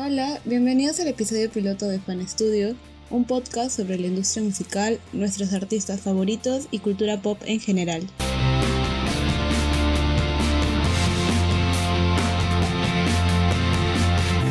Hola, 0.00 0.38
bienvenidos 0.44 1.00
al 1.00 1.08
episodio 1.08 1.50
piloto 1.50 1.88
de 1.88 1.98
Fan 1.98 2.20
Studio, 2.28 2.76
un 3.10 3.24
podcast 3.24 3.72
sobre 3.72 3.98
la 3.98 4.06
industria 4.06 4.44
musical, 4.44 5.00
nuestros 5.12 5.52
artistas 5.52 6.02
favoritos 6.02 6.68
y 6.70 6.78
cultura 6.78 7.20
pop 7.20 7.36
en 7.46 7.58
general. 7.58 8.06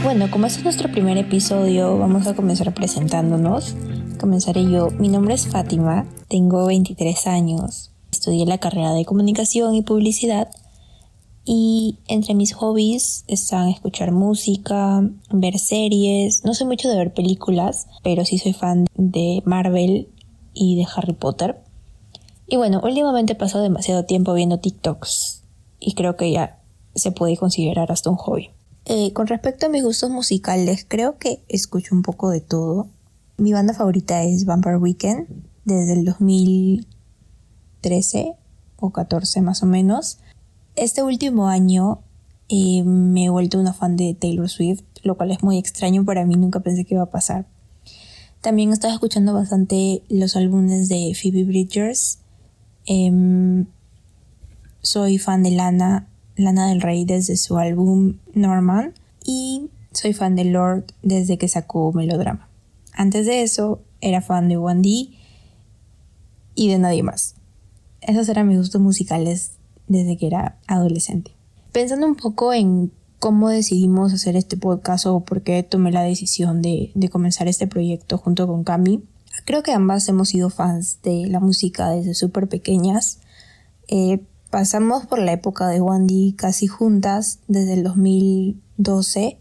Bueno, 0.04 0.30
como 0.30 0.48
este 0.48 0.60
es 0.60 0.64
nuestro 0.66 0.92
primer 0.92 1.18
episodio, 1.18 1.98
vamos 1.98 2.28
a 2.28 2.36
comenzar 2.36 2.74
presentándonos. 2.74 3.74
Comenzaré 4.20 4.70
yo. 4.70 4.90
Mi 5.00 5.08
nombre 5.08 5.36
es 5.36 5.48
Fátima, 5.48 6.06
tengo 6.28 6.66
23 6.66 7.26
años, 7.26 7.92
estudié 8.12 8.46
la 8.46 8.58
carrera 8.58 8.92
de 8.92 9.06
comunicación 9.06 9.76
y 9.76 9.82
publicidad 9.82 10.50
y 11.50 11.98
entre 12.10 12.36
mis 12.36 12.54
hobbies 12.54 13.24
están 13.28 13.70
escuchar 13.70 14.12
música, 14.12 15.02
ver 15.32 15.58
series. 15.58 16.44
No 16.44 16.54
soy 16.54 16.68
mucho 16.68 16.90
de 16.90 16.98
ver 16.98 17.14
películas, 17.14 17.88
pero 18.04 18.26
sí 18.26 18.38
soy 18.38 18.52
fan 18.52 18.86
de 18.96 19.42
Marvel 19.46 20.10
y 20.54 20.76
de 20.76 20.86
Harry 20.94 21.14
Potter. 21.14 21.62
Y 22.48 22.58
bueno, 22.58 22.82
últimamente 22.84 23.32
he 23.32 23.38
pasado 23.38 23.64
demasiado 23.64 24.04
tiempo 24.04 24.34
viendo 24.34 24.60
TikToks 24.60 25.44
y 25.80 25.94
creo 25.94 26.18
que 26.18 26.34
ya 26.34 26.60
se 26.96 27.12
puede 27.12 27.38
considerar 27.38 27.94
hasta 27.94 28.10
un 28.10 28.18
hobby. 28.18 28.50
Eh, 28.84 29.14
con 29.14 29.28
respecto 29.28 29.68
a 29.68 29.70
mis 29.70 29.84
gustos 29.84 30.10
musicales, 30.10 30.86
creo 30.86 31.18
que 31.18 31.46
escucho 31.48 31.96
un 31.96 32.02
poco 32.02 32.30
de 32.30 32.42
todo. 32.42 32.90
Mi 33.38 33.54
banda 33.54 33.74
favorita 33.74 34.22
es 34.24 34.44
Vampire 34.44 34.76
Weekend 34.76 35.30
desde 35.64 35.94
el 35.94 36.04
2013 36.04 38.34
o 38.76 38.90
14 38.90 39.42
más 39.42 39.64
o 39.64 39.66
menos. 39.66 40.20
Este 40.78 41.02
último 41.02 41.48
año 41.48 42.04
eh, 42.50 42.84
me 42.84 43.26
he 43.26 43.30
vuelto 43.32 43.60
una 43.60 43.74
fan 43.74 43.98
de 43.98 44.14
Taylor 44.14 44.48
Swift, 44.48 44.84
lo 45.02 45.18
cual 45.18 45.32
es 45.32 45.42
muy 45.42 45.58
extraño 45.58 46.06
para 46.06 46.24
mí, 46.24 46.36
nunca 46.36 46.60
pensé 46.60 46.86
que 46.86 46.94
iba 46.94 47.04
a 47.04 47.10
pasar. 47.10 47.48
También 48.42 48.72
estaba 48.72 48.94
escuchando 48.94 49.34
bastante 49.34 50.04
los 50.08 50.36
álbumes 50.36 50.88
de 50.88 51.14
Phoebe 51.20 51.46
Bridgers. 51.46 52.20
Em, 52.86 53.66
soy 54.84 55.18
fan 55.18 55.42
de 55.42 55.50
Lana, 55.50 56.08
Lana 56.36 56.68
del 56.70 56.82
Rey 56.82 57.06
desde 57.06 57.38
su 57.38 57.58
álbum 57.58 58.18
Norman 58.36 58.94
y 59.26 59.72
soy 59.94 60.14
fan 60.14 60.36
de 60.36 60.46
Lord 60.46 60.86
desde 61.02 61.40
que 61.40 61.48
sacó 61.48 61.92
Melodrama. 61.92 62.48
Antes 62.94 63.26
de 63.26 63.42
eso 63.42 63.82
era 64.00 64.22
fan 64.22 64.48
de 64.48 64.58
One 64.58 64.82
D 64.84 65.10
y 66.54 66.70
de 66.70 66.78
nadie 66.78 67.02
más. 67.02 67.34
Esos 68.02 68.30
eran 68.30 68.48
mis 68.48 68.60
gustos 68.60 68.80
musicales 68.80 69.57
desde 69.88 70.18
que 70.18 70.28
era 70.28 70.58
adolescente. 70.68 71.32
Pensando 71.72 72.08
un 72.08 72.16
poco 72.16 72.54
en 72.54 72.92
cómo 73.20 73.50
decidimos 73.50 74.14
hacer 74.14 74.36
este 74.36 74.58
podcast 74.58 75.06
o 75.06 75.22
por 75.22 75.42
qué 75.42 75.64
tomé 75.64 75.92
la 75.92 76.04
decisión 76.04 76.62
de, 76.62 76.92
comenzar 77.12 77.48
este 77.48 77.68
proyecto 77.68 78.18
junto 78.18 78.48
con 78.48 78.64
Cami, 78.64 79.04
creo 79.46 79.64
que 79.64 79.74
ambas 79.74 80.08
hemos 80.08 80.30
sido 80.30 80.50
fans 80.50 81.00
de 81.04 81.28
la 81.28 81.40
música 81.40 81.90
desde 81.90 82.14
súper 82.14 82.48
pequeñas. 82.48 83.20
Eh, 83.88 84.24
pasamos 84.50 85.06
por 85.06 85.20
la 85.20 85.34
época 85.34 85.68
de 85.68 85.82
Wandy 85.82 86.34
casi 86.34 86.68
juntas 86.68 87.40
desde 87.48 87.74
el 87.74 87.84
2012 87.84 89.38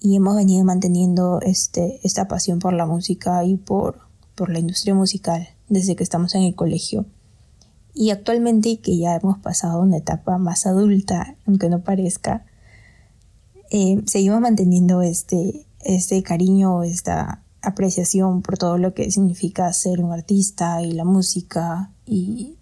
y 0.00 0.16
hemos 0.16 0.36
venido 0.36 0.64
manteniendo 0.64 1.40
este, 1.42 2.00
esta 2.02 2.26
pasión 2.26 2.58
por 2.58 2.72
la 2.72 2.86
música 2.86 3.44
y 3.44 3.56
por, 3.56 4.00
por 4.34 4.50
la 4.50 4.58
industria 4.58 4.94
musical 4.94 5.48
desde 5.68 5.94
que 5.94 6.02
estamos 6.02 6.34
en 6.34 6.42
el 6.42 6.54
colegio. 6.54 7.06
Y 7.94 8.10
actualmente 8.10 8.78
que 8.78 8.96
ya 8.96 9.16
hemos 9.16 9.38
pasado 9.38 9.80
una 9.80 9.98
etapa 9.98 10.38
más 10.38 10.66
adulta, 10.66 11.36
aunque 11.46 11.68
no 11.68 11.82
parezca, 11.82 12.46
eh, 13.70 14.02
seguimos 14.06 14.40
manteniendo 14.40 15.02
este, 15.02 15.66
este 15.80 16.22
cariño, 16.22 16.82
esta 16.82 17.42
apreciación 17.62 18.42
por 18.42 18.58
todo 18.58 18.76
lo 18.78 18.92
que 18.92 19.10
significa 19.10 19.72
ser 19.72 20.00
un 20.00 20.12
artista 20.12 20.82
y 20.82 20.92
la 20.92 21.04
música. 21.04 21.90
Y 22.06 22.56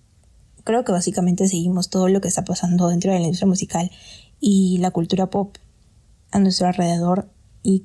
creo 0.65 0.85
que 0.85 0.93
básicamente 0.93 1.49
seguimos 1.49 1.91
todo 1.91 2.09
lo 2.09 2.21
que 2.21 2.29
está 2.29 2.45
pasando 2.45 2.89
dentro 2.89 3.13
de 3.13 3.19
la 3.19 3.25
industria 3.25 3.49
musical 3.49 3.91
y 4.41 4.79
la 4.79 4.91
cultura 4.91 5.31
pop 5.31 5.57
a 6.31 6.39
nuestro 6.39 6.67
alrededor. 6.67 7.29
Y 7.63 7.85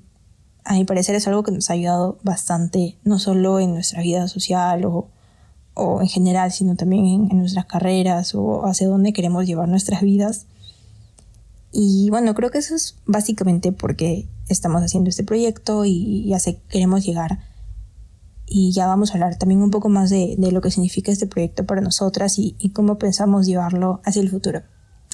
a 0.63 0.73
mi 0.73 0.85
parecer 0.85 1.15
es 1.15 1.27
algo 1.27 1.43
que 1.43 1.51
nos 1.51 1.69
ha 1.69 1.73
ayudado 1.73 2.17
bastante, 2.23 2.97
no 3.03 3.19
solo 3.19 3.59
en 3.59 3.73
nuestra 3.73 4.01
vida 4.01 4.27
social 4.27 4.83
o 4.85 5.09
o 5.75 6.01
en 6.01 6.07
general, 6.07 6.51
sino 6.51 6.75
también 6.75 7.27
en, 7.29 7.37
nuestras 7.37 7.65
carreras 7.65 8.33
o 8.33 8.65
hacia 8.65 8.87
dónde 8.87 9.13
queremos 9.13 9.45
llevar 9.45 9.69
nuestras 9.69 10.01
vidas. 10.01 10.47
Y 11.71 12.09
bueno, 12.09 12.33
creo 12.33 12.49
que 12.49 12.57
eso 12.57 12.73
es 12.73 12.95
básicamente 13.05 13.71
porque 13.71 14.27
estamos 14.47 14.81
haciendo 14.81 15.09
este 15.09 15.23
proyecto 15.23 15.85
y 15.85 16.25
ya 16.25 16.39
sé, 16.39 16.59
queremos 16.69 17.05
llegar. 17.05 17.39
Y 18.47 18.71
ya 18.71 18.87
vamos 18.87 19.11
a 19.11 19.13
hablar 19.15 19.37
también 19.37 19.61
un 19.61 19.71
poco 19.71 19.89
más 19.89 20.09
de, 20.09 20.37
lo 20.39 20.61
que 20.61 20.71
significa 20.71 21.11
este 21.11 21.27
proyecto 21.27 21.65
para 21.65 21.81
nosotras 21.81 22.39
y, 22.39 22.55
y 22.57 22.69
cómo 22.69 22.97
pensamos 22.97 23.45
llevarlo 23.45 24.01
hacia 24.05 24.21
el 24.21 24.29
futuro. 24.29 24.61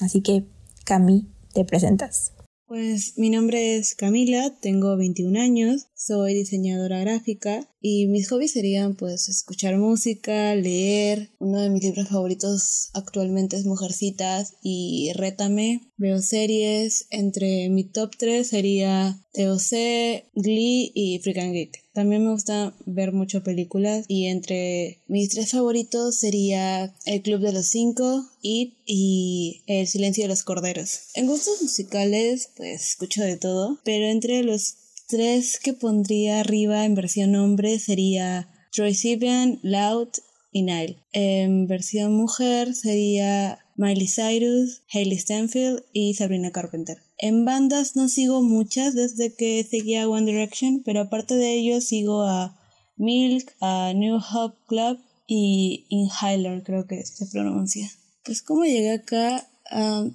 Así 0.00 0.20
que, 0.20 0.46
Cami, 0.84 1.26
te 1.52 1.64
presentas. 1.64 2.32
Pues 2.72 3.18
mi 3.18 3.28
nombre 3.28 3.76
es 3.76 3.94
Camila, 3.94 4.56
tengo 4.62 4.96
21 4.96 5.38
años, 5.38 5.88
soy 5.94 6.32
diseñadora 6.32 7.00
gráfica 7.00 7.68
y 7.82 8.06
mis 8.06 8.30
hobbies 8.30 8.52
serían 8.52 8.94
pues 8.94 9.28
escuchar 9.28 9.76
música, 9.76 10.54
leer. 10.54 11.28
Uno 11.38 11.60
de 11.60 11.68
mis 11.68 11.82
libros 11.84 12.08
favoritos 12.08 12.88
actualmente 12.94 13.58
es 13.58 13.66
Mujercitas 13.66 14.54
y 14.62 15.12
Rétame. 15.14 15.82
Veo 15.98 16.22
series, 16.22 17.08
entre 17.10 17.68
mi 17.68 17.84
top 17.84 18.16
3 18.16 18.48
sería 18.48 19.22
TOC, 19.34 20.24
Glee 20.34 20.92
y 20.94 21.18
Freak 21.22 21.38
and 21.40 21.52
Geek. 21.52 21.81
También 21.92 22.24
me 22.24 22.32
gusta 22.32 22.74
ver 22.86 23.12
muchas 23.12 23.42
películas 23.42 24.06
y 24.08 24.26
entre 24.26 24.98
mis 25.08 25.28
tres 25.28 25.50
favoritos 25.50 26.16
sería 26.16 26.94
El 27.04 27.20
Club 27.22 27.40
de 27.40 27.52
los 27.52 27.66
Cinco, 27.66 28.24
It 28.40 28.74
y 28.86 29.62
El 29.66 29.86
Silencio 29.86 30.24
de 30.24 30.28
los 30.28 30.42
Corderos. 30.42 31.10
En 31.14 31.26
gustos 31.26 31.60
musicales 31.60 32.48
pues 32.56 32.90
escucho 32.90 33.22
de 33.22 33.36
todo, 33.36 33.78
pero 33.84 34.06
entre 34.06 34.42
los 34.42 34.76
tres 35.06 35.58
que 35.58 35.74
pondría 35.74 36.40
arriba 36.40 36.86
en 36.86 36.94
versión 36.94 37.34
hombre 37.36 37.78
sería 37.78 38.48
Troy 38.72 38.94
Sivan, 38.94 39.60
Loud 39.62 40.08
y 40.50 40.62
Nile. 40.62 40.96
En 41.12 41.66
versión 41.66 42.14
mujer 42.14 42.74
sería 42.74 43.58
Miley 43.76 44.08
Cyrus, 44.08 44.82
Hailey 44.92 45.18
Stanfield 45.18 45.82
y 45.92 46.14
Sabrina 46.14 46.52
Carpenter. 46.52 46.98
En 47.22 47.44
bandas 47.44 47.94
no 47.94 48.08
sigo 48.08 48.42
muchas 48.42 48.94
desde 48.94 49.32
que 49.32 49.62
seguía 49.62 50.08
One 50.08 50.26
Direction, 50.26 50.82
pero 50.84 51.02
aparte 51.02 51.36
de 51.36 51.54
ello 51.54 51.80
sigo 51.80 52.24
a 52.24 52.58
Milk, 52.96 53.54
a 53.60 53.92
New 53.94 54.16
Hop 54.16 54.56
Club 54.66 54.98
y 55.28 55.86
Inhaler, 55.88 56.64
creo 56.64 56.88
que 56.88 57.06
se 57.06 57.26
pronuncia. 57.26 57.88
Pues 58.24 58.42
como 58.42 58.64
llegué 58.64 58.90
acá, 58.90 59.48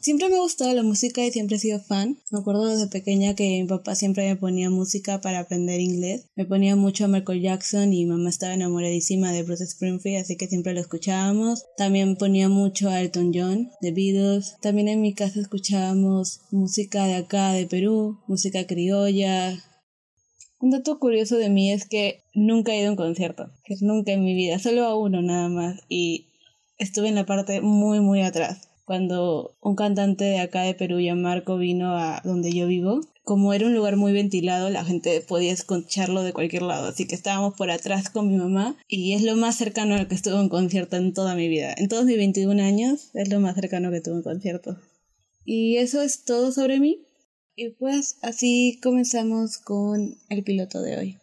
siempre 0.02 0.30
me 0.30 0.36
ha 0.36 0.42
gustado 0.42 0.74
la 0.74 0.84
música 0.84 1.26
y 1.26 1.32
siempre 1.32 1.58
he 1.58 1.60
sido 1.60 1.80
fan. 1.80 2.18
Me 2.32 2.40
acuerdo 2.40 2.68
desde 2.68 2.88
pequeña 2.88 3.36
que 3.36 3.62
mi 3.62 3.68
papá 3.68 3.96
siempre 3.96 4.28
me 4.28 4.36
ponía 4.36 4.70
música 4.70 5.22
para 5.22 5.40
aprender 5.40 5.80
inglés. 5.80 6.26
Me 6.36 6.46
ponía 6.46 6.76
mucho 6.76 7.06
a 7.06 7.08
Michael 7.08 7.42
Jackson 7.42 7.94
y 7.94 8.06
mi 8.06 8.12
mamá 8.12 8.30
estaba 8.30 8.54
enamoradísima 8.54 9.32
de 9.32 9.44
Bruce 9.44 9.64
Springfield, 9.64 10.22
así 10.22 10.36
que 10.36 10.48
siempre 10.48 10.74
lo 10.74 10.82
escuchábamos. 10.82 11.66
También 11.76 12.16
ponía 12.16 12.50
mucho 12.50 12.90
a 12.90 13.02
Elton 13.02 13.32
John, 13.34 13.72
The 13.82 13.92
Beatles. 13.92 14.58
También 14.62 14.88
en 14.88 15.02
mi 15.02 15.14
casa 15.14 15.40
escuchábamos 15.40 16.42
música 16.52 17.06
de 17.06 17.16
acá, 17.16 17.52
de 17.54 17.66
Perú, 17.66 18.20
música 18.28 18.66
criolla. 18.68 19.64
Un 20.60 20.72
dato 20.72 21.00
curioso 21.00 21.38
de 21.38 21.50
mí 21.50 21.72
es 21.72 21.88
que 21.88 22.22
nunca 22.34 22.74
he 22.74 22.80
ido 22.80 22.90
a 22.90 22.92
un 22.92 22.98
concierto, 22.98 23.52
que 23.64 23.76
nunca 23.82 24.12
en 24.12 24.24
mi 24.24 24.34
vida, 24.34 24.58
solo 24.60 24.86
a 24.86 24.98
uno 24.98 25.22
nada 25.22 25.50
más 25.50 25.82
y 25.88 26.28
estuve 26.80 27.10
en 27.10 27.16
la 27.16 27.26
parte 27.26 27.62
muy 27.62 28.00
muy 28.00 28.22
atrás 28.22 28.67
cuando 28.88 29.58
un 29.60 29.76
cantante 29.76 30.24
de 30.24 30.40
acá 30.40 30.62
de 30.62 30.74
Perú, 30.74 31.00
Marco, 31.18 31.58
vino 31.58 31.98
a 31.98 32.22
donde 32.24 32.54
yo 32.54 32.68
vivo. 32.68 33.02
Como 33.26 33.54
era 33.54 33.68
un 33.68 33.76
lugar 33.76 33.98
muy 33.98 34.14
ventilado, 34.14 34.70
la 34.70 34.86
gente 34.86 35.20
podía 35.20 35.52
escucharlo 35.52 36.24
de 36.24 36.32
cualquier 36.32 36.62
lado, 36.62 36.88
así 36.88 37.06
que 37.06 37.14
estábamos 37.14 37.54
por 37.56 37.70
atrás 37.70 38.10
con 38.10 38.30
mi 38.30 38.38
mamá 38.38 38.78
y 38.88 39.12
es 39.12 39.24
lo 39.24 39.36
más 39.36 39.58
cercano 39.58 39.96
al 39.96 40.08
que 40.08 40.16
estuve 40.16 40.40
en 40.40 40.48
concierto 40.48 40.96
en 40.96 41.14
toda 41.14 41.36
mi 41.36 41.50
vida. 41.50 41.76
En 41.76 41.90
todos 41.90 42.06
mis 42.06 42.16
21 42.16 42.64
años 42.64 43.10
es 43.14 43.28
lo 43.28 43.42
más 43.42 43.56
cercano 43.56 43.92
que 43.92 44.00
tuve 44.00 44.16
en 44.16 44.24
concierto. 44.24 44.78
Y 45.44 45.76
eso 45.76 46.02
es 46.02 46.24
todo 46.24 46.54
sobre 46.54 46.80
mí. 46.80 47.04
Y 47.58 47.72
pues 47.72 48.20
así 48.22 48.80
comenzamos 48.82 49.58
con 49.58 50.16
el 50.30 50.44
piloto 50.46 50.82
de 50.82 50.98
hoy. 50.98 51.18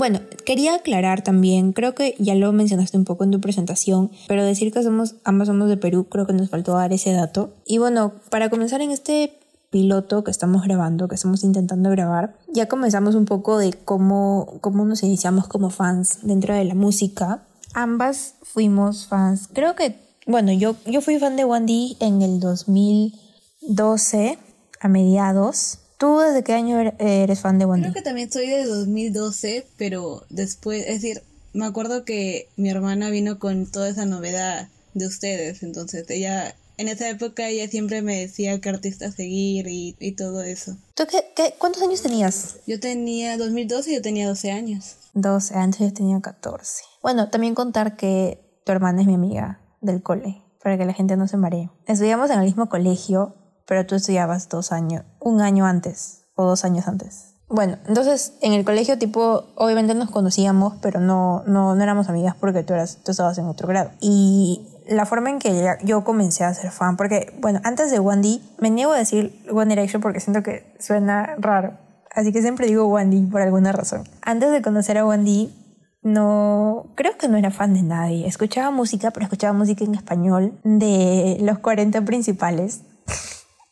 Bueno, 0.00 0.20
quería 0.46 0.76
aclarar 0.76 1.20
también, 1.22 1.74
creo 1.74 1.94
que 1.94 2.16
ya 2.18 2.34
lo 2.34 2.50
mencionaste 2.54 2.96
un 2.96 3.04
poco 3.04 3.22
en 3.24 3.30
tu 3.30 3.38
presentación, 3.38 4.10
pero 4.28 4.42
decir 4.42 4.72
que 4.72 4.82
somos, 4.82 5.16
ambas 5.24 5.48
somos 5.48 5.68
de 5.68 5.76
Perú, 5.76 6.06
creo 6.08 6.26
que 6.26 6.32
nos 6.32 6.48
faltó 6.48 6.72
dar 6.72 6.90
ese 6.94 7.12
dato. 7.12 7.52
Y 7.66 7.76
bueno, 7.76 8.14
para 8.30 8.48
comenzar 8.48 8.80
en 8.80 8.92
este 8.92 9.38
piloto 9.68 10.24
que 10.24 10.30
estamos 10.30 10.62
grabando, 10.62 11.06
que 11.06 11.16
estamos 11.16 11.44
intentando 11.44 11.90
grabar, 11.90 12.34
ya 12.50 12.66
comenzamos 12.66 13.14
un 13.14 13.26
poco 13.26 13.58
de 13.58 13.74
cómo, 13.74 14.54
cómo 14.62 14.86
nos 14.86 15.02
iniciamos 15.02 15.46
como 15.48 15.68
fans 15.68 16.20
dentro 16.22 16.54
de 16.54 16.64
la 16.64 16.74
música. 16.74 17.42
Ambas 17.74 18.36
fuimos 18.42 19.06
fans, 19.06 19.50
creo 19.52 19.76
que 19.76 19.96
Bueno, 20.26 20.50
yo, 20.50 20.76
yo 20.86 21.02
fui 21.02 21.18
fan 21.18 21.36
de 21.36 21.44
Wandy 21.44 21.98
en 22.00 22.22
el 22.22 22.40
2012, 22.40 24.38
a 24.80 24.88
mediados. 24.88 25.80
¿Tú 26.00 26.18
desde 26.18 26.42
qué 26.42 26.54
año 26.54 26.80
er-, 26.80 26.94
eres 26.98 27.40
fan 27.40 27.58
de 27.58 27.66
Wandy? 27.66 27.82
Creo 27.82 27.94
que 27.94 28.00
también 28.00 28.32
soy 28.32 28.48
de 28.48 28.64
2012, 28.64 29.66
pero 29.76 30.24
después, 30.30 30.80
es 30.86 31.02
decir, 31.02 31.22
me 31.52 31.66
acuerdo 31.66 32.06
que 32.06 32.48
mi 32.56 32.70
hermana 32.70 33.10
vino 33.10 33.38
con 33.38 33.70
toda 33.70 33.90
esa 33.90 34.06
novedad 34.06 34.68
de 34.94 35.06
ustedes, 35.06 35.62
entonces 35.62 36.08
ella 36.08 36.56
en 36.78 36.88
esa 36.88 37.10
época 37.10 37.46
ella 37.46 37.68
siempre 37.68 38.00
me 38.00 38.18
decía 38.18 38.58
qué 38.62 38.70
artista 38.70 39.12
seguir 39.12 39.66
y, 39.68 39.94
y 40.00 40.12
todo 40.12 40.42
eso. 40.42 40.78
¿Tú 40.94 41.04
qué, 41.06 41.22
qué, 41.36 41.54
cuántos 41.58 41.82
años 41.82 42.00
tenías? 42.00 42.56
Yo 42.66 42.80
tenía 42.80 43.36
2012 43.36 43.90
y 43.90 43.94
yo 43.96 44.02
tenía 44.02 44.26
12 44.26 44.50
años. 44.52 44.96
12, 45.12 45.54
antes 45.54 45.80
yo 45.80 45.92
tenía 45.92 46.18
14. 46.18 46.82
Bueno, 47.02 47.28
también 47.28 47.54
contar 47.54 47.96
que 47.98 48.40
tu 48.64 48.72
hermana 48.72 49.02
es 49.02 49.06
mi 49.06 49.16
amiga 49.16 49.60
del 49.82 50.02
cole, 50.02 50.40
para 50.62 50.78
que 50.78 50.86
la 50.86 50.94
gente 50.94 51.18
no 51.18 51.28
se 51.28 51.36
maree. 51.36 51.68
Estudiamos 51.86 52.30
en 52.30 52.38
el 52.38 52.46
mismo 52.46 52.70
colegio, 52.70 53.34
pero 53.70 53.86
tú 53.86 53.94
estudiabas 53.94 54.48
dos 54.48 54.72
años, 54.72 55.04
un 55.20 55.40
año 55.40 55.64
antes 55.64 56.24
o 56.34 56.44
dos 56.44 56.64
años 56.64 56.88
antes. 56.88 57.36
Bueno, 57.48 57.78
entonces 57.86 58.34
en 58.42 58.52
el 58.52 58.64
colegio 58.64 58.98
tipo, 58.98 59.44
obviamente 59.54 59.94
nos 59.94 60.10
conocíamos, 60.10 60.74
pero 60.82 60.98
no, 60.98 61.44
no, 61.46 61.76
no 61.76 61.80
éramos 61.80 62.08
amigas 62.08 62.34
porque 62.34 62.64
tú, 62.64 62.74
eras, 62.74 62.98
tú 63.04 63.12
estabas 63.12 63.38
en 63.38 63.46
otro 63.46 63.68
grado. 63.68 63.92
Y 64.00 64.66
la 64.88 65.06
forma 65.06 65.30
en 65.30 65.38
que 65.38 65.76
yo 65.84 66.02
comencé 66.02 66.42
a 66.42 66.52
ser 66.52 66.72
fan, 66.72 66.96
porque, 66.96 67.32
bueno, 67.38 67.60
antes 67.62 67.92
de 67.92 68.00
Wandy, 68.00 68.42
me 68.58 68.70
niego 68.70 68.90
a 68.90 68.98
decir 68.98 69.40
One 69.48 69.72
Direction 69.72 70.02
porque 70.02 70.18
siento 70.18 70.42
que 70.42 70.74
suena 70.80 71.36
raro. 71.38 71.78
Así 72.12 72.32
que 72.32 72.42
siempre 72.42 72.66
digo 72.66 72.86
Wandy 72.86 73.26
por 73.26 73.40
alguna 73.40 73.70
razón. 73.70 74.02
Antes 74.22 74.50
de 74.50 74.62
conocer 74.62 74.98
a 74.98 75.06
Wandy, 75.06 75.54
no, 76.02 76.86
creo 76.96 77.16
que 77.16 77.28
no 77.28 77.36
era 77.36 77.52
fan 77.52 77.72
de 77.74 77.82
nadie. 77.82 78.26
Escuchaba 78.26 78.72
música, 78.72 79.12
pero 79.12 79.26
escuchaba 79.26 79.52
música 79.52 79.84
en 79.84 79.94
español 79.94 80.58
de 80.64 81.38
los 81.40 81.60
40 81.60 82.04
principales. 82.04 82.80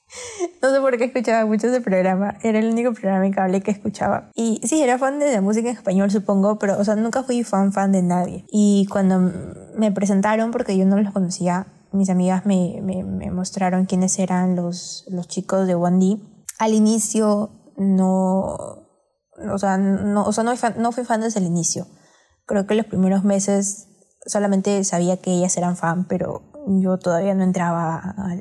No 0.63 0.71
sé 0.71 0.81
por 0.81 0.97
qué 0.99 1.05
escuchaba 1.05 1.47
mucho 1.47 1.69
ese 1.69 1.81
programa. 1.81 2.37
Era 2.43 2.59
el 2.59 2.71
único 2.71 2.93
programa 2.93 3.27
en 3.27 3.33
cable 3.33 3.61
que 3.61 3.71
escuchaba. 3.71 4.31
Y 4.35 4.61
sí, 4.65 4.83
era 4.83 4.99
fan 4.99 5.19
de 5.19 5.33
la 5.33 5.41
música 5.41 5.69
en 5.69 5.77
español, 5.77 6.11
supongo, 6.11 6.59
pero, 6.59 6.79
o 6.79 6.85
sea, 6.85 6.97
nunca 6.97 7.23
fui 7.23 7.45
fan 7.45 7.73
fan 7.73 7.93
de 7.93 8.03
nadie. 8.03 8.45
Y 8.51 8.87
cuando 8.91 9.33
me 9.77 9.93
presentaron, 9.93 10.51
porque 10.51 10.77
yo 10.77 10.85
no 10.87 11.01
los 11.01 11.13
conocía, 11.13 11.67
mis 11.93 12.11
amigas 12.11 12.45
me, 12.47 12.81
me, 12.83 13.05
me 13.05 13.31
mostraron 13.31 13.87
quiénes 13.87 14.19
eran 14.19 14.57
los, 14.57 15.05
los 15.09 15.29
chicos 15.29 15.67
de 15.67 15.75
One 15.75 16.21
Al 16.59 16.75
inicio 16.75 17.51
no... 17.77 18.87
O 19.51 19.59
sea, 19.59 19.79
no, 19.79 20.25
o 20.25 20.33
sea, 20.33 20.43
no, 20.43 20.51
fui 20.51 20.59
fan, 20.59 20.75
no 20.79 20.91
fui 20.91 21.05
fan 21.05 21.21
desde 21.21 21.39
el 21.39 21.47
inicio. 21.47 21.87
Creo 22.45 22.67
que 22.67 22.75
los 22.75 22.87
primeros 22.87 23.23
meses 23.23 23.87
solamente 24.27 24.83
sabía 24.83 25.19
que 25.19 25.31
ellas 25.31 25.57
eran 25.57 25.77
fan, 25.77 26.09
pero 26.09 26.43
yo 26.67 26.99
todavía 26.99 27.35
no 27.35 27.45
entraba 27.45 27.95
a, 27.95 28.35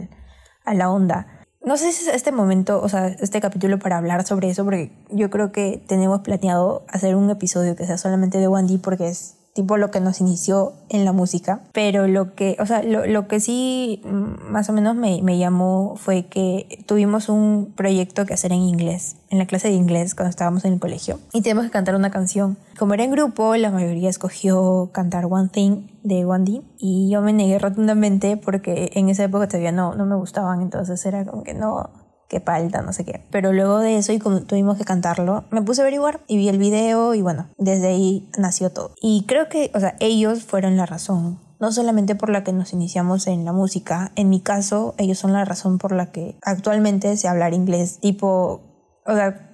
a 0.66 0.74
la 0.74 0.90
onda. 0.90 1.37
No 1.68 1.76
sé 1.76 1.92
si 1.92 2.08
es 2.08 2.16
este 2.16 2.32
momento, 2.32 2.80
o 2.82 2.88
sea, 2.88 3.08
este 3.08 3.42
capítulo 3.42 3.78
para 3.78 3.98
hablar 3.98 4.26
sobre 4.26 4.50
eso, 4.50 4.64
porque 4.64 4.90
yo 5.10 5.30
creo 5.30 5.52
que 5.52 5.84
tenemos 5.86 6.22
planeado 6.22 6.84
hacer 6.88 7.18
un 7.18 7.30
episodio 7.30 7.76
que 7.76 7.86
sea 7.86 7.98
solamente 7.98 8.38
de 8.38 8.48
Wandy 8.48 8.78
porque 8.78 9.10
es 9.10 9.36
tipo 9.58 9.76
lo 9.78 9.90
que 9.90 10.00
nos 10.00 10.22
inició 10.22 10.74
en 10.88 11.04
la 11.04 11.14
música. 11.14 11.62
Pero 11.74 12.08
lo 12.08 12.36
que, 12.36 12.56
o 12.60 12.68
sea, 12.68 12.84
lo, 12.84 13.08
lo 13.08 13.28
que 13.28 13.40
sí 13.40 14.04
mm, 14.06 14.52
más 14.52 14.70
o 14.70 14.74
menos 14.74 14.96
me, 14.96 15.20
me, 15.24 15.40
llamó 15.40 15.96
fue 15.98 16.28
que 16.28 16.84
tuvimos 16.86 17.28
un 17.28 17.74
proyecto 17.76 18.28
que 18.28 18.36
hacer 18.36 18.52
en 18.52 18.60
inglés, 18.60 19.16
en 19.32 19.40
la 19.40 19.48
clase 19.48 19.70
de 19.70 19.74
inglés 19.74 20.14
cuando 20.14 20.30
estábamos 20.30 20.64
en 20.64 20.74
el 20.74 20.80
colegio. 20.80 21.20
Y 21.34 21.42
teníamos 21.42 21.66
que 21.66 21.72
cantar 21.72 21.96
una 21.96 22.12
canción. 22.12 22.56
Como 22.78 22.94
era 22.94 23.04
en 23.04 23.10
grupo, 23.10 23.56
la 23.56 23.72
mayoría 23.72 24.12
escogió 24.12 24.92
cantar 24.94 25.26
One 25.26 25.50
Thing 25.50 25.88
de 26.04 26.24
Wandy 26.24 26.62
y 26.78 27.10
yo 27.10 27.24
me 27.24 27.34
negué 27.34 27.58
rotundamente 27.58 28.38
porque 28.38 28.92
en 28.94 29.10
esa 29.10 29.24
época 29.24 29.48
todavía 29.48 29.72
no, 29.72 29.96
no 29.96 30.06
me 30.06 30.16
gustaban, 30.16 30.62
entonces 30.62 31.04
era 31.08 31.26
como 31.26 31.42
que 31.42 31.56
no, 31.56 31.90
qué 32.28 32.40
palta, 32.40 32.82
no 32.82 32.94
sé 32.94 33.06
qué. 33.06 33.26
Pero 33.32 33.54
luego 33.54 33.80
de 33.80 33.98
eso, 33.98 34.14
y 34.14 34.20
como 34.20 34.42
tuvimos 34.42 34.78
que 34.78 34.86
cantarlo, 34.86 35.46
me 35.52 35.62
puse 35.62 35.82
a 35.82 35.84
averiguar 35.84 36.22
y 36.28 36.38
vi 36.38 36.50
el 36.50 36.58
video 36.58 37.14
y 37.14 37.22
bueno, 37.22 37.50
desde 37.58 37.88
ahí 37.88 38.30
nació 38.38 38.72
todo. 38.72 38.94
Y 39.02 39.26
creo 39.28 39.50
que, 39.50 39.72
o 39.74 39.80
sea, 39.80 39.96
ellos 40.00 40.44
fueron 40.44 40.78
la 40.78 40.86
razón. 40.86 41.40
No 41.60 41.72
solamente 41.72 42.14
por 42.16 42.30
la 42.30 42.44
que 42.44 42.54
nos 42.54 42.74
iniciamos 42.74 43.26
en 43.26 43.44
la 43.44 43.52
música, 43.52 44.12
en 44.16 44.30
mi 44.30 44.42
caso, 44.42 44.94
ellos 44.98 45.18
son 45.18 45.34
la 45.34 45.44
razón 45.44 45.80
por 45.80 45.92
la 45.92 46.12
que 46.12 46.38
actualmente 46.44 47.16
sé 47.18 47.28
hablar 47.28 47.54
inglés. 47.54 48.00
Tipo, 48.00 48.62
o 49.06 49.16
sea, 49.16 49.48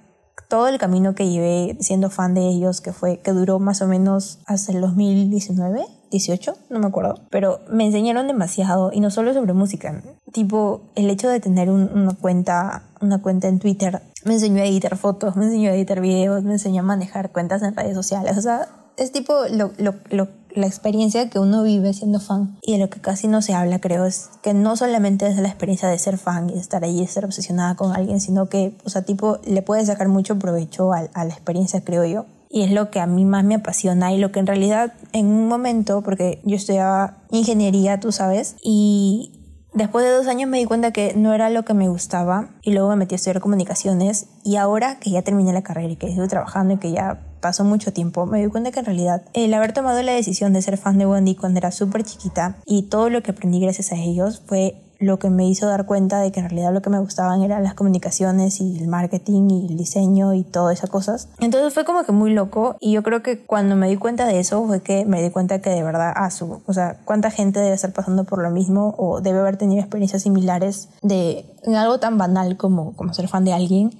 todo 0.48 0.68
el 0.68 0.78
camino 0.78 1.14
que 1.14 1.30
llevé 1.30 1.76
siendo 1.80 2.10
fan 2.10 2.34
de 2.34 2.46
ellos, 2.46 2.80
que 2.80 2.92
fue, 2.92 3.20
que 3.20 3.32
duró 3.32 3.58
más 3.58 3.80
o 3.80 3.88
menos 3.88 4.40
hasta 4.46 4.72
el 4.72 4.80
2019, 4.82 5.86
18, 6.14 6.56
no 6.70 6.78
me 6.78 6.86
acuerdo, 6.86 7.20
pero 7.30 7.60
me 7.68 7.84
enseñaron 7.84 8.28
demasiado 8.28 8.90
y 8.92 9.00
no 9.00 9.10
solo 9.10 9.34
sobre 9.34 9.52
música, 9.52 10.00
tipo 10.32 10.82
el 10.94 11.10
hecho 11.10 11.28
de 11.28 11.40
tener 11.40 11.70
una 11.70 12.14
cuenta, 12.14 12.84
una 13.00 13.20
cuenta 13.20 13.48
en 13.48 13.58
Twitter, 13.58 14.00
me 14.24 14.34
enseñó 14.34 14.62
a 14.62 14.66
editar 14.66 14.96
fotos, 14.96 15.36
me 15.36 15.46
enseñó 15.46 15.70
a 15.70 15.74
editar 15.74 16.00
videos, 16.00 16.44
me 16.44 16.52
enseñó 16.52 16.82
a 16.82 16.84
manejar 16.84 17.32
cuentas 17.32 17.62
en 17.62 17.74
redes 17.74 17.94
sociales, 17.94 18.38
o 18.38 18.40
sea, 18.40 18.68
es 18.96 19.10
tipo 19.10 19.34
lo, 19.50 19.72
lo, 19.76 19.96
lo, 20.10 20.28
la 20.50 20.66
experiencia 20.66 21.28
que 21.28 21.40
uno 21.40 21.64
vive 21.64 21.92
siendo 21.92 22.20
fan. 22.20 22.56
Y 22.62 22.74
de 22.74 22.78
lo 22.78 22.90
que 22.90 23.00
casi 23.00 23.26
no 23.26 23.42
se 23.42 23.52
habla, 23.52 23.80
creo, 23.80 24.04
es 24.04 24.30
que 24.40 24.54
no 24.54 24.76
solamente 24.76 25.26
es 25.26 25.36
la 25.38 25.48
experiencia 25.48 25.88
de 25.88 25.98
ser 25.98 26.16
fan 26.16 26.48
y 26.48 26.58
estar 26.58 26.84
ahí, 26.84 27.02
estar 27.02 27.24
obsesionada 27.24 27.74
con 27.74 27.92
alguien, 27.92 28.20
sino 28.20 28.48
que, 28.48 28.78
o 28.84 28.90
sea, 28.90 29.02
tipo, 29.02 29.38
le 29.44 29.62
puede 29.62 29.84
sacar 29.84 30.08
mucho 30.08 30.38
provecho 30.38 30.92
a, 30.92 31.08
a 31.12 31.24
la 31.24 31.34
experiencia, 31.34 31.80
creo 31.82 32.04
yo 32.04 32.26
y 32.54 32.62
es 32.62 32.70
lo 32.70 32.88
que 32.88 33.00
a 33.00 33.06
mí 33.06 33.24
más 33.24 33.42
me 33.42 33.56
apasiona 33.56 34.12
y 34.12 34.18
lo 34.18 34.30
que 34.30 34.38
en 34.38 34.46
realidad 34.46 34.92
en 35.12 35.26
un 35.26 35.48
momento, 35.48 36.02
porque 36.02 36.40
yo 36.44 36.54
estudiaba 36.54 37.16
ingeniería, 37.32 37.98
tú 37.98 38.12
sabes, 38.12 38.54
y 38.62 39.32
después 39.74 40.04
de 40.04 40.12
dos 40.12 40.28
años 40.28 40.48
me 40.48 40.58
di 40.58 40.64
cuenta 40.64 40.92
que 40.92 41.14
no 41.16 41.34
era 41.34 41.50
lo 41.50 41.64
que 41.64 41.74
me 41.74 41.88
gustaba 41.88 42.50
y 42.62 42.70
luego 42.70 42.90
me 42.90 42.94
metí 42.94 43.14
a 43.14 43.16
estudiar 43.16 43.40
comunicaciones 43.40 44.28
y 44.44 44.54
ahora 44.54 45.00
que 45.00 45.10
ya 45.10 45.22
terminé 45.22 45.52
la 45.52 45.62
carrera 45.64 45.92
y 45.92 45.96
que 45.96 46.06
estoy 46.06 46.28
trabajando 46.28 46.74
y 46.74 46.76
que 46.76 46.92
ya 46.92 47.26
pasó 47.40 47.64
mucho 47.64 47.92
tiempo, 47.92 48.24
me 48.24 48.40
di 48.40 48.48
cuenta 48.48 48.70
que 48.70 48.78
en 48.78 48.86
realidad 48.86 49.24
el 49.32 49.52
haber 49.52 49.72
tomado 49.72 50.00
la 50.02 50.12
decisión 50.12 50.52
de 50.52 50.62
ser 50.62 50.76
fan 50.76 50.96
de 50.96 51.06
Wendy 51.06 51.34
cuando 51.34 51.58
era 51.58 51.72
súper 51.72 52.04
chiquita 52.04 52.58
y 52.66 52.84
todo 52.84 53.10
lo 53.10 53.20
que 53.24 53.32
aprendí 53.32 53.58
gracias 53.58 53.90
a 53.90 53.96
ellos 53.96 54.44
fue 54.46 54.80
lo 54.98 55.18
que 55.18 55.30
me 55.30 55.48
hizo 55.48 55.66
dar 55.66 55.86
cuenta 55.86 56.20
de 56.20 56.32
que 56.32 56.40
en 56.40 56.48
realidad 56.48 56.72
lo 56.72 56.82
que 56.82 56.90
me 56.90 56.98
gustaban 56.98 57.42
eran 57.42 57.62
las 57.62 57.74
comunicaciones 57.74 58.60
y 58.60 58.78
el 58.78 58.88
marketing 58.88 59.50
y 59.50 59.66
el 59.66 59.76
diseño 59.76 60.34
y 60.34 60.44
todas 60.44 60.78
esas 60.78 60.90
cosas. 60.90 61.28
Entonces 61.40 61.72
fue 61.72 61.84
como 61.84 62.04
que 62.04 62.12
muy 62.12 62.32
loco 62.32 62.76
y 62.80 62.92
yo 62.92 63.02
creo 63.02 63.22
que 63.22 63.44
cuando 63.44 63.76
me 63.76 63.88
di 63.88 63.96
cuenta 63.96 64.26
de 64.26 64.40
eso 64.40 64.66
fue 64.66 64.82
que 64.82 65.04
me 65.04 65.22
di 65.22 65.30
cuenta 65.30 65.60
que 65.60 65.70
de 65.70 65.82
verdad, 65.82 66.12
ah, 66.16 66.30
su, 66.30 66.62
o 66.64 66.72
sea, 66.72 67.00
cuánta 67.04 67.30
gente 67.30 67.60
debe 67.60 67.74
estar 67.74 67.92
pasando 67.92 68.24
por 68.24 68.42
lo 68.42 68.50
mismo 68.50 68.94
o 68.98 69.20
debe 69.20 69.40
haber 69.40 69.56
tenido 69.56 69.80
experiencias 69.80 70.22
similares 70.22 70.88
de 71.02 71.46
en 71.62 71.76
algo 71.76 71.98
tan 71.98 72.18
banal 72.18 72.56
como, 72.56 72.94
como 72.96 73.14
ser 73.14 73.28
fan 73.28 73.44
de 73.44 73.52
alguien 73.52 73.90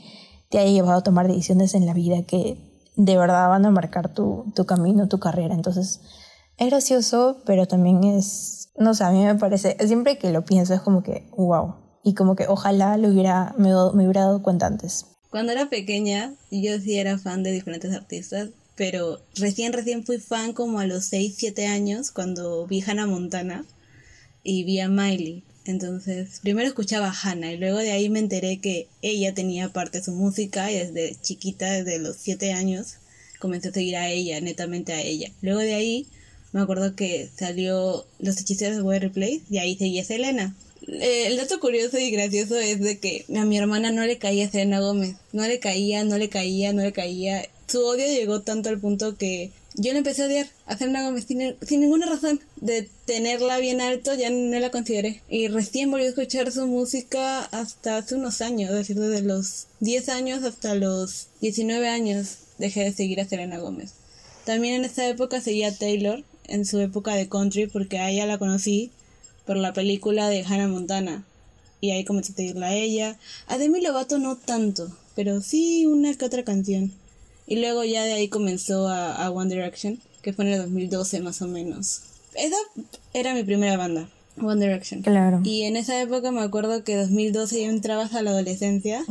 te 0.50 0.58
haya 0.58 0.70
llevado 0.70 0.98
a 0.98 1.02
tomar 1.02 1.26
decisiones 1.26 1.74
en 1.74 1.86
la 1.86 1.94
vida 1.94 2.22
que 2.22 2.58
de 2.96 3.16
verdad 3.16 3.48
van 3.48 3.66
a 3.66 3.70
marcar 3.70 4.14
tu, 4.14 4.44
tu 4.54 4.66
camino, 4.66 5.08
tu 5.08 5.18
carrera. 5.18 5.54
Entonces 5.54 6.00
es 6.56 6.68
gracioso, 6.68 7.38
pero 7.44 7.66
también 7.66 8.04
es 8.04 8.63
no 8.76 8.94
sé, 8.94 9.04
a 9.04 9.10
mí 9.10 9.24
me 9.24 9.34
parece, 9.36 9.76
siempre 9.86 10.18
que 10.18 10.32
lo 10.32 10.44
pienso 10.44 10.74
es 10.74 10.80
como 10.80 11.02
que, 11.02 11.28
wow. 11.36 11.76
Y 12.02 12.14
como 12.14 12.36
que 12.36 12.46
ojalá 12.46 12.96
lo 12.98 13.08
hubiera, 13.08 13.54
me, 13.56 13.68
me 13.68 14.04
hubiera 14.04 14.22
dado 14.22 14.42
cuenta 14.42 14.66
antes. 14.66 15.06
Cuando 15.30 15.52
era 15.52 15.70
pequeña, 15.70 16.34
yo 16.50 16.78
sí 16.78 16.98
era 16.98 17.18
fan 17.18 17.42
de 17.42 17.50
diferentes 17.50 17.92
artistas, 17.94 18.50
pero 18.76 19.20
recién, 19.36 19.72
recién 19.72 20.04
fui 20.04 20.18
fan 20.18 20.52
como 20.52 20.80
a 20.80 20.86
los 20.86 21.06
6, 21.06 21.34
7 21.36 21.66
años 21.66 22.10
cuando 22.10 22.66
vi 22.66 22.82
Hannah 22.82 23.06
Montana 23.06 23.64
y 24.42 24.64
vi 24.64 24.80
a 24.80 24.88
Miley. 24.88 25.44
Entonces, 25.64 26.40
primero 26.42 26.68
escuchaba 26.68 27.08
a 27.08 27.14
Hannah 27.22 27.52
y 27.52 27.56
luego 27.56 27.78
de 27.78 27.92
ahí 27.92 28.10
me 28.10 28.18
enteré 28.18 28.60
que 28.60 28.88
ella 29.00 29.32
tenía 29.32 29.72
parte 29.72 29.98
de 29.98 30.04
su 30.04 30.12
música 30.12 30.70
y 30.70 30.78
desde 30.78 31.16
chiquita, 31.20 31.70
desde 31.70 31.98
los 31.98 32.16
7 32.16 32.52
años, 32.52 32.96
comencé 33.40 33.68
a 33.68 33.72
seguir 33.72 33.96
a 33.96 34.08
ella, 34.10 34.40
netamente 34.40 34.92
a 34.92 35.00
ella. 35.00 35.30
Luego 35.40 35.60
de 35.60 35.74
ahí 35.74 36.08
me 36.54 36.62
acuerdo 36.62 36.94
que 36.94 37.28
salió 37.36 38.06
Los 38.20 38.38
Hechiceros 38.38 38.76
de 38.76 38.82
Water 38.82 39.10
Place 39.10 39.40
y 39.50 39.58
ahí 39.58 39.76
seguía 39.76 40.04
Selena. 40.04 40.54
Eh, 40.86 41.26
el 41.26 41.36
dato 41.36 41.58
curioso 41.58 41.98
y 41.98 42.12
gracioso 42.12 42.56
es 42.56 42.78
de 42.78 43.00
que 43.00 43.24
a 43.36 43.44
mi 43.44 43.58
hermana 43.58 43.90
no 43.90 44.06
le 44.06 44.18
caía 44.18 44.48
Selena 44.48 44.78
Gómez. 44.78 45.16
No 45.32 45.48
le 45.48 45.58
caía, 45.58 46.04
no 46.04 46.16
le 46.16 46.28
caía, 46.28 46.72
no 46.72 46.82
le 46.82 46.92
caía. 46.92 47.44
Su 47.66 47.84
odio 47.84 48.06
llegó 48.06 48.42
tanto 48.42 48.68
al 48.68 48.78
punto 48.78 49.16
que 49.16 49.50
yo 49.74 49.90
le 49.90 49.98
empecé 49.98 50.22
a 50.22 50.26
odiar 50.26 50.46
a 50.66 50.78
Selena 50.78 51.02
Gómez 51.02 51.24
sin, 51.26 51.56
sin, 51.66 51.80
ninguna 51.80 52.06
razón. 52.06 52.40
De 52.54 52.88
tenerla 53.04 53.58
bien 53.58 53.80
alto 53.80 54.14
ya 54.14 54.30
no 54.30 54.56
la 54.60 54.70
consideré. 54.70 55.22
Y 55.28 55.48
recién 55.48 55.90
volví 55.90 56.04
a 56.04 56.10
escuchar 56.10 56.52
su 56.52 56.68
música 56.68 57.46
hasta 57.46 57.96
hace 57.96 58.14
unos 58.14 58.40
años, 58.42 58.70
es 58.70 58.76
decir, 58.76 59.00
desde 59.00 59.22
los 59.22 59.66
10 59.80 60.08
años 60.08 60.44
hasta 60.44 60.76
los 60.76 61.26
19 61.40 61.88
años 61.88 62.36
dejé 62.58 62.84
de 62.84 62.92
seguir 62.92 63.20
a 63.20 63.28
Selena 63.28 63.58
Gómez. 63.58 63.94
También 64.44 64.76
en 64.76 64.84
esa 64.84 65.08
época 65.08 65.40
seguía 65.40 65.76
Taylor, 65.76 66.22
en 66.48 66.64
su 66.64 66.80
época 66.80 67.14
de 67.14 67.28
country 67.28 67.66
porque 67.66 67.98
a 67.98 68.10
ella 68.10 68.26
la 68.26 68.38
conocí 68.38 68.90
por 69.46 69.56
la 69.56 69.72
película 69.72 70.28
de 70.28 70.44
Hannah 70.44 70.68
Montana. 70.68 71.24
Y 71.80 71.90
ahí 71.90 72.04
comencé 72.04 72.32
a 72.32 72.36
seguirla 72.36 72.68
a 72.68 72.74
ella. 72.74 73.18
A 73.46 73.58
Demi 73.58 73.80
Lovato 73.80 74.18
no 74.18 74.36
tanto, 74.36 74.90
pero 75.14 75.42
sí 75.42 75.86
una 75.86 76.14
que 76.14 76.24
otra 76.24 76.42
canción. 76.42 76.92
Y 77.46 77.56
luego 77.56 77.84
ya 77.84 78.04
de 78.04 78.14
ahí 78.14 78.28
comenzó 78.28 78.88
a, 78.88 79.30
One 79.30 79.54
Direction, 79.54 80.00
que 80.22 80.32
fue 80.32 80.46
en 80.46 80.52
el 80.52 80.58
2012 80.62 81.20
más 81.20 81.42
o 81.42 81.46
menos. 81.46 82.00
Esa 82.34 82.56
era 83.12 83.34
mi 83.34 83.44
primera 83.44 83.76
banda. 83.76 84.08
One 84.40 84.64
Direction. 84.64 85.02
Claro. 85.02 85.40
Y 85.44 85.62
en 85.62 85.76
esa 85.76 86.00
época 86.00 86.30
me 86.30 86.40
acuerdo 86.40 86.84
que 86.84 86.96
2012 86.96 87.64
yo 87.64 87.70
entraba 87.70 88.06
a 88.06 88.22
la 88.22 88.30
adolescencia 88.30 89.04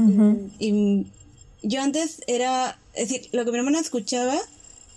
y 0.58 1.06
yo 1.62 1.82
antes 1.82 2.22
era, 2.28 2.78
es 2.94 3.10
decir, 3.10 3.30
lo 3.32 3.46
que 3.46 3.52
mi 3.52 3.58
hermana 3.58 3.80
escuchaba, 3.80 4.38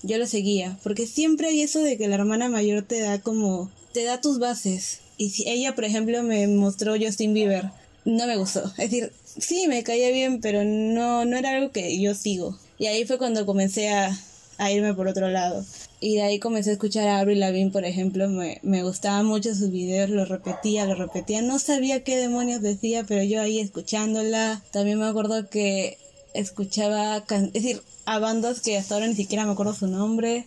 yo 0.03 0.19
lo 0.19 0.27
seguía, 0.27 0.79
porque 0.83 1.07
siempre 1.07 1.49
hay 1.49 1.63
eso 1.63 1.81
de 1.81 1.97
que 1.97 2.09
la 2.09 2.17
hermana 2.17 2.49
mayor 2.49 2.83
te 2.83 3.01
da 3.01 3.21
como, 3.21 3.71
te 3.93 4.05
da 4.05 4.21
tus 4.21 4.39
bases. 4.39 5.01
Y 5.19 5.31
si 5.31 5.49
ella, 5.49 5.75
por 5.75 5.85
ejemplo, 5.85 6.23
me 6.23 6.47
mostró 6.47 6.95
Justin 7.01 7.35
Bieber, 7.35 7.71
no 8.05 8.27
me 8.27 8.37
gustó. 8.37 8.65
Es 8.79 8.91
decir, 8.91 9.13
sí, 9.25 9.67
me 9.69 9.83
caía 9.83 10.11
bien, 10.11 10.41
pero 10.41 10.65
no, 10.65 11.25
no 11.25 11.37
era 11.37 11.57
algo 11.57 11.73
que 11.73 12.01
yo 12.01 12.15
sigo. 12.15 12.59
Y 12.79 12.87
ahí 12.87 13.05
fue 13.07 13.19
cuando 13.19 13.47
comencé 13.47 13.89
a, 13.89 14.17
a 14.59 14.71
irme 14.71 14.95
por 14.95 15.09
otro 15.09 15.29
lado. 15.29 15.65
Y 15.99 16.17
de 16.17 16.23
ahí 16.23 16.39
comencé 16.39 16.71
a 16.71 16.73
escuchar 16.75 17.09
a 17.09 17.21
Avril 17.21 17.41
Lavigne, 17.41 17.71
por 17.71 17.85
ejemplo, 17.85 18.29
me, 18.29 18.61
me 18.63 18.83
gustaban 18.83 19.25
mucho 19.25 19.55
sus 19.55 19.71
videos, 19.71 20.11
lo 20.11 20.27
repetía, 20.27 20.85
lo 20.85 20.95
repetía. 20.95 21.41
No 21.41 21.59
sabía 21.59 22.05
qué 22.05 22.17
demonios 22.17 22.61
decía, 22.61 23.05
pero 23.09 23.23
yo 23.23 23.41
ahí 23.41 23.61
escuchándola. 23.61 24.63
También 24.73 24.99
me 24.99 25.07
acuerdo 25.07 25.49
que 25.49 25.97
escuchaba, 26.39 27.19
es 27.19 27.53
decir, 27.53 27.83
a 28.05 28.19
bandas 28.19 28.61
que 28.61 28.77
hasta 28.77 28.95
ahora 28.95 29.09
ni 29.09 29.15
siquiera 29.15 29.45
me 29.45 29.53
acuerdo 29.53 29.75
su 29.75 29.87
nombre. 29.87 30.47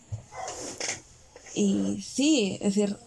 Y 1.56 2.02
sí, 2.02 2.58
es 2.62 2.76
decir, 2.76 2.98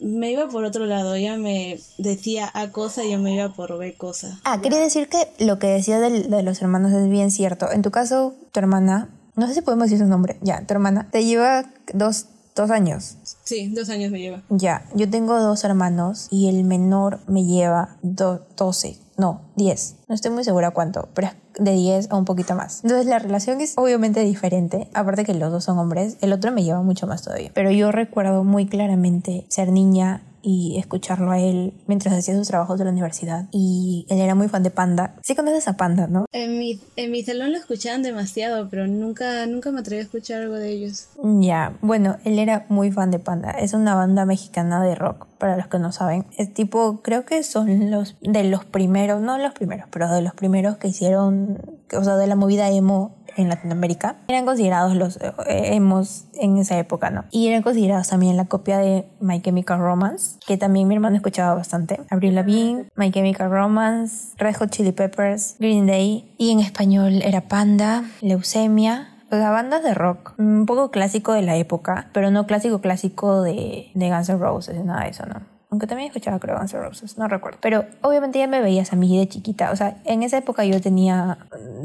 me 0.00 0.30
iba 0.30 0.48
por 0.48 0.64
otro 0.64 0.86
lado, 0.86 1.14
ella 1.14 1.36
me 1.36 1.78
decía 1.98 2.50
A 2.54 2.70
cosa 2.70 3.04
y 3.04 3.12
yo 3.12 3.18
me 3.18 3.34
iba 3.34 3.52
por 3.52 3.78
B 3.78 3.94
cosa. 3.94 4.40
Ah, 4.44 4.60
quería 4.60 4.78
decir 4.78 5.08
que 5.08 5.28
lo 5.38 5.58
que 5.58 5.68
decía 5.68 6.00
de, 6.00 6.22
de 6.22 6.42
los 6.42 6.60
hermanos 6.62 6.92
es 6.92 7.08
bien 7.08 7.30
cierto. 7.30 7.70
En 7.70 7.82
tu 7.82 7.90
caso, 7.90 8.34
tu 8.52 8.60
hermana, 8.60 9.10
no 9.36 9.46
sé 9.46 9.54
si 9.54 9.60
podemos 9.62 9.86
decir 9.86 9.98
su 9.98 10.06
nombre, 10.08 10.38
ya, 10.42 10.66
tu 10.66 10.74
hermana, 10.74 11.08
te 11.10 11.24
lleva 11.24 11.70
dos, 11.92 12.26
dos 12.56 12.70
años. 12.70 13.16
Sí, 13.44 13.68
dos 13.68 13.88
años 13.90 14.10
me 14.10 14.20
lleva. 14.20 14.42
Ya, 14.48 14.86
yo 14.94 15.08
tengo 15.10 15.38
dos 15.40 15.64
hermanos 15.64 16.28
y 16.30 16.48
el 16.48 16.64
menor 16.64 17.20
me 17.26 17.44
lleva 17.44 17.96
do, 18.02 18.46
12, 18.56 18.96
no, 19.20 19.42
10. 19.56 19.96
No 20.08 20.14
estoy 20.14 20.30
muy 20.30 20.44
segura 20.44 20.70
cuánto, 20.70 21.08
pero 21.14 21.28
de 21.58 21.72
10 21.72 22.10
a 22.10 22.16
un 22.16 22.24
poquito 22.24 22.54
más. 22.54 22.82
Entonces 22.82 23.06
la 23.06 23.18
relación 23.18 23.60
es 23.60 23.74
obviamente 23.76 24.20
diferente, 24.20 24.88
aparte 24.94 25.24
que 25.24 25.34
los 25.34 25.52
dos 25.52 25.64
son 25.64 25.78
hombres, 25.78 26.16
el 26.22 26.32
otro 26.32 26.50
me 26.50 26.64
lleva 26.64 26.82
mucho 26.82 27.06
más 27.06 27.22
todavía. 27.22 27.50
Pero 27.54 27.70
yo 27.70 27.92
recuerdo 27.92 28.42
muy 28.44 28.66
claramente 28.66 29.44
ser 29.48 29.70
niña 29.70 30.22
y 30.42 30.78
escucharlo 30.78 31.30
a 31.30 31.38
él 31.38 31.74
mientras 31.86 32.14
hacía 32.14 32.34
sus 32.34 32.48
trabajos 32.48 32.78
de 32.78 32.84
la 32.84 32.90
universidad. 32.90 33.46
Y 33.52 34.06
él 34.08 34.20
era 34.20 34.34
muy 34.34 34.48
fan 34.48 34.62
de 34.62 34.70
Panda. 34.70 35.16
Sí 35.22 35.34
conoces 35.34 35.68
a 35.68 35.76
Panda, 35.76 36.06
¿no? 36.06 36.26
En 36.32 36.58
mi, 36.58 36.80
en 36.96 37.10
mi 37.10 37.22
salón 37.22 37.52
lo 37.52 37.58
escuchaban 37.58 38.02
demasiado, 38.02 38.68
pero 38.68 38.86
nunca, 38.86 39.46
nunca 39.46 39.70
me 39.70 39.80
atreví 39.80 40.00
a 40.00 40.04
escuchar 40.04 40.42
algo 40.42 40.54
de 40.54 40.70
ellos. 40.70 41.08
Ya, 41.22 41.76
bueno, 41.80 42.16
él 42.24 42.38
era 42.38 42.66
muy 42.68 42.90
fan 42.90 43.10
de 43.10 43.18
Panda. 43.18 43.50
Es 43.50 43.72
una 43.72 43.94
banda 43.94 44.24
mexicana 44.24 44.82
de 44.82 44.94
rock, 44.94 45.26
para 45.38 45.56
los 45.56 45.66
que 45.66 45.78
no 45.78 45.90
saben. 45.90 46.26
Es 46.36 46.52
tipo, 46.52 47.00
creo 47.02 47.24
que 47.24 47.42
son 47.42 47.90
los 47.90 48.16
de 48.20 48.44
los 48.44 48.64
primeros, 48.64 49.20
no 49.20 49.38
los 49.38 49.52
primeros, 49.54 49.88
pero 49.90 50.08
de 50.12 50.22
los 50.22 50.34
primeros 50.34 50.76
que 50.76 50.88
hicieron, 50.88 51.58
o 51.92 52.04
sea, 52.04 52.16
de 52.16 52.26
la 52.26 52.36
movida 52.36 52.70
emo 52.70 53.16
en 53.36 53.48
Latinoamérica, 53.48 54.16
eran 54.28 54.44
considerados 54.44 54.94
los 54.94 55.16
eh, 55.16 55.74
emos 55.74 56.24
en 56.34 56.56
esa 56.58 56.78
época, 56.78 57.10
¿no? 57.10 57.24
Y 57.30 57.48
eran 57.48 57.62
considerados 57.62 58.08
también 58.08 58.36
la 58.36 58.46
copia 58.46 58.78
de 58.78 59.06
My 59.20 59.40
Chemical 59.40 59.78
Romance, 59.78 60.38
que 60.46 60.56
también 60.56 60.88
mi 60.88 60.94
hermano 60.94 61.16
escuchaba 61.16 61.54
bastante. 61.54 62.00
Avril 62.10 62.34
Lavigne, 62.34 62.86
My 62.96 63.10
Chemical 63.10 63.50
Romance, 63.50 64.34
Red 64.38 64.56
Hot 64.56 64.70
Chili 64.70 64.92
Peppers, 64.92 65.56
Green 65.58 65.86
Day, 65.86 66.34
y 66.38 66.50
en 66.50 66.60
español 66.60 67.22
era 67.22 67.42
Panda, 67.42 68.04
Leucemia, 68.20 69.08
o 69.30 69.36
sea, 69.36 69.50
bandas 69.50 69.82
de 69.84 69.94
rock, 69.94 70.34
un 70.38 70.66
poco 70.66 70.90
clásico 70.90 71.32
de 71.32 71.42
la 71.42 71.56
época, 71.56 72.08
pero 72.12 72.30
no 72.30 72.46
clásico 72.46 72.80
clásico 72.80 73.42
de, 73.42 73.90
de 73.94 74.10
Guns 74.10 74.28
N' 74.28 74.38
Roses, 74.38 74.84
nada 74.84 75.04
de 75.04 75.10
eso, 75.10 75.24
¿no? 75.26 75.49
Aunque 75.70 75.86
también 75.86 76.08
escuchaba 76.08 76.40
creo 76.40 76.58
Guns 76.58 76.74
N' 76.74 76.82
Roses, 76.82 77.16
no 77.16 77.28
recuerdo. 77.28 77.58
Pero 77.62 77.84
obviamente 78.02 78.40
ya 78.40 78.48
me 78.48 78.60
veías 78.60 78.92
a 78.92 78.96
mí 78.96 79.16
de 79.16 79.28
chiquita. 79.28 79.70
O 79.70 79.76
sea, 79.76 80.00
en 80.04 80.24
esa 80.24 80.38
época 80.38 80.64
yo 80.64 80.80
tenía 80.80 81.38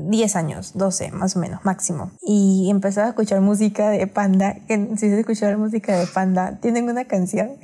10 0.08 0.36
años, 0.36 0.72
12 0.74 1.12
más 1.12 1.36
o 1.36 1.39
menos, 1.39 1.63
máximo. 1.63 2.12
Y 2.24 2.68
empezaba 2.72 3.08
a 3.08 3.10
escuchar 3.12 3.42
música 3.42 3.89
de 3.89 4.08
Panda. 4.08 4.56
Si 4.68 4.98
se 4.98 5.20
escuchaba 5.20 5.56
música 5.58 5.98
de 5.98 6.08
Panda, 6.08 6.60
tienen 6.60 6.89
una 6.89 7.06
canción 7.06 7.58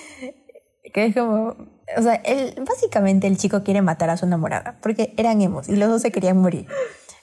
que 0.92 1.06
es 1.06 1.14
como... 1.14 1.54
O 1.96 2.02
sea, 2.02 2.14
él, 2.14 2.54
básicamente 2.68 3.26
el 3.26 3.36
chico 3.36 3.62
quiere 3.62 3.82
matar 3.82 4.10
a 4.10 4.16
su 4.16 4.24
enamorada 4.24 4.76
porque 4.80 5.12
eran 5.16 5.40
emos 5.42 5.68
y 5.68 5.74
los 5.74 5.88
dos 5.88 6.02
se 6.02 6.12
querían 6.12 6.38
morir. 6.38 6.66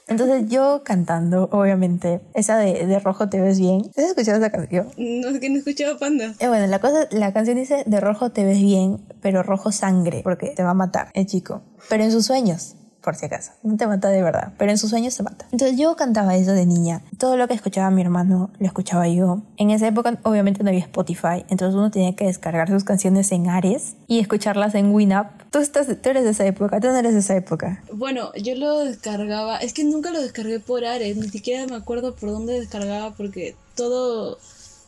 Entonces 0.08 0.46
yo 0.48 0.84
cantando, 0.84 1.50
obviamente, 1.52 2.22
esa 2.34 2.58
de, 2.58 2.86
de 2.86 3.00
rojo 3.00 3.28
te 3.28 3.42
ves 3.42 3.60
bien. 3.60 3.82
¿Has 3.98 4.06
escuchado 4.06 4.38
esa 4.38 4.50
canción? 4.50 4.88
No, 4.98 5.30
es 5.30 5.40
que 5.40 5.50
no 5.50 5.58
escuchaba 5.58 5.98
Panda. 6.00 6.34
Eh, 6.40 6.48
bueno, 6.48 6.66
la, 6.68 6.80
cosa, 6.80 7.08
la 7.12 7.34
canción 7.34 7.58
dice, 7.58 7.84
de 7.86 8.00
rojo 8.00 8.32
te 8.32 8.46
ves 8.46 8.60
bien, 8.60 9.00
pero 9.22 9.44
rojo 9.44 9.72
sangre, 9.72 10.22
porque 10.24 10.54
te 10.56 10.64
va 10.64 10.72
a 10.72 10.76
matar 10.76 11.10
el 11.14 11.26
chico. 11.26 11.62
Pero 11.90 12.04
en 12.04 12.12
sus 12.12 12.26
sueños, 12.26 12.76
por 13.08 13.16
si 13.16 13.26
acaso. 13.26 13.54
No 13.64 13.78
te 13.78 13.88
mata 13.88 14.10
de 14.10 14.22
verdad, 14.22 14.52
pero 14.58 14.70
en 14.70 14.78
sus 14.78 14.90
sueños 14.90 15.14
se 15.14 15.24
mata. 15.24 15.48
Entonces 15.54 15.80
yo 15.80 15.96
cantaba 15.96 16.36
eso 16.36 16.52
de 16.52 16.66
niña. 16.66 17.04
Todo 17.18 17.38
lo 17.38 17.48
que 17.48 17.54
escuchaba 17.54 17.90
mi 17.90 18.02
hermano 18.02 18.50
lo 18.60 18.66
escuchaba 18.66 19.08
yo. 19.08 19.44
En 19.56 19.72
esa 19.72 19.88
época 19.88 20.20
obviamente 20.24 20.62
no 20.62 20.68
había 20.68 20.82
Spotify, 20.82 21.46
entonces 21.48 21.74
uno 21.74 21.90
tenía 21.90 22.18
que 22.18 22.26
descargar 22.26 22.68
sus 22.68 22.84
canciones 22.84 23.32
en 23.32 23.50
Ares 23.50 23.96
y 24.08 24.20
escucharlas 24.20 24.76
en 24.76 24.94
Winamp. 24.94 25.30
Tú, 25.52 25.60
estás, 25.60 25.88
tú 25.88 26.10
eres 26.10 26.26
de 26.26 26.32
esa 26.32 26.46
época, 26.46 26.82
tú 26.82 26.88
no 26.88 26.98
eres 26.98 27.14
de 27.14 27.20
esa 27.20 27.38
época. 27.38 27.82
Bueno, 27.94 28.34
yo 28.34 28.56
lo 28.56 28.80
descargaba, 28.80 29.60
es 29.60 29.72
que 29.72 29.86
nunca 29.86 30.12
lo 30.12 30.22
descargué 30.22 30.60
por 30.60 30.84
Ares, 30.84 31.16
ni 31.16 31.30
siquiera 31.30 31.66
me 31.66 31.78
acuerdo 31.78 32.14
por 32.14 32.32
dónde 32.32 32.60
descargaba 32.60 33.12
porque 33.12 33.56
todo 33.78 34.38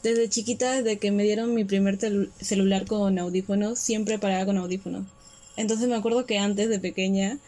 desde 0.04 0.28
chiquita, 0.28 0.74
desde 0.74 0.98
que 0.98 1.12
me 1.12 1.24
dieron 1.24 1.54
mi 1.54 1.64
primer 1.64 1.98
celular 2.42 2.86
con 2.86 3.18
audífonos, 3.18 3.80
siempre 3.80 4.20
paraba 4.20 4.46
con 4.46 4.58
audífonos. 4.58 5.06
Entonces 5.56 5.88
me 5.88 5.96
acuerdo 5.96 6.26
que 6.26 6.38
antes 6.38 6.68
de 6.68 6.80
pequeña 6.80 7.40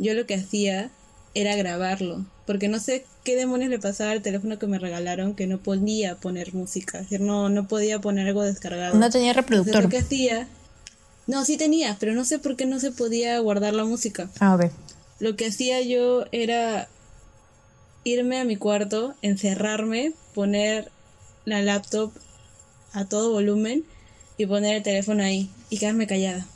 yo 0.00 0.14
lo 0.14 0.26
que 0.26 0.34
hacía 0.34 0.90
era 1.34 1.54
grabarlo, 1.54 2.24
porque 2.46 2.68
no 2.68 2.80
sé 2.80 3.04
qué 3.22 3.36
demonios 3.36 3.70
le 3.70 3.78
pasaba 3.78 4.10
al 4.10 4.22
teléfono 4.22 4.58
que 4.58 4.66
me 4.66 4.78
regalaron 4.78 5.34
que 5.34 5.46
no 5.46 5.58
podía 5.58 6.16
poner 6.16 6.54
música, 6.54 6.98
es 6.98 7.04
decir, 7.04 7.20
no, 7.20 7.48
no 7.48 7.68
podía 7.68 8.00
poner 8.00 8.26
algo 8.26 8.42
descargado. 8.42 8.98
No 8.98 9.10
tenía 9.10 9.32
reproductor. 9.32 9.76
Entonces, 9.76 9.84
lo 9.84 9.90
que 9.90 10.04
hacía, 10.04 10.48
no, 11.28 11.44
sí 11.44 11.56
tenía, 11.56 11.96
pero 12.00 12.14
no 12.14 12.24
sé 12.24 12.40
por 12.40 12.56
qué 12.56 12.66
no 12.66 12.80
se 12.80 12.90
podía 12.90 13.38
guardar 13.38 13.74
la 13.74 13.84
música. 13.84 14.28
Ah, 14.40 14.56
ok. 14.56 14.72
Lo 15.20 15.36
que 15.36 15.46
hacía 15.46 15.80
yo 15.82 16.24
era 16.32 16.88
irme 18.02 18.40
a 18.40 18.44
mi 18.44 18.56
cuarto, 18.56 19.14
encerrarme, 19.22 20.14
poner 20.34 20.90
la 21.44 21.62
laptop 21.62 22.10
a 22.92 23.04
todo 23.04 23.30
volumen 23.30 23.84
y 24.38 24.46
poner 24.46 24.76
el 24.76 24.82
teléfono 24.82 25.22
ahí 25.22 25.50
y 25.68 25.78
quedarme 25.78 26.06
callada. 26.06 26.46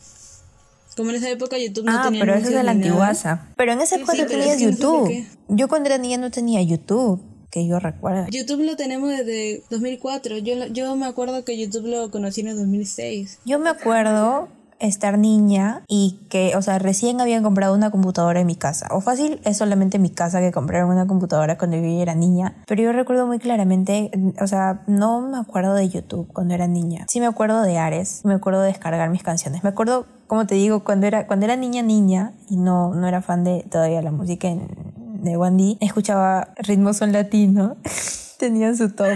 Como 0.97 1.11
en 1.11 1.17
esa 1.17 1.31
época 1.31 1.59
YouTube 1.59 1.85
no 1.87 1.93
ah, 1.99 2.03
tenía 2.05 2.21
pero 2.21 2.35
eso 2.35 2.49
es 2.49 2.55
de 2.55 2.63
la 2.63 2.71
antiguaza. 2.73 3.49
Pero 3.57 3.73
en 3.73 3.81
esa 3.81 3.97
Sí, 3.97 4.03
época 4.03 4.13
sí, 4.13 4.23
no 4.23 4.29
pero 4.29 4.41
tenías 4.41 4.61
no 4.61 4.71
YouTube. 4.71 5.27
yo 5.49 5.69
cuando 5.69 5.89
era 5.89 5.99
niña 5.99 6.19
no 6.19 6.31
tenía 6.31 6.63
YouTube, 6.63 7.21
que 7.51 7.67
yo 7.67 7.79
recuerdo. 7.79 8.27
YouTube 8.31 8.63
lo 8.65 8.77
tenemos 8.77 9.11
desde 9.11 9.63
2004. 9.71 10.39
Yo, 10.39 10.67
yo 10.73 10.97
me 10.97 11.07
acuerdo 11.07 11.45
que 11.45 11.57
YouTube 11.59 11.87
lo 11.87 12.11
conocí 12.11 12.41
en 12.41 12.49
el 12.49 12.57
2006. 12.57 13.39
Yo 13.45 13.59
me 13.59 13.71
acuerdo 13.71 14.49
estar 14.81 15.19
niña 15.19 15.83
y 15.89 16.19
que, 16.29 16.57
o 16.57 16.63
sea, 16.63 16.79
recién 16.79 17.21
habían 17.21 17.43
comprado 17.43 17.75
una 17.75 17.91
computadora 17.91 18.41
en 18.41 18.47
mi 18.47 18.57
casa. 18.57 18.89
O 18.91 19.01
fácil, 19.01 19.41
es 19.45 19.57
solamente 19.57 19.97
en 19.97 20.03
mi 20.03 20.11
casa 20.11 20.41
que 20.41 20.51
compraron 20.53 20.91
una 20.91 21.07
computadora 21.07 21.57
cuando 21.57 21.77
yo 21.77 21.85
era 21.85 22.15
niña. 22.15 22.57
Pero 22.67 22.83
yo 22.83 22.93
recuerdo 22.93 23.27
muy 23.27 23.39
claramente, 23.39 24.11
o 24.41 24.47
sea, 24.47 24.83
no 24.87 25.21
me 25.23 25.39
acuerdo 25.39 25.75
de 25.75 25.89
YouTube 25.89 26.29
cuando 26.33 26.55
era 26.55 26.67
niña. 26.67 27.07
Sí 27.09 27.21
me 27.21 27.27
acuerdo 27.27 27.63
de 27.63 27.79
Ares, 27.79 28.23
me 28.25 28.35
acuerdo 28.35 28.61
de 28.63 28.69
descargar 28.69 29.11
mis 29.11 29.23
canciones. 29.23 29.63
Me 29.63 29.71
acuerdo, 29.71 30.07
como 30.27 30.47
te 30.47 30.55
digo, 30.57 30.85
cuando 30.85 31.07
era, 31.07 31.27
cuando 31.27 31.45
era 31.47 31.57
niña, 31.57 31.83
niña, 31.83 32.33
y 32.49 32.57
no, 32.57 32.95
no 32.95 33.07
era 33.09 33.23
fan 33.23 33.45
de 33.45 33.65
todavía 33.71 34.03
la 34.03 34.11
música 34.11 34.49
en- 34.49 34.69
de 35.23 35.37
Wandy, 35.37 35.79
escuchaba 35.81 36.49
ritmos 36.59 36.97
son 36.99 37.13
latino. 37.13 37.77
Tenía 38.39 38.75
su 38.75 38.91
top 38.91 39.15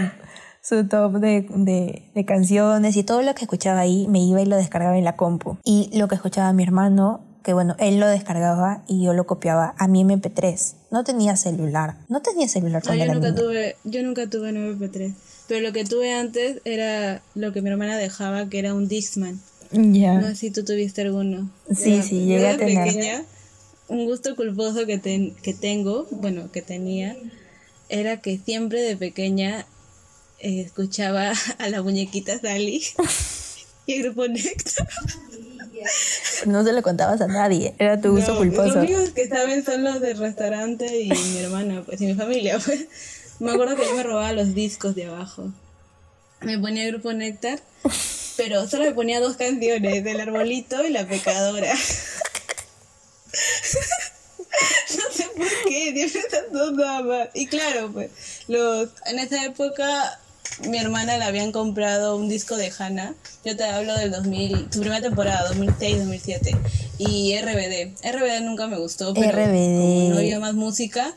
su 0.61 0.87
top 0.87 1.13
de, 1.19 1.47
de, 1.55 2.03
de 2.13 2.25
canciones 2.25 2.95
y 2.97 3.03
todo 3.03 3.21
lo 3.21 3.33
que 3.33 3.43
escuchaba 3.45 3.79
ahí 3.79 4.07
me 4.07 4.19
iba 4.19 4.41
y 4.41 4.45
lo 4.45 4.55
descargaba 4.57 4.97
en 4.97 5.03
la 5.05 5.15
compu. 5.15 5.57
Y 5.63 5.89
lo 5.97 6.07
que 6.07 6.15
escuchaba 6.15 6.51
mi 6.53 6.63
hermano, 6.63 7.21
que 7.43 7.53
bueno, 7.53 7.75
él 7.79 7.99
lo 7.99 8.07
descargaba 8.07 8.83
y 8.87 9.03
yo 9.03 9.13
lo 9.13 9.25
copiaba 9.25 9.73
a 9.77 9.87
mi 9.87 10.03
MP3. 10.03 10.75
No 10.91 11.03
tenía 11.03 11.35
celular. 11.37 11.95
No 12.09 12.21
tenía 12.21 12.47
celular 12.47 12.83
No, 12.85 12.93
yo 12.93 13.03
era 13.03 13.13
nunca 13.13 13.29
niña. 13.29 13.41
tuve, 13.41 13.75
yo 13.83 14.03
nunca 14.03 14.27
tuve 14.29 14.49
un 14.49 14.57
MP3. 14.79 15.13
Pero 15.47 15.61
lo 15.65 15.73
que 15.73 15.85
tuve 15.85 16.13
antes 16.13 16.61
era 16.65 17.21
lo 17.35 17.51
que 17.53 17.61
mi 17.61 17.69
hermana 17.69 17.97
dejaba, 17.97 18.47
que 18.49 18.59
era 18.59 18.73
un 18.73 18.87
Dixman. 18.87 19.39
Ya. 19.71 20.13
No 20.15 20.27
sé 20.29 20.35
si 20.35 20.51
tú 20.51 20.63
tuviste 20.65 21.01
alguno. 21.01 21.49
Sí, 21.73 21.93
Era- 21.95 22.03
sí, 22.03 22.25
llegué 22.25 22.47
a 22.47 22.51
de 22.53 22.57
tener. 22.65 22.87
pequeña, 22.87 23.23
un 23.87 24.05
gusto 24.05 24.35
culposo 24.35 24.85
que, 24.85 24.97
ten- 24.97 25.35
que 25.43 25.53
tengo, 25.53 26.07
bueno, 26.11 26.51
que 26.51 26.61
tenía, 26.61 27.15
era 27.89 28.17
que 28.21 28.37
siempre 28.43 28.81
de 28.81 28.97
pequeña 28.97 29.65
eh, 30.39 30.61
escuchaba 30.61 31.33
a 31.59 31.69
la 31.69 31.81
muñequita 31.83 32.39
Sally 32.39 32.81
y 33.85 33.93
el 33.93 34.03
grupo 34.03 34.27
Nectar. 34.27 34.87
No 36.45 36.63
se 36.63 36.73
lo 36.73 36.81
contabas 36.81 37.21
a 37.21 37.27
nadie. 37.27 37.73
Era 37.79 37.99
tu 38.01 38.11
gusto 38.11 38.33
No, 38.33 38.37
culposo. 38.39 38.67
Los 38.67 38.75
únicos 38.77 39.09
que 39.11 39.27
saben 39.27 39.63
son 39.63 39.83
los 39.83 40.01
del 40.01 40.17
restaurante 40.17 41.01
y 41.01 41.09
mi 41.09 41.37
hermana, 41.37 41.83
pues, 41.85 42.01
y 42.01 42.05
mi 42.07 42.15
familia, 42.15 42.59
pues. 42.63 42.85
Me 43.39 43.51
acuerdo 43.51 43.75
que 43.77 43.83
yo 43.85 43.95
me 43.95 44.03
robaba 44.03 44.33
los 44.33 44.53
discos 44.53 44.95
de 44.95 45.05
abajo. 45.05 45.51
Me 46.41 46.57
ponía 46.57 46.85
el 46.85 46.91
grupo 46.91 47.13
Néctar 47.13 47.59
pero 48.39 48.67
solo 48.69 48.85
me 48.85 48.93
ponía 48.93 49.19
dos 49.19 49.35
canciones, 49.35 50.05
El 50.05 50.21
Arbolito 50.21 50.85
y 50.85 50.91
La 50.91 51.05
Pecadora. 51.05 51.73
no 51.73 51.79
sé 55.13 55.25
por 55.35 55.47
qué, 55.67 55.91
siempre 55.91 56.21
esas 56.21 56.49
dos 56.53 56.71
nada 56.71 57.01
más. 57.01 57.27
Y 57.33 57.47
claro, 57.47 57.91
pues, 57.91 58.11
los, 58.47 58.91
en 59.07 59.19
esa 59.19 59.43
época 59.43 60.21
mi 60.69 60.77
hermana 60.77 61.17
le 61.17 61.25
habían 61.25 61.51
comprado 61.51 62.15
un 62.15 62.29
disco 62.29 62.55
de 62.55 62.71
Hannah. 62.79 63.13
Yo 63.43 63.57
te 63.57 63.65
hablo 63.65 63.93
del 63.95 64.11
2000, 64.11 64.69
su 64.71 64.79
primera 64.79 65.01
temporada, 65.01 65.51
2006-2007. 65.51 66.57
Y 66.97 67.37
RBD. 67.41 67.97
RBD 68.09 68.39
nunca 68.43 68.67
me 68.67 68.77
gustó, 68.77 69.13
pero 69.13 69.33
como 69.33 70.09
no 70.11 70.17
había 70.17 70.39
más 70.39 70.53
música, 70.53 71.13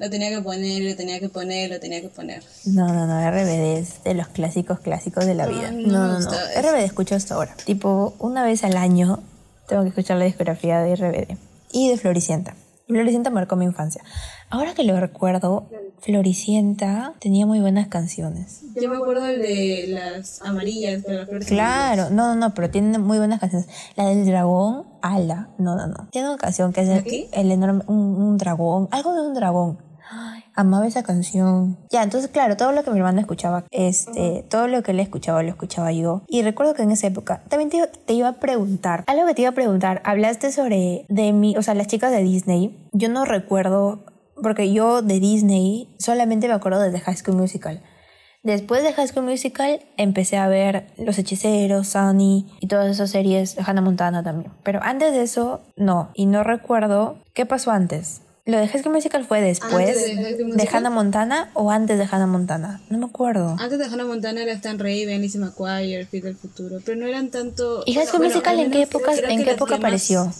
lo 0.00 0.08
tenía 0.08 0.30
que 0.30 0.40
poner, 0.40 0.82
lo 0.82 0.96
tenía 0.96 1.20
que 1.20 1.28
poner, 1.28 1.70
lo 1.70 1.78
tenía 1.78 2.00
que 2.00 2.08
poner. 2.08 2.42
No, 2.64 2.88
no, 2.88 3.06
no, 3.06 3.30
RBD 3.30 3.76
es 3.76 4.02
de 4.02 4.14
los 4.14 4.28
clásicos 4.28 4.80
clásicos 4.80 5.26
de 5.26 5.34
la 5.34 5.46
vida. 5.46 5.70
No, 5.72 6.08
no, 6.08 6.18
no. 6.18 6.30
RBD 6.30 6.84
escucho 6.84 7.14
hasta 7.14 7.34
ahora. 7.34 7.54
Tipo, 7.66 8.14
una 8.18 8.42
vez 8.42 8.64
al 8.64 8.78
año 8.78 9.22
tengo 9.68 9.82
que 9.82 9.90
escuchar 9.90 10.16
la 10.16 10.24
discografía 10.24 10.80
de 10.80 10.96
RBD. 10.96 11.36
Y 11.72 11.90
de 11.90 11.98
Floricienta. 11.98 12.56
Floricienta 12.88 13.28
marcó 13.28 13.56
mi 13.56 13.66
infancia. 13.66 14.02
Ahora 14.48 14.72
que 14.72 14.84
lo 14.84 14.98
recuerdo, 14.98 15.68
Floricienta 16.00 17.12
tenía 17.20 17.44
muy 17.44 17.60
buenas 17.60 17.88
canciones. 17.88 18.62
Yo 18.80 18.88
me 18.88 18.96
acuerdo 18.96 19.24
de 19.24 19.84
las 19.88 20.40
amarillas, 20.40 21.02
de 21.02 21.12
las 21.12 21.28
flores 21.28 21.46
Claro, 21.46 22.08
no, 22.08 22.34
no, 22.34 22.36
no, 22.36 22.54
pero 22.54 22.70
tiene 22.70 22.98
muy 22.98 23.18
buenas 23.18 23.38
canciones. 23.38 23.68
La 23.96 24.06
del 24.06 24.24
dragón, 24.24 24.86
ala, 25.02 25.50
no, 25.58 25.76
no, 25.76 25.86
no. 25.88 26.08
Tiene 26.10 26.30
una 26.30 26.38
canción 26.38 26.72
que 26.72 26.80
es 26.80 27.28
el, 27.32 27.52
enorme, 27.52 27.84
un 27.86 28.38
dragón, 28.38 28.88
algo 28.90 29.14
de 29.14 29.20
un 29.20 29.34
dragón 29.34 29.89
amaba 30.54 30.86
esa 30.86 31.02
canción. 31.02 31.78
Ya, 31.90 32.02
entonces 32.02 32.30
claro, 32.30 32.56
todo 32.56 32.72
lo 32.72 32.84
que 32.84 32.90
mi 32.90 32.98
hermano 32.98 33.20
escuchaba, 33.20 33.64
este, 33.70 34.44
todo 34.48 34.68
lo 34.68 34.82
que 34.82 34.92
él 34.92 35.00
escuchaba, 35.00 35.42
lo 35.42 35.50
escuchaba 35.50 35.92
yo. 35.92 36.22
Y 36.28 36.42
recuerdo 36.42 36.74
que 36.74 36.82
en 36.82 36.90
esa 36.90 37.06
época 37.06 37.42
también 37.48 37.70
te, 37.70 38.12
iba 38.12 38.28
a 38.28 38.40
preguntar, 38.40 39.04
algo 39.06 39.26
que 39.26 39.34
te 39.34 39.42
iba 39.42 39.50
a 39.50 39.54
preguntar, 39.54 40.02
hablaste 40.04 40.52
sobre 40.52 41.06
de 41.08 41.32
mí, 41.32 41.56
o 41.56 41.62
sea, 41.62 41.74
las 41.74 41.86
chicas 41.86 42.12
de 42.12 42.22
Disney. 42.22 42.76
Yo 42.92 43.08
no 43.08 43.24
recuerdo, 43.24 44.04
porque 44.42 44.72
yo 44.72 45.02
de 45.02 45.20
Disney 45.20 45.94
solamente 45.98 46.48
me 46.48 46.54
acuerdo 46.54 46.80
de 46.80 46.90
The 46.90 47.00
High 47.00 47.16
School 47.16 47.36
Musical. 47.36 47.82
Después 48.42 48.82
de 48.82 48.94
High 48.94 49.08
School 49.08 49.26
Musical 49.26 49.80
empecé 49.98 50.38
a 50.38 50.48
ver 50.48 50.86
Los 50.96 51.18
Hechiceros, 51.18 51.88
Sunny 51.88 52.46
y 52.60 52.68
todas 52.68 52.90
esas 52.90 53.10
series, 53.10 53.58
Hannah 53.58 53.82
Montana 53.82 54.22
también. 54.22 54.50
Pero 54.62 54.80
antes 54.82 55.12
de 55.12 55.22
eso, 55.22 55.60
no. 55.76 56.08
Y 56.14 56.24
no 56.24 56.42
recuerdo 56.42 57.18
qué 57.34 57.44
pasó 57.44 57.70
antes. 57.70 58.22
¿Lo 58.46 58.58
de 58.58 58.68
High 58.68 58.82
School 58.82 58.94
Musical 58.94 59.24
fue 59.24 59.40
después 59.40 59.94
de, 59.96 60.68
Hannah 60.72 60.90
Montana 60.90 61.50
o 61.54 61.70
antes 61.70 61.98
de 61.98 62.04
Hannah 62.04 62.26
Montana? 62.26 62.80
No 62.88 62.98
me 62.98 63.06
acuerdo. 63.06 63.56
Antes 63.58 63.78
de 63.78 63.84
Hannah 63.84 64.06
Montana 64.06 64.42
era 64.42 64.52
Stan 64.52 64.78
Raven, 64.78 65.20
Lizzie 65.20 65.40
McGuire, 65.40 66.06
Fit 66.06 66.24
del 66.24 66.36
Futuro, 66.36 66.78
pero 66.84 66.98
no 66.98 67.06
eran 67.06 67.30
tanto... 67.30 67.82
¿Y 67.86 67.94
High 67.94 68.06
School 68.06 68.24
Musical 68.24 68.58
en 68.58 68.70
qué 68.70 68.82
época, 68.82 69.12
en 69.14 69.44
qué 69.44 69.50
época 69.52 69.76
apareció? 69.76 70.32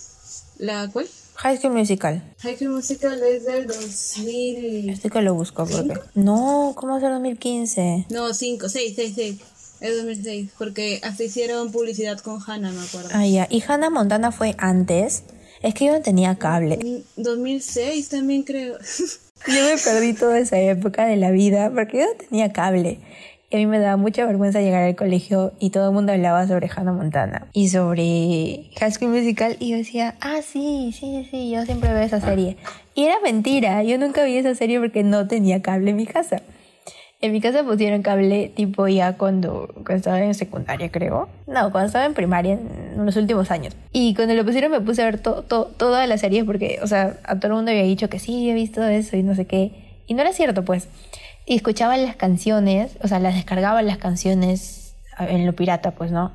¿La 0.59 0.88
cuál? 0.88 1.07
High 1.37 1.59
School 1.59 1.75
Musical. 1.75 2.23
High 2.40 2.57
School 2.57 2.71
Musical 2.71 3.23
es 3.23 3.45
del 3.45 3.66
2000... 3.66 4.90
Estoy 4.90 5.11
que 5.11 5.23
lo 5.23 5.35
busco 5.35 5.66
porque... 5.66 5.95
No, 6.14 6.73
¿cómo 6.76 6.97
es 6.97 7.02
el 7.02 7.11
2015? 7.11 8.07
No, 8.11 8.33
5, 8.33 8.69
6, 8.69 8.92
6, 8.97 9.12
6. 9.14 9.40
Es 9.80 9.97
2006, 9.97 10.50
porque 10.59 11.00
hasta 11.02 11.23
hicieron 11.23 11.73
publicidad 11.73 12.19
con 12.21 12.38
Hannah, 12.47 12.71
me 12.71 12.83
acuerdo. 12.83 13.09
Ah, 13.12 13.26
ya. 13.26 13.47
¿Y 13.50 13.62
Hannah 13.66 13.88
Montana 13.88 14.30
fue 14.33 14.54
antes? 14.59 15.23
Es 15.62 15.75
que 15.75 15.87
yo 15.87 15.93
no 15.93 16.00
tenía 16.00 16.37
cable. 16.37 16.79
2006 17.17 18.09
también 18.09 18.43
creo. 18.43 18.79
Yo 19.47 19.64
me 19.64 19.79
perdí 19.83 20.12
toda 20.12 20.38
esa 20.38 20.59
época 20.59 21.07
de 21.07 21.17
la 21.17 21.31
vida 21.31 21.71
porque 21.75 22.00
yo 22.00 22.05
no 22.05 22.12
tenía 22.29 22.52
cable. 22.52 22.99
Y 23.49 23.57
a 23.57 23.59
mí 23.59 23.64
me 23.64 23.79
daba 23.79 23.97
mucha 23.97 24.26
vergüenza 24.26 24.61
llegar 24.61 24.85
al 24.85 24.95
colegio 24.95 25.52
y 25.59 25.71
todo 25.71 25.88
el 25.88 25.95
mundo 25.95 26.12
hablaba 26.12 26.47
sobre 26.47 26.69
Hannah 26.69 26.93
Montana 26.93 27.49
y 27.55 27.69
sobre 27.69 28.71
High 28.79 28.93
School 28.93 29.11
Musical 29.11 29.57
y 29.59 29.71
yo 29.71 29.79
decía, 29.79 30.14
ah, 30.21 30.40
sí, 30.43 30.95
sí, 30.97 31.26
sí, 31.31 31.50
yo 31.50 31.65
siempre 31.65 31.91
veo 31.93 32.02
esa 32.02 32.21
serie. 32.21 32.58
Y 32.95 33.04
era 33.04 33.19
mentira, 33.21 33.82
yo 33.82 33.97
nunca 33.97 34.25
vi 34.25 34.37
esa 34.37 34.54
serie 34.54 34.78
porque 34.78 35.02
no 35.02 35.26
tenía 35.26 35.63
cable 35.63 35.91
en 35.91 35.97
mi 35.97 36.06
casa. 36.06 36.43
En 37.23 37.33
mi 37.33 37.41
casa 37.43 37.63
pusieron 37.63 38.00
cable 38.00 38.50
tipo 38.54 38.89
ya 38.89 39.19
cuando, 39.19 39.69
cuando 39.75 39.95
estaba 39.95 40.21
en 40.23 40.35
secundaria, 40.35 40.91
creo. 40.91 41.28
No, 41.47 41.71
cuando 41.71 41.89
estaba 41.89 42.06
en 42.06 42.15
primaria, 42.15 42.54
en 42.54 43.04
los 43.04 43.15
últimos 43.17 43.50
años. 43.50 43.76
Y 43.93 44.15
cuando 44.15 44.35
lo 44.35 44.45
pusieron 44.45 44.71
me 44.71 44.80
puse 44.80 45.02
a 45.02 45.04
ver 45.04 45.19
to, 45.19 45.43
toda 45.43 46.06
la 46.06 46.17
serie 46.17 46.45
porque, 46.45 46.78
o 46.83 46.87
sea, 46.87 47.19
a 47.25 47.39
todo 47.39 47.49
el 47.49 47.56
mundo 47.56 47.73
había 47.73 47.83
dicho 47.83 48.09
que 48.09 48.19
sí, 48.19 48.49
he 48.49 48.54
visto 48.54 48.83
eso 48.83 49.19
y 49.19 49.23
no 49.23 49.35
sé 49.35 49.47
qué. 49.47 50.02
Y 50.06 50.15
no 50.15 50.23
era 50.23 50.33
cierto, 50.33 50.65
pues. 50.65 50.89
Y 51.45 51.56
escuchaba 51.56 51.99
las 51.99 52.17
canciones, 52.17 52.97
o 53.02 53.09
sea, 53.09 53.19
las 53.21 53.35
descargaba 53.35 53.83
las 53.83 53.99
canciones 53.99 54.97
en 55.19 55.45
lo 55.45 55.52
pirata, 55.52 55.91
pues, 55.91 56.11
¿no? 56.11 56.33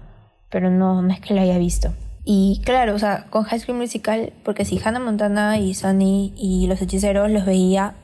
Pero 0.51 0.69
no, 0.69 1.01
no 1.01 1.11
es 1.11 1.19
que 1.19 1.33
lo 1.33 1.41
haya 1.41 1.57
visto. 1.57 1.93
Y 2.25 2.61
claro, 2.63 2.93
o 2.93 2.99
sea, 2.99 3.25
con 3.31 3.43
High 3.43 3.59
School 3.59 3.77
Musical, 3.77 4.33
porque 4.43 4.65
si 4.65 4.79
Hannah 4.83 4.99
Montana 4.99 5.57
y 5.59 5.73
Sunny 5.73 6.33
y 6.37 6.67
los 6.67 6.81
hechiceros 6.81 7.29
los 7.31 7.45
veía 7.45 7.95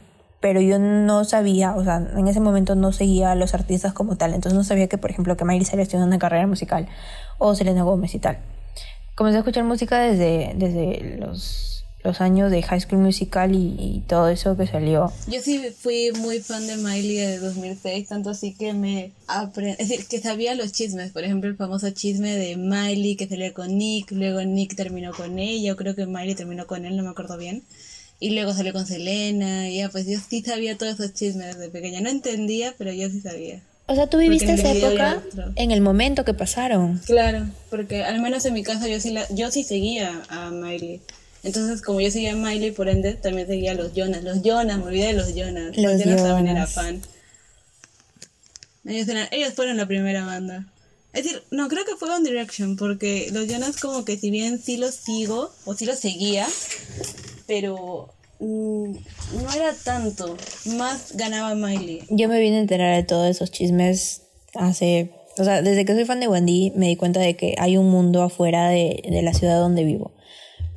pero 0.42 0.60
yo 0.60 0.80
no 0.80 1.24
sabía, 1.24 1.76
o 1.76 1.84
sea, 1.84 1.98
en 1.98 2.28
ese 2.28 2.40
momento 2.40 2.76
no 2.76 2.92
seguía 2.92 3.32
a 3.32 3.36
los 3.36 3.54
artistas 3.54 3.94
como 3.94 4.18
tal, 4.18 4.34
entonces 4.34 4.58
no 4.58 4.64
sabía 4.64 4.88
que, 4.88 4.98
por 4.98 5.12
ejemplo, 5.12 5.38
que 5.38 5.46
Miley 5.46 5.66
Cyrus 5.66 5.88
tiene 5.88 6.04
una 6.04 6.18
carrera 6.18 6.48
musical 6.48 6.90
o 7.38 7.54
Selena 7.56 7.84
Gomez 7.84 8.16
y 8.16 8.20
tal. 8.20 8.40
Comencé 9.14 9.38
a 9.38 9.42
escuchar 9.42 9.64
música 9.66 10.00
desde, 10.00 10.54
desde 10.56 11.18
los, 11.20 11.86
los 12.04 12.22
años 12.22 12.50
de 12.50 12.64
High 12.64 12.82
School 12.82 13.02
Musical 13.02 13.54
y, 13.54 14.04
todo 14.08 14.30
eso 14.30 14.58
que 14.58 14.66
salió. 14.66 15.14
Yo 15.28 15.42
sí 15.42 15.62
fui 15.78 16.12
muy 16.14 16.40
fan 16.40 16.66
de 16.66 16.76
Miley 16.78 17.18
de 17.18 17.38
2006, 17.38 18.08
tanto 18.08 18.32
así 18.32 18.56
que 18.56 18.74
me 18.74 19.12
aprendí, 19.28 19.76
es 19.78 19.90
decir, 19.90 20.08
que 20.08 20.20
sabía 20.20 20.56
los 20.56 20.72
chismes, 20.72 21.12
por 21.12 21.24
ejemplo, 21.24 21.52
el 21.52 21.56
famoso 21.56 21.92
chisme 21.92 22.36
de 22.36 22.58
Miley 22.58 23.16
que 23.16 23.28
salió 23.28 23.54
con 23.54 23.78
Nick, 23.78 24.12
luego 24.12 24.42
Nick 24.42 24.76
terminó 24.76 25.14
con 25.14 25.38
ella, 25.38 25.68
yo 25.68 25.76
creo 25.76 25.94
que 25.94 26.08
Miley 26.08 26.34
terminó 26.34 26.66
con 26.66 26.86
él, 26.86 26.98
no 26.98 27.04
me 27.04 27.10
acuerdo 27.10 27.38
bien. 27.38 27.64
Y 28.22 28.30
luego 28.30 28.54
salió 28.54 28.72
con 28.72 28.86
Selena, 28.86 29.68
y 29.68 29.78
ya, 29.78 29.90
pues 29.90 30.06
yo 30.06 30.20
sí 30.20 30.44
sabía 30.44 30.78
todos 30.78 30.94
esos 30.94 31.14
chismes 31.14 31.58
desde 31.58 31.70
pequeña. 31.70 32.02
No 32.02 32.10
entendía, 32.10 32.76
pero 32.78 32.94
yo 32.94 33.10
sí 33.10 33.20
sabía. 33.20 33.62
O 33.88 33.96
sea, 33.96 34.08
tú 34.08 34.20
viviste 34.20 34.54
esa 34.54 34.72
época 34.72 35.24
en 35.56 35.72
el 35.72 35.82
momento 35.82 36.24
que 36.24 36.36
pasaron. 36.36 37.00
Claro, 37.00 37.50
porque 37.72 38.04
al 38.04 38.22
menos 38.22 38.46
en 38.46 38.54
mi 38.54 38.62
casa 38.62 38.88
yo 38.88 39.00
sí, 39.00 39.10
la, 39.10 39.28
yo 39.30 39.50
sí 39.50 39.64
seguía 39.64 40.22
a 40.30 40.52
Miley. 40.52 41.02
Entonces, 41.44 41.82
como 41.82 42.00
yo 42.00 42.12
seguía 42.12 42.34
a 42.34 42.36
Miley, 42.36 42.70
por 42.72 42.90
ende, 42.90 43.16
también 43.16 43.48
seguía 43.48 43.72
a 43.72 43.74
los 43.74 43.94
Jonas. 43.94 44.24
Los 44.24 44.44
Jonas, 44.44 44.78
me 44.78 44.86
olvidé 44.86 45.08
de 45.08 45.14
los 45.14 45.34
Jonas. 45.34 45.76
Los, 45.76 46.00
Jonas, 46.00 46.22
también 46.22 46.56
era 46.56 46.68
fan. 46.68 47.02
Ellos, 48.86 49.08
ellos 49.32 49.54
fueron 49.56 49.78
la 49.78 49.88
primera 49.88 50.26
banda. 50.26 50.68
Es 51.14 51.24
decir, 51.24 51.44
no, 51.52 51.68
creo 51.68 51.84
que 51.86 51.96
fue 51.98 52.10
One 52.10 52.30
Direction, 52.30 52.78
porque 52.78 53.30
los 53.34 53.48
Jonas 53.48 53.78
como 53.78 54.06
que 54.06 54.18
si 54.18 54.30
bien 54.30 54.62
sí 54.62 54.78
los 54.78 54.96
sigo, 54.96 55.52
o 55.66 55.74
sí 55.74 55.86
los 55.86 56.00
seguía, 56.00 56.48
pero 57.52 58.08
mm, 58.40 58.92
no 59.44 59.54
era 59.54 59.74
tanto. 59.84 60.38
Más 60.78 61.18
ganaba 61.18 61.54
Miley. 61.54 62.04
Yo 62.10 62.30
me 62.30 62.40
vine 62.40 62.56
a 62.56 62.62
enterar 62.62 62.96
de 62.96 63.04
todos 63.04 63.30
esos 63.30 63.52
chismes 63.52 64.22
hace... 64.56 65.12
O 65.38 65.44
sea, 65.44 65.62
desde 65.62 65.84
que 65.84 65.94
soy 65.94 66.06
fan 66.06 66.22
de 66.22 66.30
Wendy 66.30 66.72
me 66.78 66.88
di 66.88 66.96
cuenta 66.96 67.20
de 67.20 67.36
que 67.36 67.56
hay 67.58 67.76
un 67.76 67.90
mundo 67.90 68.22
afuera 68.22 68.70
de, 68.70 69.04
de 69.06 69.22
la 69.22 69.34
ciudad 69.34 69.60
donde 69.60 69.84
vivo. 69.84 70.12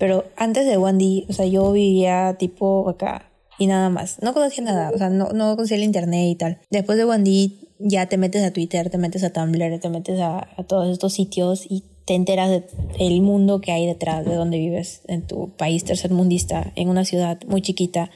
Pero 0.01 0.25
antes 0.37 0.67
de 0.67 0.77
Wendy, 0.77 1.27
o 1.29 1.33
sea, 1.33 1.47
yo 1.47 1.71
vivía 1.71 2.35
tipo 2.41 2.89
acá 2.89 3.31
y 3.57 3.69
nada 3.69 3.89
más. 3.89 4.21
No 4.21 4.35
conocía 4.35 4.65
nada, 4.65 4.91
o 4.93 4.99
sea, 4.99 5.11
no, 5.11 5.29
no 5.29 5.55
conocía 5.55 5.77
el 5.77 5.85
internet 5.85 6.27
y 6.29 6.35
tal. 6.35 6.61
Después 6.71 6.99
de 6.99 7.05
Wendy 7.05 7.69
ya 7.79 8.07
te 8.07 8.17
metes 8.17 8.43
a 8.43 8.53
Twitter, 8.53 8.91
te 8.91 8.99
metes 8.99 9.23
a 9.23 9.33
Tumblr, 9.33 9.79
te 9.79 9.89
metes 9.91 10.19
a, 10.19 10.49
a 10.57 10.65
todos 10.65 10.91
estos 10.91 11.13
sitios 11.13 11.67
y 11.71 11.85
te 12.05 12.15
enteras 12.15 12.63
del 12.99 13.23
mundo 13.23 13.61
que 13.61 13.73
hay 13.73 13.87
detrás 13.87 14.25
de 14.25 14.35
donde 14.35 14.59
vives, 14.59 15.03
en 15.09 15.27
tu 15.27 15.51
país 15.51 15.85
tercermundista, 15.85 16.73
en 16.77 16.89
una 16.89 17.05
ciudad 17.05 17.39
muy 17.47 17.63
chiquita, 17.63 18.11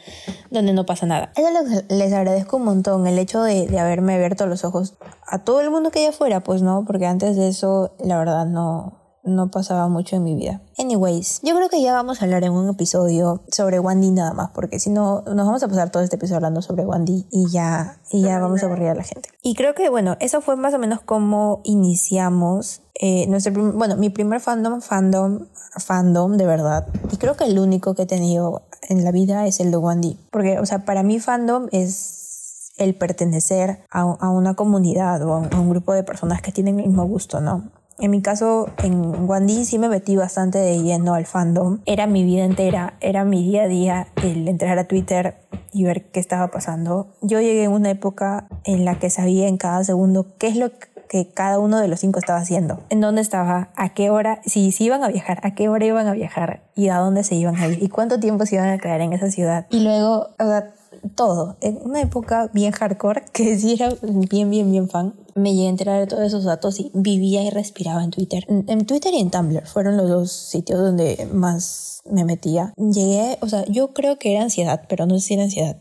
donde 0.51 0.73
no 0.73 0.85
pasa 0.85 1.07
nada. 1.07 1.33
Eso 1.37 1.49
les 1.89 2.13
agradezco 2.13 2.59
un 2.59 2.65
montón, 2.65 3.07
el 3.07 3.19
hecho 3.19 3.43
de, 3.43 3.67
de 3.67 3.79
haberme 3.79 4.15
abierto 4.15 4.47
los 4.47 4.65
ojos 4.65 4.95
a 5.27 5.45
todo 5.45 5.61
el 5.61 5.71
mundo 5.71 5.91
que 5.91 6.01
hay 6.01 6.07
afuera, 6.07 6.43
pues 6.43 6.63
no, 6.63 6.85
porque 6.87 7.07
antes 7.07 7.37
de 7.37 7.49
eso, 7.49 7.95
la 7.99 8.19
verdad, 8.19 8.47
no, 8.47 8.98
no 9.25 9.51
pasaba 9.51 9.89
mucho 9.89 10.17
en 10.17 10.25
mi 10.25 10.35
vida. 10.35 10.63
Anyways, 10.79 11.41
yo 11.43 11.55
creo 11.55 11.69
que 11.69 11.83
ya 11.83 11.93
vamos 11.93 12.21
a 12.21 12.25
hablar 12.25 12.45
en 12.45 12.53
un 12.53 12.69
episodio 12.69 13.43
sobre 13.49 13.81
Wandy 13.81 14.11
nada 14.11 14.33
más, 14.33 14.51
porque 14.51 14.79
si 14.79 14.91
no, 14.91 15.23
nos 15.23 15.47
vamos 15.47 15.63
a 15.63 15.69
pasar 15.69 15.91
todo 15.91 16.03
este 16.03 16.17
episodio 16.17 16.37
hablando 16.37 16.63
sobre 16.63 16.85
Wandy 16.85 17.27
y 17.31 17.51
ya, 17.51 18.01
y 18.11 18.23
ya 18.23 18.39
vamos 18.39 18.63
a 18.63 18.67
aburrir 18.67 18.89
a 18.89 18.95
la 18.95 19.03
gente. 19.03 19.29
Y 19.43 19.55
creo 19.55 19.75
que, 19.75 19.89
bueno, 19.89 20.17
eso 20.21 20.41
fue 20.41 20.57
más 20.57 20.75
o 20.75 20.79
menos 20.79 21.01
como 21.01 21.61
iniciamos 21.65 22.83
eh, 23.01 23.27
nuestro, 23.29 23.73
bueno, 23.73 23.97
mi 23.97 24.11
primer 24.11 24.41
fandom, 24.41 24.81
fandom, 24.81 25.47
fandom 25.77 26.37
de 26.37 26.47
verdad. 26.47 26.87
Y 27.13 27.17
creo 27.17 27.37
que 27.37 27.45
el 27.45 27.59
único 27.59 27.95
que 27.95 28.03
he 28.03 28.07
tenido 28.07 28.63
en 28.89 29.05
la 29.05 29.13
vida 29.13 29.47
es 29.47 29.61
el 29.61 29.71
de 29.71 29.77
Wandy. 29.77 30.19
Porque, 30.31 30.59
o 30.59 30.67
sea, 30.67 30.85
para 30.85 31.03
mí 31.03 31.21
fandom 31.21 31.69
es 31.73 32.73
el 32.77 32.95
pertenecer 32.95 33.85
a, 33.91 34.01
a 34.01 34.31
una 34.31 34.55
comunidad 34.55 35.23
o 35.23 35.35
a 35.35 35.39
un 35.39 35.71
grupo 35.71 35.93
de 35.93 36.05
personas 36.05 36.43
que 36.43 36.53
tienen 36.53 36.79
el 36.79 36.87
mismo 36.87 37.05
gusto, 37.07 37.41
¿no? 37.41 37.71
En 38.01 38.13
mi 38.13 38.23
caso, 38.23 38.71
en 38.83 39.29
Wandy 39.29 39.65
sí 39.65 39.79
me 39.79 39.89
metí 39.89 40.15
bastante 40.15 40.59
de 40.59 40.83
lleno 40.83 41.15
al 41.15 41.27
fandom. 41.27 41.81
Era 41.85 42.07
mi 42.07 42.23
vida 42.23 42.45
entera, 42.45 42.95
era 43.01 43.25
mi 43.25 43.43
día 43.43 43.65
a 43.65 43.69
día 43.69 44.07
el 44.23 44.47
entrar 44.47 44.79
a 44.79 44.85
Twitter 44.85 45.37
y 45.73 45.83
ver 45.83 46.05
qué 46.11 46.21
estaba 46.21 46.49
pasando. 46.49 47.09
Yo 47.23 47.41
llegué 47.41 47.65
a 47.65 47.71
una 47.71 47.91
época 47.91 48.47
en 48.65 48.85
la 48.85 49.01
que 49.01 49.11
sabía 49.11 49.49
en 49.49 49.57
cada 49.57 49.83
segundo 49.83 50.27
qué 50.39 50.47
es 50.47 50.57
lo 50.57 50.71
que 51.09 51.29
cada 51.29 51.59
uno 51.59 51.81
de 51.81 51.89
los 51.89 51.99
cinco 51.99 52.21
estaba 52.21 52.39
haciendo. 52.39 52.81
En 52.91 53.01
dónde 53.01 53.21
estaba, 53.21 53.71
a 53.75 53.95
qué 53.95 54.11
hora, 54.11 54.41
si, 54.45 54.71
si 54.71 54.85
iban 54.85 55.03
a 55.03 55.09
viajar, 55.09 55.41
a 55.43 55.55
qué 55.55 55.69
hora 55.69 55.85
iban 55.85 56.07
a 56.07 56.13
viajar 56.13 56.63
y 56.77 56.91
a 56.91 56.99
dónde 56.99 57.25
se 57.25 57.35
iban 57.35 57.57
a 57.57 57.67
ir 57.67 57.83
y 57.83 57.89
cuánto 57.89 58.21
tiempo 58.21 58.47
se 58.47 58.57
iban 58.57 58.69
a 58.69 58.79
quedar 58.79 59.01
en 59.01 59.13
esa 59.13 59.31
ciudad. 59.31 59.67
Y 59.71 59.81
luego, 59.81 60.29
o 60.39 60.45
sea, 60.45 60.73
todo. 61.15 61.57
En 61.61 61.79
una 61.83 62.01
época 62.01 62.51
bien 62.53 62.73
hardcore, 62.73 63.25
que 63.33 63.59
sí 63.59 63.75
era 63.75 63.91
bien, 64.03 64.51
bien, 64.51 64.71
bien 64.71 64.89
fan, 64.89 65.15
me 65.39 65.55
llegué 65.55 65.67
a 65.67 65.71
enterar 65.71 66.01
de 66.01 66.07
todos 66.07 66.25
esos 66.25 66.45
datos 66.45 66.81
y 66.81 66.91
vivía 66.95 67.43
y 67.43 67.51
respiraba 67.51 68.03
en 68.05 68.11
Twitter. 68.11 68.45
En, 68.49 68.87
Twitter 68.87 69.13
y 69.15 69.21
en 69.21 69.31
Tumblr 69.31 69.67
fueron 69.67 69.97
los 69.97 70.09
dos 70.09 70.33
sitios 70.33 70.81
donde 70.81 71.29
más 71.33 72.03
me 72.11 72.25
metía. 72.25 72.75
Llegué, 72.77 73.39
o 73.41 73.49
sea, 73.49 73.65
yo 73.67 73.93
creo 73.95 74.19
que 74.19 74.33
era 74.33 74.43
ansiedad, 74.43 74.85
pero 74.89 75.07
no 75.07 75.19
sé 75.19 75.27
si 75.27 75.35
era 75.35 75.45
ansiedad. 75.45 75.77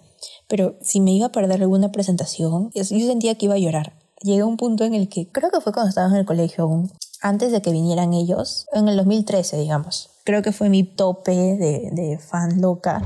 Pero 0.48 0.78
si 0.82 1.00
me 1.00 1.12
iba 1.12 1.28
a 1.28 1.32
perder 1.32 1.62
alguna 1.62 1.92
presentación, 1.92 2.72
yo 2.74 2.84
sentía 2.84 3.36
que 3.36 3.46
iba 3.46 3.56
a 3.56 3.60
llorar. 3.60 3.94
Llegué 4.22 4.42
a 4.42 4.46
un 4.46 4.58
punto 4.58 4.84
en 4.84 4.94
el 4.94 5.10
que, 5.10 5.30
creo 5.32 5.52
que 5.52 5.62
fue 5.62 5.74
cuando 5.74 5.90
estábamos 5.90 6.16
en 6.16 6.22
el 6.22 6.26
colegio 6.26 6.64
aún, 6.64 6.92
antes 7.22 7.52
de 7.52 7.62
que 7.62 7.72
vinieran 7.72 8.14
ellos, 8.14 8.68
en 8.74 8.88
el 8.88 8.98
2013, 8.98 9.58
digamos. 9.58 10.10
Creo 10.28 10.42
que 10.42 10.52
fue 10.52 10.68
mi 10.68 10.84
tope 10.84 11.32
de, 11.32 11.90
de 11.92 12.20
fan 12.20 12.60
loca 12.60 13.02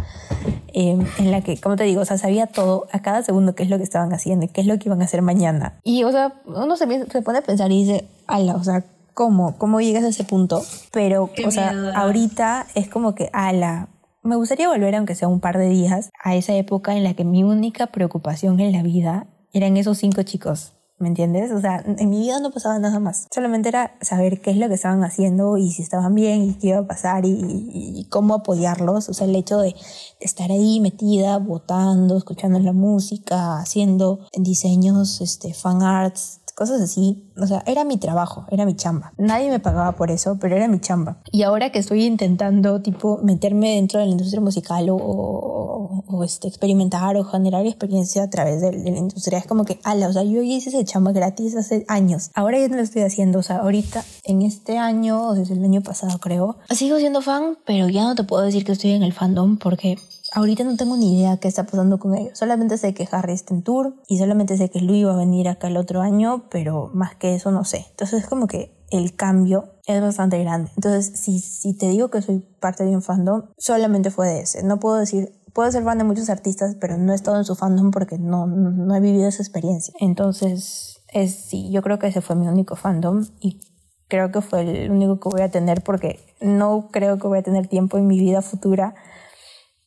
Em, 0.74 1.06
en 1.18 1.32
la 1.32 1.42
que, 1.42 1.60
como 1.60 1.76
te 1.76 1.84
digo, 1.84 2.02
o 2.02 2.06
sea, 2.06 2.18
sabía 2.18 2.48
todo 2.48 2.88
a 2.92 3.02
cada 3.02 3.24
segundo 3.24 3.56
qué 3.56 3.64
es 3.64 3.70
lo 3.70 3.78
que 3.78 3.84
estaban 3.84 4.14
haciendo 4.14 4.46
y 4.46 4.48
qué 4.48 4.62
es 4.62 4.68
lo 4.68 4.80
que 4.80 4.88
iban 4.88 5.02
a 5.02 5.06
hacer 5.06 5.22
mañana. 5.22 5.78
Y, 5.84 6.04
o 6.04 6.12
sea, 6.12 6.34
uno 6.46 6.78
se, 6.78 6.88
se 7.10 7.22
pone 7.22 7.40
a 7.40 7.42
pensar 7.42 7.72
y 7.72 7.84
dice, 7.84 8.08
ala, 8.28 8.56
o 8.56 8.64
sea, 8.64 8.86
¿cómo? 9.14 9.58
¿Cómo 9.58 9.82
llegas 9.82 10.06
a 10.06 10.08
ese 10.08 10.24
punto? 10.24 10.64
Pero, 10.92 11.30
o 11.46 11.52
sea, 11.52 11.74
ahorita 11.96 12.68
es 12.74 12.88
como 12.88 13.16
que, 13.16 13.30
ala, 13.34 13.90
me 14.24 14.38
gustaría 14.38 14.70
volver, 14.70 14.96
aunque 14.96 15.16
sea 15.16 15.28
un 15.28 15.42
par 15.42 15.58
de 15.58 15.68
días, 15.68 16.10
a 16.24 16.36
esa 16.36 16.54
época 16.54 16.96
en 16.96 17.04
la 17.04 17.16
que 17.16 17.26
mi 17.26 17.44
única 17.44 17.88
preocupación 17.88 18.60
en 18.62 18.72
la 18.72 18.82
vida 18.82 19.28
eran 19.52 19.76
esos 19.76 19.98
cinco 19.98 20.24
chicos. 20.24 20.74
¿Me 21.02 21.08
entiendes? 21.08 21.52
O 21.52 21.60
sea, 21.60 21.84
en 21.84 22.10
mi 22.12 22.20
vida 22.20 22.40
no 22.40 22.52
pasaba 22.52 22.78
nada 22.78 23.00
más. 23.00 23.26
Solamente 23.34 23.70
era 23.70 23.96
saber 24.02 24.40
qué 24.40 24.52
es 24.52 24.58
lo 24.58 24.68
que 24.68 24.76
estaban 24.76 25.04
haciendo 25.04 25.58
y 25.58 25.72
si 25.72 25.82
estaban 25.82 26.14
bien 26.14 26.44
y 26.44 26.54
qué 26.54 26.68
iba 26.68 26.78
a 26.78 26.86
pasar 26.86 27.26
y, 27.26 28.06
cómo 28.12 28.36
apoyarlos. 28.36 29.10
O 29.10 29.14
sea, 29.16 29.26
el 29.26 29.36
hecho 29.36 29.58
de 29.58 29.76
estar 30.20 30.52
ahí 30.52 30.80
metida, 30.80 31.40
votando, 31.40 32.18
escuchando 32.18 32.60
la 32.60 32.72
música, 32.72 33.58
haciendo 33.58 34.20
diseños, 34.38 35.22
este, 35.22 35.56
fan 35.56 35.82
arts, 35.82 36.41
cosas 36.62 36.80
así. 36.80 37.24
O 37.42 37.48
sea, 37.48 37.64
era 37.66 37.84
mi 37.86 37.98
trabajo, 37.98 38.46
era 38.52 38.68
mi 38.68 38.76
chamba. 38.76 39.14
Nadie 39.18 39.50
me 39.50 39.60
pagaba 39.60 39.94
por 39.94 40.12
eso, 40.12 40.38
pero 40.40 40.56
era 40.56 40.68
mi 40.68 40.80
chamba. 40.80 41.18
Y 41.32 41.42
ahora 41.42 41.72
que 41.72 41.80
estoy 41.80 42.06
intentando, 42.06 42.84
tipo, 42.84 43.20
meterme 43.24 43.74
dentro 43.78 44.00
de 44.00 44.06
la 44.06 44.12
industria 44.12 44.42
musical 44.42 44.86
o, 44.92 46.24
este, 46.24 46.48
experimentar 46.48 47.18
o 47.18 47.24
generar 47.24 47.66
experiencia 47.66 48.22
a 48.22 48.30
través 48.30 48.62
de, 48.62 48.74
la 48.74 49.00
industria, 49.00 49.40
es 49.40 49.48
como 49.48 49.66
que, 49.66 49.80
ala, 49.84 50.08
o 50.08 50.14
sea, 50.14 50.22
yo 50.22 50.44
hice 50.44 50.70
esa 50.70 50.86
chamba 50.86 51.14
gratis 51.14 51.56
hace 51.56 51.84
años. 51.88 52.30
Ahora 52.36 52.60
ya 52.60 52.68
no 52.68 52.76
lo 52.76 52.84
estoy 52.84 53.02
haciendo. 53.02 53.40
O 53.40 53.44
sea, 53.44 53.58
ahorita, 53.58 54.06
en 54.24 54.44
este 54.44 54.78
año, 54.78 55.30
o 55.30 55.34
desde 55.34 55.56
el 55.56 55.64
año 55.64 55.82
pasado, 55.82 56.20
creo, 56.20 56.58
sigo 56.70 57.00
siendo 57.00 57.24
fan, 57.24 57.58
pero 57.66 57.90
ya 57.90 58.04
no 58.04 58.14
te 58.14 58.24
puedo 58.24 58.44
decir 58.44 58.66
que 58.66 58.74
estoy 58.74 58.92
en 58.92 59.02
el 59.02 59.14
fandom 59.14 59.58
porque 59.58 59.98
ahorita 60.32 60.64
no 60.64 60.76
tengo 60.78 60.98
ni 60.98 61.20
idea 61.20 61.38
qué 61.38 61.48
está 61.48 61.66
pasando 61.66 62.00
con 62.00 62.16
ellos. 62.16 62.38
Solamente 62.38 62.78
sé 62.78 62.94
que 62.94 63.08
Harry 63.12 63.34
está 63.34 63.54
en 63.54 63.64
tour 63.64 63.96
y 64.08 64.18
solamente 64.18 64.58
sé 64.58 64.70
que 64.70 64.80
Louis 64.80 65.06
va 65.06 65.14
a 65.14 65.18
venir 65.18 65.50
acá 65.50 65.68
el 65.68 65.78
otro 65.78 66.02
año, 66.02 66.46
pero 66.50 66.90
más 66.94 67.16
que 67.16 67.36
eso 67.36 67.52
no 67.52 67.64
sé. 67.66 67.86
Entonces 67.92 68.24
es 68.24 68.28
como 68.28 68.48
que 68.48 68.82
el 68.90 69.16
cambio 69.16 69.76
es 69.86 70.02
bastante 70.02 70.40
grande. 70.40 70.72
Entonces, 70.76 71.20
si, 71.20 71.40
si 71.40 71.78
te 71.78 71.90
digo 71.90 72.10
que 72.10 72.22
soy 72.22 72.40
parte 72.60 72.84
de 72.84 72.96
un 72.96 73.02
fandom, 73.02 73.44
solamente 73.58 74.12
fue 74.12 74.28
de 74.28 74.42
ese. 74.42 74.64
No 74.64 74.80
puedo 74.80 74.98
decir, 74.98 75.34
puedo 75.54 75.72
ser 75.72 75.84
fan 75.84 75.98
de 75.98 76.04
muchos 76.04 76.30
artistas, 76.30 76.76
pero 76.80 76.98
no 76.98 77.12
he 77.12 77.16
estado 77.16 77.38
en 77.38 77.46
su 77.46 77.56
fandom 77.56 77.92
porque 77.92 78.18
no, 78.18 78.48
no, 78.48 78.96
he 78.96 79.00
vivido 79.00 79.28
esa 79.28 79.44
experiencia. 79.44 79.94
Entonces, 80.00 81.02
es, 81.14 81.34
sí, 81.34 81.72
yo 81.72 81.82
creo 81.82 82.00
que 82.00 82.08
ese 82.08 82.22
fue 82.22 82.36
mi 82.36 82.48
único 82.48 82.76
fandom 82.76 83.26
y 83.40 83.62
creo 84.08 84.32
que 84.32 84.42
fue 84.42 84.62
el 84.62 84.92
único 84.92 85.20
que 85.20 85.30
voy 85.30 85.42
a 85.42 85.50
tener 85.50 85.82
porque 85.84 86.20
no 86.42 86.90
creo 86.92 87.18
que 87.18 87.28
voy 87.28 87.40
a 87.40 87.44
tener 87.44 87.68
tiempo 87.68 87.98
en 87.98 88.08
mi 88.08 88.20
vida 88.20 88.42
futura 88.42 88.94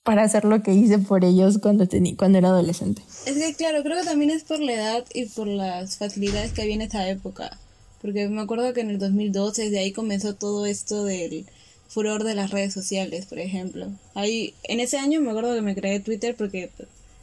para 0.05 0.23
hacer 0.23 0.45
lo 0.45 0.63
que 0.63 0.75
hice 0.75 0.99
por 0.99 1.25
ellos 1.25 1.59
cuando, 1.59 1.89
tenía, 1.89 2.15
cuando 2.17 2.39
era 2.39 2.49
adolescente. 2.49 3.03
Es 3.27 3.37
que 3.37 3.55
claro, 3.55 3.83
creo 3.83 3.99
que 3.99 4.05
también 4.05 4.31
es 4.31 4.45
por 4.45 4.61
la 4.61 4.75
edad 4.75 5.05
y 5.15 5.25
por 5.27 5.49
las 5.49 5.97
facilidades 5.97 6.53
que 6.53 6.63
había 6.63 6.75
en 6.75 6.83
esa 6.83 7.09
época. 7.09 7.59
Porque 8.03 8.29
me 8.29 8.43
acuerdo 8.43 8.75
que 8.75 8.83
en 8.83 8.91
el 8.91 8.99
2012 8.99 9.65
desde 9.65 9.79
ahí 9.79 9.93
comenzó 9.93 10.35
todo 10.35 10.67
esto 10.67 11.05
del 11.05 11.47
furor 11.89 12.23
de 12.23 12.35
las 12.35 12.51
redes 12.51 12.75
sociales, 12.75 13.25
por 13.25 13.39
ejemplo. 13.39 13.89
Ahí, 14.15 14.55
en 14.65 14.81
ese 14.81 14.99
año 14.99 15.23
me 15.23 15.31
acuerdo 15.31 15.55
que 15.55 15.63
me 15.63 15.75
creé 15.75 16.01
Twitter 16.01 16.37
porque 16.37 16.71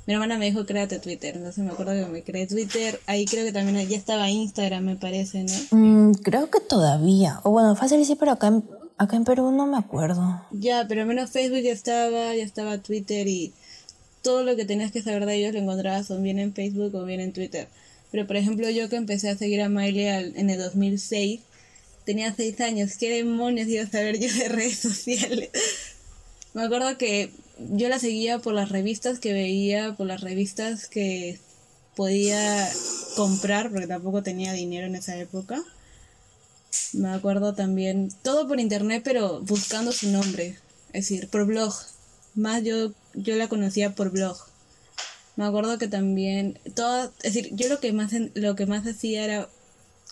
mi 0.07 0.13
hermana 0.15 0.39
me 0.39 0.45
dijo 0.45 0.65
créate 0.65 0.97
Twitter, 0.97 1.35
entonces 1.37 1.63
me 1.63 1.71
acuerdo 1.71 1.93
que 1.93 2.11
me 2.11 2.23
creé 2.23 2.47
Twitter, 2.47 2.99
ahí 3.05 3.25
creo 3.25 3.45
que 3.45 3.51
también 3.51 3.87
ya 3.87 3.95
estaba 3.95 4.29
Instagram 4.31 4.83
me 4.83 4.95
parece, 4.95 5.43
¿no? 5.43 5.77
Mm, 5.77 6.13
creo 6.15 6.49
que 6.49 6.59
todavía, 6.59 7.41
o 7.43 7.51
bueno, 7.51 7.75
fácil 7.75 8.03
sí, 8.03 8.15
pero 8.15 8.31
acá 8.31 8.47
en, 8.47 8.63
Acá 9.01 9.17
en 9.17 9.23
Perú 9.23 9.49
no 9.49 9.65
me 9.65 9.79
acuerdo. 9.79 10.45
Ya, 10.51 10.85
pero 10.87 11.01
al 11.01 11.07
menos 11.07 11.31
Facebook 11.31 11.61
ya 11.63 11.71
estaba, 11.71 12.35
ya 12.35 12.43
estaba 12.43 12.77
Twitter 12.77 13.27
y 13.27 13.51
todo 14.21 14.43
lo 14.43 14.55
que 14.55 14.63
tenías 14.63 14.91
que 14.91 15.01
saber 15.01 15.25
de 15.25 15.37
ellos 15.37 15.53
lo 15.53 15.59
encontrabas 15.59 16.11
o 16.11 16.21
bien 16.21 16.37
en 16.37 16.53
Facebook 16.53 16.93
o 16.93 17.03
bien 17.03 17.19
en 17.19 17.33
Twitter. 17.33 17.67
Pero 18.11 18.27
por 18.27 18.35
ejemplo 18.35 18.69
yo 18.69 18.89
que 18.89 18.97
empecé 18.97 19.29
a 19.29 19.35
seguir 19.35 19.63
a 19.63 19.69
Miley 19.69 20.05
en 20.05 20.51
el 20.51 20.59
2006, 20.59 21.39
tenía 22.05 22.31
6 22.31 22.61
años, 22.61 22.95
¿qué 22.97 23.09
demonios 23.09 23.67
iba 23.69 23.85
a 23.85 23.87
saber 23.87 24.19
yo 24.19 24.31
de 24.31 24.49
redes 24.49 24.77
sociales? 24.77 25.49
Me 26.53 26.61
acuerdo 26.61 26.95
que 26.99 27.31
yo 27.57 27.89
la 27.89 27.97
seguía 27.97 28.37
por 28.37 28.53
las 28.53 28.69
revistas 28.69 29.17
que 29.17 29.33
veía, 29.33 29.95
por 29.95 30.05
las 30.05 30.21
revistas 30.21 30.87
que 30.87 31.39
podía 31.95 32.69
comprar, 33.15 33.71
porque 33.71 33.87
tampoco 33.87 34.21
tenía 34.21 34.53
dinero 34.53 34.85
en 34.85 34.95
esa 34.95 35.17
época. 35.17 35.63
Me 36.93 37.09
acuerdo 37.09 37.53
también, 37.53 38.09
todo 38.21 38.47
por 38.47 38.59
internet, 38.59 39.01
pero 39.03 39.41
buscando 39.41 39.91
su 39.91 40.09
nombre, 40.09 40.57
es 40.93 41.09
decir, 41.09 41.29
por 41.29 41.45
blog. 41.45 41.73
Más 42.35 42.63
yo, 42.63 42.91
yo 43.13 43.35
la 43.35 43.47
conocía 43.47 43.95
por 43.95 44.11
blog. 44.11 44.37
Me 45.35 45.45
acuerdo 45.45 45.77
que 45.77 45.87
también, 45.87 46.59
todo, 46.75 47.11
es 47.23 47.33
decir, 47.33 47.49
yo 47.53 47.69
lo 47.69 47.79
que 47.79 47.93
más, 47.93 48.11
lo 48.33 48.55
que 48.55 48.65
más 48.65 48.85
hacía 48.85 49.23
era 49.23 49.49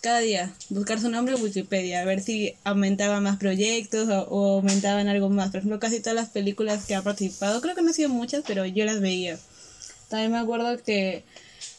cada 0.01 0.19
día 0.19 0.53
buscar 0.69 0.99
su 1.01 1.09
nombre 1.09 1.35
en 1.35 1.43
Wikipedia, 1.43 2.01
a 2.01 2.05
ver 2.05 2.21
si 2.21 2.55
aumentaba 2.63 3.19
más 3.19 3.37
proyectos 3.37 4.07
o, 4.07 4.21
o, 4.29 4.57
aumentaban 4.57 5.09
algo 5.09 5.29
más. 5.29 5.51
Por 5.51 5.59
ejemplo, 5.59 5.79
casi 5.79 5.99
todas 5.99 6.15
las 6.15 6.29
películas 6.29 6.85
que 6.85 6.95
ha 6.95 7.01
participado, 7.01 7.59
creo 7.61 7.75
que 7.75 7.81
no 7.81 7.89
han 7.89 7.93
sido 7.93 8.09
muchas, 8.09 8.43
pero 8.47 8.65
yo 8.65 8.85
las 8.85 9.01
veía. 9.01 9.37
También 10.09 10.31
me 10.31 10.39
acuerdo 10.39 10.81
que 10.83 11.23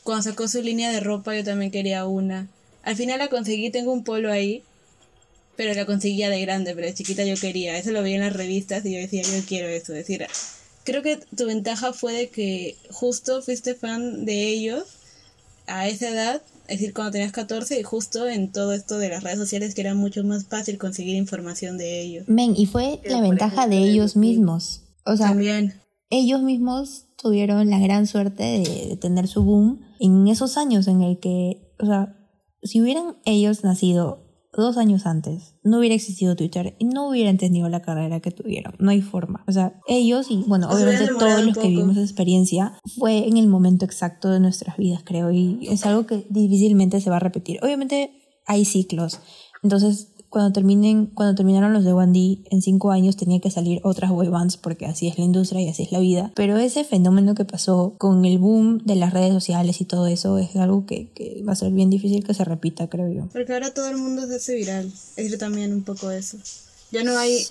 cuando 0.04 0.22
sacó 0.22 0.48
su 0.48 0.62
línea 0.62 0.90
de 0.90 1.00
ropa 1.00 1.34
yo 1.34 1.44
también 1.44 1.70
quería 1.70 2.06
una. 2.06 2.48
Al 2.82 2.96
final 2.96 3.18
la 3.18 3.28
conseguí, 3.28 3.70
tengo 3.70 3.92
un 3.92 4.04
polo 4.04 4.30
ahí 4.30 4.62
pero 5.56 5.74
la 5.74 5.86
conseguía 5.86 6.30
de 6.30 6.40
grande, 6.40 6.74
pero 6.74 6.86
de 6.86 6.94
chiquita 6.94 7.24
yo 7.24 7.36
quería. 7.36 7.76
Eso 7.76 7.90
lo 7.92 8.02
veía 8.02 8.16
en 8.16 8.22
las 8.22 8.32
revistas 8.32 8.84
y 8.86 8.94
yo 8.94 8.98
decía, 8.98 9.22
yo 9.22 9.44
quiero 9.46 9.68
eso. 9.68 9.92
Es 9.92 10.06
decir, 10.06 10.26
creo 10.84 11.02
que 11.02 11.18
tu 11.36 11.46
ventaja 11.46 11.92
fue 11.92 12.12
de 12.12 12.28
que 12.28 12.76
justo 12.90 13.42
fuiste 13.42 13.74
fan 13.74 14.24
de 14.24 14.48
ellos 14.48 14.84
a 15.66 15.88
esa 15.88 16.08
edad, 16.08 16.42
es 16.66 16.80
decir, 16.80 16.94
cuando 16.94 17.12
tenías 17.12 17.32
14 17.32 17.78
y 17.78 17.82
justo 17.82 18.26
en 18.26 18.52
todo 18.52 18.72
esto 18.72 18.98
de 18.98 19.08
las 19.08 19.22
redes 19.22 19.38
sociales 19.38 19.74
que 19.74 19.82
era 19.82 19.94
mucho 19.94 20.24
más 20.24 20.46
fácil 20.46 20.78
conseguir 20.78 21.16
información 21.16 21.78
de 21.78 22.00
ellos. 22.00 22.28
Men, 22.28 22.54
y 22.56 22.66
fue 22.66 23.00
la 23.04 23.20
ventaja 23.20 23.68
de 23.68 23.78
ellos 23.78 24.16
mismos. 24.16 24.82
O 25.04 25.16
sea, 25.16 25.28
También. 25.28 25.74
ellos 26.10 26.42
mismos 26.42 27.06
tuvieron 27.16 27.68
la 27.70 27.78
gran 27.78 28.06
suerte 28.06 28.42
de, 28.42 28.86
de 28.88 28.96
tener 28.96 29.28
su 29.28 29.42
boom 29.42 29.80
en 30.00 30.28
esos 30.28 30.56
años 30.56 30.88
en 30.88 31.02
el 31.02 31.18
que, 31.18 31.72
o 31.78 31.86
sea, 31.86 32.16
si 32.62 32.80
hubieran 32.80 33.16
ellos 33.24 33.64
nacido 33.64 34.29
dos 34.52 34.76
años 34.76 35.06
antes 35.06 35.54
no 35.62 35.78
hubiera 35.78 35.94
existido 35.94 36.36
Twitter 36.36 36.74
y 36.78 36.84
no 36.84 37.08
hubiera 37.08 37.30
entendido 37.30 37.68
la 37.68 37.82
carrera 37.82 38.20
que 38.20 38.30
tuvieron. 38.30 38.74
No 38.78 38.90
hay 38.90 39.02
forma. 39.02 39.44
O 39.46 39.52
sea, 39.52 39.80
ellos 39.86 40.30
y 40.30 40.44
bueno, 40.46 40.68
obviamente 40.68 41.06
todos 41.18 41.44
los 41.44 41.56
que 41.56 41.68
vivimos 41.68 41.96
esa 41.96 42.04
experiencia 42.04 42.78
fue 42.98 43.28
en 43.28 43.36
el 43.36 43.46
momento 43.48 43.84
exacto 43.84 44.28
de 44.30 44.40
nuestras 44.40 44.76
vidas, 44.76 45.02
creo, 45.04 45.30
y 45.30 45.68
es 45.68 45.86
algo 45.86 46.06
que 46.06 46.26
difícilmente 46.30 47.00
se 47.00 47.10
va 47.10 47.16
a 47.16 47.20
repetir. 47.20 47.58
Obviamente 47.62 48.12
hay 48.46 48.64
ciclos. 48.64 49.20
Entonces, 49.62 50.14
cuando 50.30 50.52
terminen, 50.52 51.06
cuando 51.06 51.34
terminaron 51.34 51.72
los 51.72 51.84
de 51.84 51.92
Wandy, 51.92 52.44
en 52.50 52.62
cinco 52.62 52.92
años 52.92 53.16
tenía 53.16 53.40
que 53.40 53.50
salir 53.50 53.80
otras 53.82 54.10
boy 54.10 54.28
bands 54.28 54.56
porque 54.56 54.86
así 54.86 55.08
es 55.08 55.18
la 55.18 55.24
industria 55.24 55.60
y 55.60 55.68
así 55.68 55.82
es 55.82 55.92
la 55.92 55.98
vida. 55.98 56.32
Pero 56.36 56.56
ese 56.56 56.84
fenómeno 56.84 57.34
que 57.34 57.44
pasó 57.44 57.94
con 57.98 58.24
el 58.24 58.38
boom 58.38 58.78
de 58.84 58.94
las 58.94 59.12
redes 59.12 59.32
sociales 59.32 59.80
y 59.80 59.84
todo 59.84 60.06
eso 60.06 60.38
es 60.38 60.54
algo 60.56 60.86
que, 60.86 61.08
que 61.08 61.42
va 61.46 61.52
a 61.52 61.56
ser 61.56 61.72
bien 61.72 61.90
difícil 61.90 62.24
que 62.24 62.32
se 62.32 62.44
repita, 62.44 62.88
creo 62.88 63.10
yo. 63.10 63.28
Porque 63.32 63.52
ahora 63.52 63.74
todo 63.74 63.88
el 63.88 63.96
mundo 63.96 64.26
se 64.26 64.36
hace 64.36 64.54
viral. 64.54 64.90
Es 65.16 65.36
también 65.38 65.74
un 65.74 65.82
poco 65.82 66.10
eso. 66.10 66.38
Ya 66.92 67.04
no 67.04 67.16
hay 67.16 67.46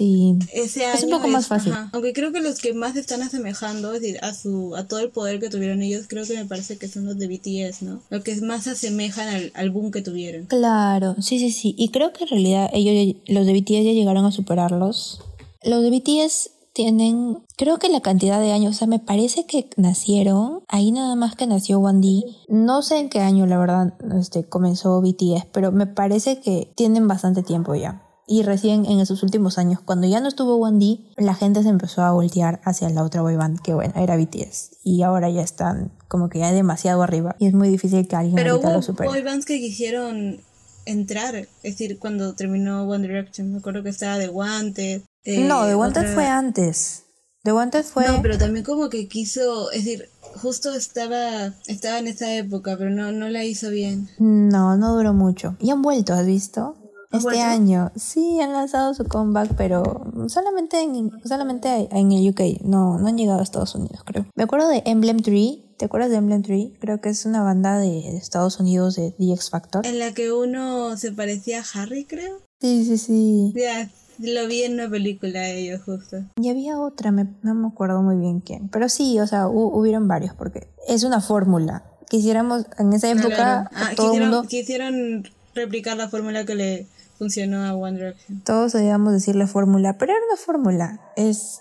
ese 0.54 0.86
año. 0.86 0.96
Es 0.96 1.04
un 1.04 1.12
poco 1.12 1.28
más 1.28 1.48
fácil. 1.48 1.74
Aunque 1.94 2.14
creo 2.14 2.32
que 2.32 2.42
los 2.42 2.60
que 2.60 2.74
más 2.74 2.96
están 2.96 3.22
asemejando, 3.22 3.94
es 3.94 4.02
decir, 4.02 4.20
a 4.22 4.34
su 4.34 4.76
a 4.76 4.88
todo 4.88 5.00
el 5.00 5.10
poder 5.10 5.40
que 5.40 5.50
tuvieron 5.50 5.82
ellos, 5.82 6.06
creo 6.08 6.26
que 6.26 6.36
me 6.36 6.46
parece 6.46 6.78
que 6.78 6.88
son 6.88 7.06
los 7.06 7.18
de 7.18 7.28
BTS, 7.28 7.84
¿no? 7.84 8.02
Los 8.10 8.24
que 8.24 8.36
más 8.42 8.64
se 8.64 8.72
asemejan 8.72 9.28
al, 9.28 9.52
al 9.56 9.70
boom 9.70 9.92
que 9.92 10.02
tuvieron. 10.02 10.46
Claro, 10.46 11.16
sí, 11.22 11.40
sí, 11.40 11.52
sí. 11.52 11.76
Y 11.78 11.90
creo 11.90 12.14
que 12.14 12.26
en 12.26 12.30
realidad 12.30 12.70
ellos, 12.74 13.16
los 13.28 13.46
de 13.46 13.54
BTS 13.54 13.86
ya 13.86 13.94
llegaron 13.94 14.26
a 14.26 14.32
superarlos. 14.32 15.22
Los 15.64 15.84
de 15.84 15.90
BTS 15.90 16.52
tienen, 16.74 17.40
creo 17.58 17.78
que 17.78 17.90
la 17.90 18.02
cantidad 18.02 18.40
de 18.40 18.52
años, 18.52 18.76
o 18.76 18.78
sea, 18.78 18.88
me 18.88 19.00
parece 19.00 19.46
que 19.46 19.70
nacieron, 19.76 20.62
ahí 20.68 20.92
nada 20.92 21.16
más 21.16 21.36
que 21.36 21.48
nació 21.48 21.80
Wandy. 21.80 22.24
No 22.48 22.82
sé 22.82 23.00
en 23.00 23.10
qué 23.10 23.20
año, 23.20 23.46
la 23.46 23.58
verdad, 23.58 23.94
este, 24.18 24.46
comenzó 24.46 25.02
BTS, 25.02 25.46
pero 25.52 25.72
me 25.72 25.88
parece 25.88 26.40
que 26.40 26.72
tienen 26.76 27.08
bastante 27.08 27.44
tiempo 27.44 27.76
ya. 27.76 28.09
Y 28.32 28.44
recién 28.44 28.86
en 28.86 29.00
esos 29.00 29.24
últimos 29.24 29.58
años, 29.58 29.80
cuando 29.84 30.06
ya 30.06 30.20
no 30.20 30.28
estuvo 30.28 30.56
Wandy, 30.58 31.08
la 31.18 31.34
gente 31.34 31.64
se 31.64 31.70
empezó 31.70 32.04
a 32.04 32.12
voltear 32.12 32.62
hacia 32.64 32.88
la 32.92 33.04
otra 33.04 33.24
boy 33.24 33.36
band, 33.36 33.60
que 33.60 33.74
bueno, 33.74 33.94
era 33.96 34.16
BTS. 34.18 34.78
Y 34.84 35.02
ahora 35.02 35.32
ya 35.32 35.42
están 35.42 35.92
como 36.08 36.30
que 36.30 36.38
ya 36.38 36.52
demasiado 36.52 37.02
arriba. 37.02 37.36
Y 37.40 37.48
es 37.48 37.54
muy 37.54 37.70
difícil 37.70 38.08
que 38.08 38.16
alguien 38.16 38.36
Pero 38.36 38.52
ahorita 38.52 38.70
lo 38.70 38.76
hubo 38.76 38.82
supere. 38.84 39.10
boy 39.10 39.24
bands 39.24 39.46
que 39.48 39.58
quisieron 39.60 40.42
entrar, 40.86 41.34
es 41.36 41.48
decir, 41.64 41.98
cuando 41.98 42.36
terminó 42.36 42.84
One 42.88 43.08
Direction. 43.08 43.52
Me 43.52 43.58
acuerdo 43.58 43.82
que 43.82 43.90
estaba 43.90 44.20
The 44.20 44.30
Wanted. 44.30 45.02
eh, 45.24 45.48
no, 45.48 45.66
The 45.66 45.74
Wanted 45.76 46.02
otra- 46.04 46.14
fue 46.14 46.26
antes. 46.28 47.04
The 47.44 47.54
Wanted 47.54 47.84
fue... 47.84 48.06
No, 48.08 48.22
pero 48.22 48.38
también 48.38 48.64
como 48.66 48.90
que 48.90 49.08
quiso, 49.08 49.72
es 49.72 49.86
decir, 49.86 50.10
justo 50.42 50.74
estaba, 50.74 51.54
estaba 51.68 51.98
en 52.00 52.08
esa 52.08 52.36
época, 52.36 52.76
pero 52.78 52.90
no, 52.92 53.12
no 53.12 53.28
la 53.30 53.44
hizo 53.44 53.70
bien. 53.72 54.10
No, 54.20 54.78
no 54.78 54.94
duró 54.96 55.14
mucho. 55.14 55.56
Y 55.60 55.72
han 55.72 55.82
vuelto, 55.82 56.14
¿has 56.14 56.26
visto? 56.26 56.76
¿Han 57.12 57.18
Este 57.20 57.24
vuelto? 57.32 57.44
año. 57.44 57.92
Sí, 57.96 58.40
han 58.40 58.54
lanzado 58.54 58.94
su 58.94 59.04
comeback, 59.06 59.56
pero 59.58 60.06
solamente 60.28 60.80
en, 60.82 61.12
solamente 61.26 61.88
en 61.92 62.12
el 62.12 62.30
UK. 62.30 62.62
No, 62.64 63.00
no 63.00 63.08
han 63.08 63.18
llegado 63.18 63.40
a 63.40 63.44
Estados 63.44 63.74
Unidos, 63.74 64.02
creo. 64.06 64.28
Me 64.36 64.44
acuerdo 64.44 64.68
de 64.70 64.84
Emblem 64.86 65.20
Tree. 65.22 65.66
¿Te 65.78 65.86
acuerdas 65.86 66.12
de 66.12 66.18
Emblem 66.18 66.44
Tree? 66.44 66.76
Creo 66.80 67.02
que 67.02 67.10
es 67.10 67.26
una 67.26 67.42
banda 67.42 67.80
de, 67.80 68.16
Estados 68.18 68.60
Unidos 68.60 68.96
de 68.96 69.12
The 69.18 69.34
X 69.34 69.50
Factor. 69.50 69.86
En 69.88 69.98
la 69.98 70.14
que 70.14 70.32
uno 70.32 70.98
se 70.98 71.12
parecía 71.12 71.62
a 71.62 71.82
Harry, 71.82 72.06
creo. 72.06 72.38
Sí, 72.62 72.86
sí, 72.86 72.98
sí. 73.00 73.54
Ya, 73.56 73.90
lo 74.20 74.46
vi 74.48 74.64
en 74.64 74.74
una 74.74 74.90
película 74.90 75.40
de 75.40 75.58
ellos 75.62 75.82
justo. 75.84 76.18
Y 76.40 76.50
había 76.50 76.78
otra, 76.80 77.12
me- 77.12 77.34
no 77.42 77.56
me 77.56 77.70
acuerdo 77.70 78.04
muy 78.04 78.18
bien 78.18 78.42
quién. 78.42 78.68
Pero 78.70 78.88
sí, 78.88 79.20
o 79.20 79.26
sea, 79.26 79.48
hu- 79.48 79.72
hubieron 79.74 80.08
varios, 80.08 80.36
porque 80.36 80.68
es 80.88 81.04
una 81.04 81.22
fórmula. 81.22 81.86
Quisiéramos, 82.10 82.66
en 82.78 82.94
esa 82.94 83.10
época, 83.10 83.36
Claro. 83.36 83.70
Ah, 83.74 83.92
todo 83.96 84.08
quisieron, 84.12 84.30
mundo... 84.30 84.48
quisieron 84.48 85.24
replicar 85.56 85.98
la 85.98 86.10
fórmula 86.10 86.46
que 86.46 86.56
le 86.56 86.88
funcionó 87.20 87.64
a 87.64 87.76
One 87.76 87.98
Direction. 88.00 88.42
todos 88.44 88.74
debíamos 88.74 89.14
decirle 89.14 89.46
fórmula, 89.46 89.98
pero 90.00 90.14
era 90.14 90.22
una 90.26 90.38
fórmula. 90.38 91.12
Es 91.16 91.60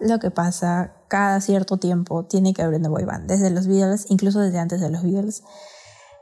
lo 0.00 0.18
que 0.18 0.30
pasa 0.30 0.92
cada 1.08 1.40
cierto 1.40 1.78
tiempo. 1.78 2.26
Tiene 2.26 2.52
que 2.52 2.60
haber 2.62 2.80
una 2.80 2.90
boy 2.90 3.04
band. 3.04 3.26
Desde 3.30 3.48
los 3.50 3.66
Beatles, 3.66 4.04
incluso 4.10 4.40
desde 4.40 4.58
antes 4.58 4.80
de 4.82 4.90
los 4.90 5.02
Beatles. 5.02 5.42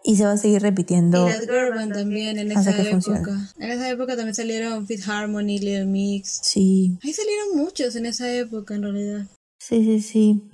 Y 0.04 0.16
se 0.16 0.24
va 0.24 0.32
a 0.32 0.36
seguir 0.36 0.62
repitiendo. 0.62 1.26
Y 1.26 1.30
las 1.32 1.40
girl 1.40 1.74
band 1.74 1.92
también 1.92 2.38
en 2.38 2.52
esa 2.52 2.72
que 2.72 2.84
funcione. 2.84 3.18
época. 3.18 3.38
En 3.58 3.70
esa 3.72 3.90
época 3.90 4.14
también 4.14 4.34
salieron 4.36 4.86
Fit 4.86 5.00
Harmony, 5.08 5.58
Little 5.58 5.86
Mix. 5.86 6.38
Sí, 6.44 6.96
Ahí 7.02 7.12
salieron 7.12 7.56
muchos 7.56 7.96
en 7.96 8.06
esa 8.06 8.32
época 8.32 8.74
en 8.76 8.82
realidad. 8.82 9.26
sí, 9.58 9.82
sí, 9.84 10.00
sí. 10.00 10.50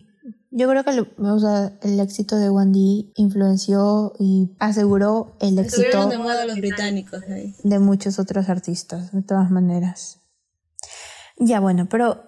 Yo 0.54 0.68
creo 0.68 0.84
que 0.84 0.92
lo- 0.92 1.34
o 1.34 1.38
sea, 1.38 1.72
el 1.82 1.98
éxito 1.98 2.36
de 2.36 2.50
Wandy 2.50 3.12
influenció 3.16 4.12
y 4.18 4.50
aseguró 4.58 5.34
el 5.40 5.58
éxito 5.58 6.08
de 6.08 6.18
moda 6.18 6.44
los 6.44 6.56
británicos 6.56 7.22
de 7.26 7.78
muchos 7.78 8.18
otros 8.18 8.48
artistas, 8.50 9.12
de 9.12 9.22
todas 9.22 9.50
maneras. 9.50 10.20
Ya, 11.38 11.58
bueno, 11.60 11.88
pero 11.88 12.22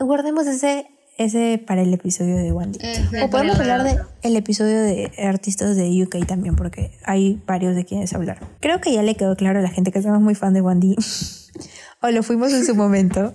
guardemos 0.00 0.46
ese, 0.48 0.86
ese 1.18 1.62
para 1.64 1.82
el 1.82 1.94
episodio 1.94 2.36
de 2.36 2.50
Wandy. 2.52 2.78
Ese 2.82 3.22
O 3.22 3.30
podemos 3.30 3.58
hablar 3.60 3.84
de 3.84 3.96
el 4.22 4.36
episodio 4.36 4.82
de 4.82 5.12
artistas 5.24 5.76
de 5.76 6.02
UK 6.02 6.26
también, 6.26 6.56
porque 6.56 6.90
hay 7.04 7.40
varios 7.46 7.76
de 7.76 7.84
quienes 7.84 8.12
hablar. 8.12 8.40
Creo 8.60 8.80
que 8.80 8.92
ya 8.92 9.02
le 9.04 9.14
quedó 9.14 9.36
claro 9.36 9.60
a 9.60 9.62
la 9.62 9.70
gente 9.70 9.92
que 9.92 10.02
somos 10.02 10.20
muy 10.20 10.34
fan 10.34 10.52
de 10.52 10.60
Wandy, 10.62 10.96
o 12.02 12.08
lo 12.10 12.22
fuimos 12.24 12.52
en 12.52 12.64
su 12.64 12.74
momento, 12.74 13.32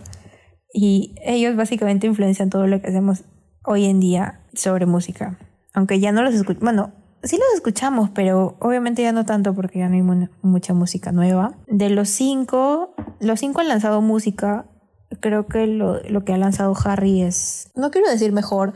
y 0.74 1.16
ellos 1.24 1.56
básicamente 1.56 2.08
influencian 2.08 2.50
todo 2.50 2.68
lo 2.68 2.82
que 2.82 2.88
hacemos 2.88 3.24
hoy 3.66 3.86
en 3.86 4.00
día 4.00 4.42
sobre 4.54 4.86
música. 4.86 5.38
Aunque 5.74 6.00
ya 6.00 6.12
no 6.12 6.22
los 6.22 6.34
escuchamos, 6.34 6.64
bueno, 6.64 6.92
sí 7.24 7.38
los 7.38 7.54
escuchamos, 7.56 8.10
pero 8.14 8.58
obviamente 8.60 9.02
ya 9.02 9.12
no 9.12 9.26
tanto 9.26 9.54
porque 9.56 9.80
ya 9.80 9.90
no 9.90 9.96
hay 9.96 10.02
mu- 10.02 10.28
mucha 10.42 10.74
música 10.74 11.12
nueva. 11.12 11.56
De 11.68 11.90
los 11.90 12.10
cinco, 12.10 12.94
los 13.20 13.40
cinco 13.40 13.62
han 13.62 13.68
lanzado 13.70 14.02
música. 14.02 14.66
Creo 15.20 15.48
que 15.48 15.68
lo, 15.68 16.02
lo 16.04 16.24
que 16.26 16.34
ha 16.34 16.38
lanzado 16.38 16.74
Harry 16.86 17.22
es, 17.22 17.70
no 17.76 17.92
quiero 17.92 18.10
decir 18.10 18.32
mejor, 18.34 18.74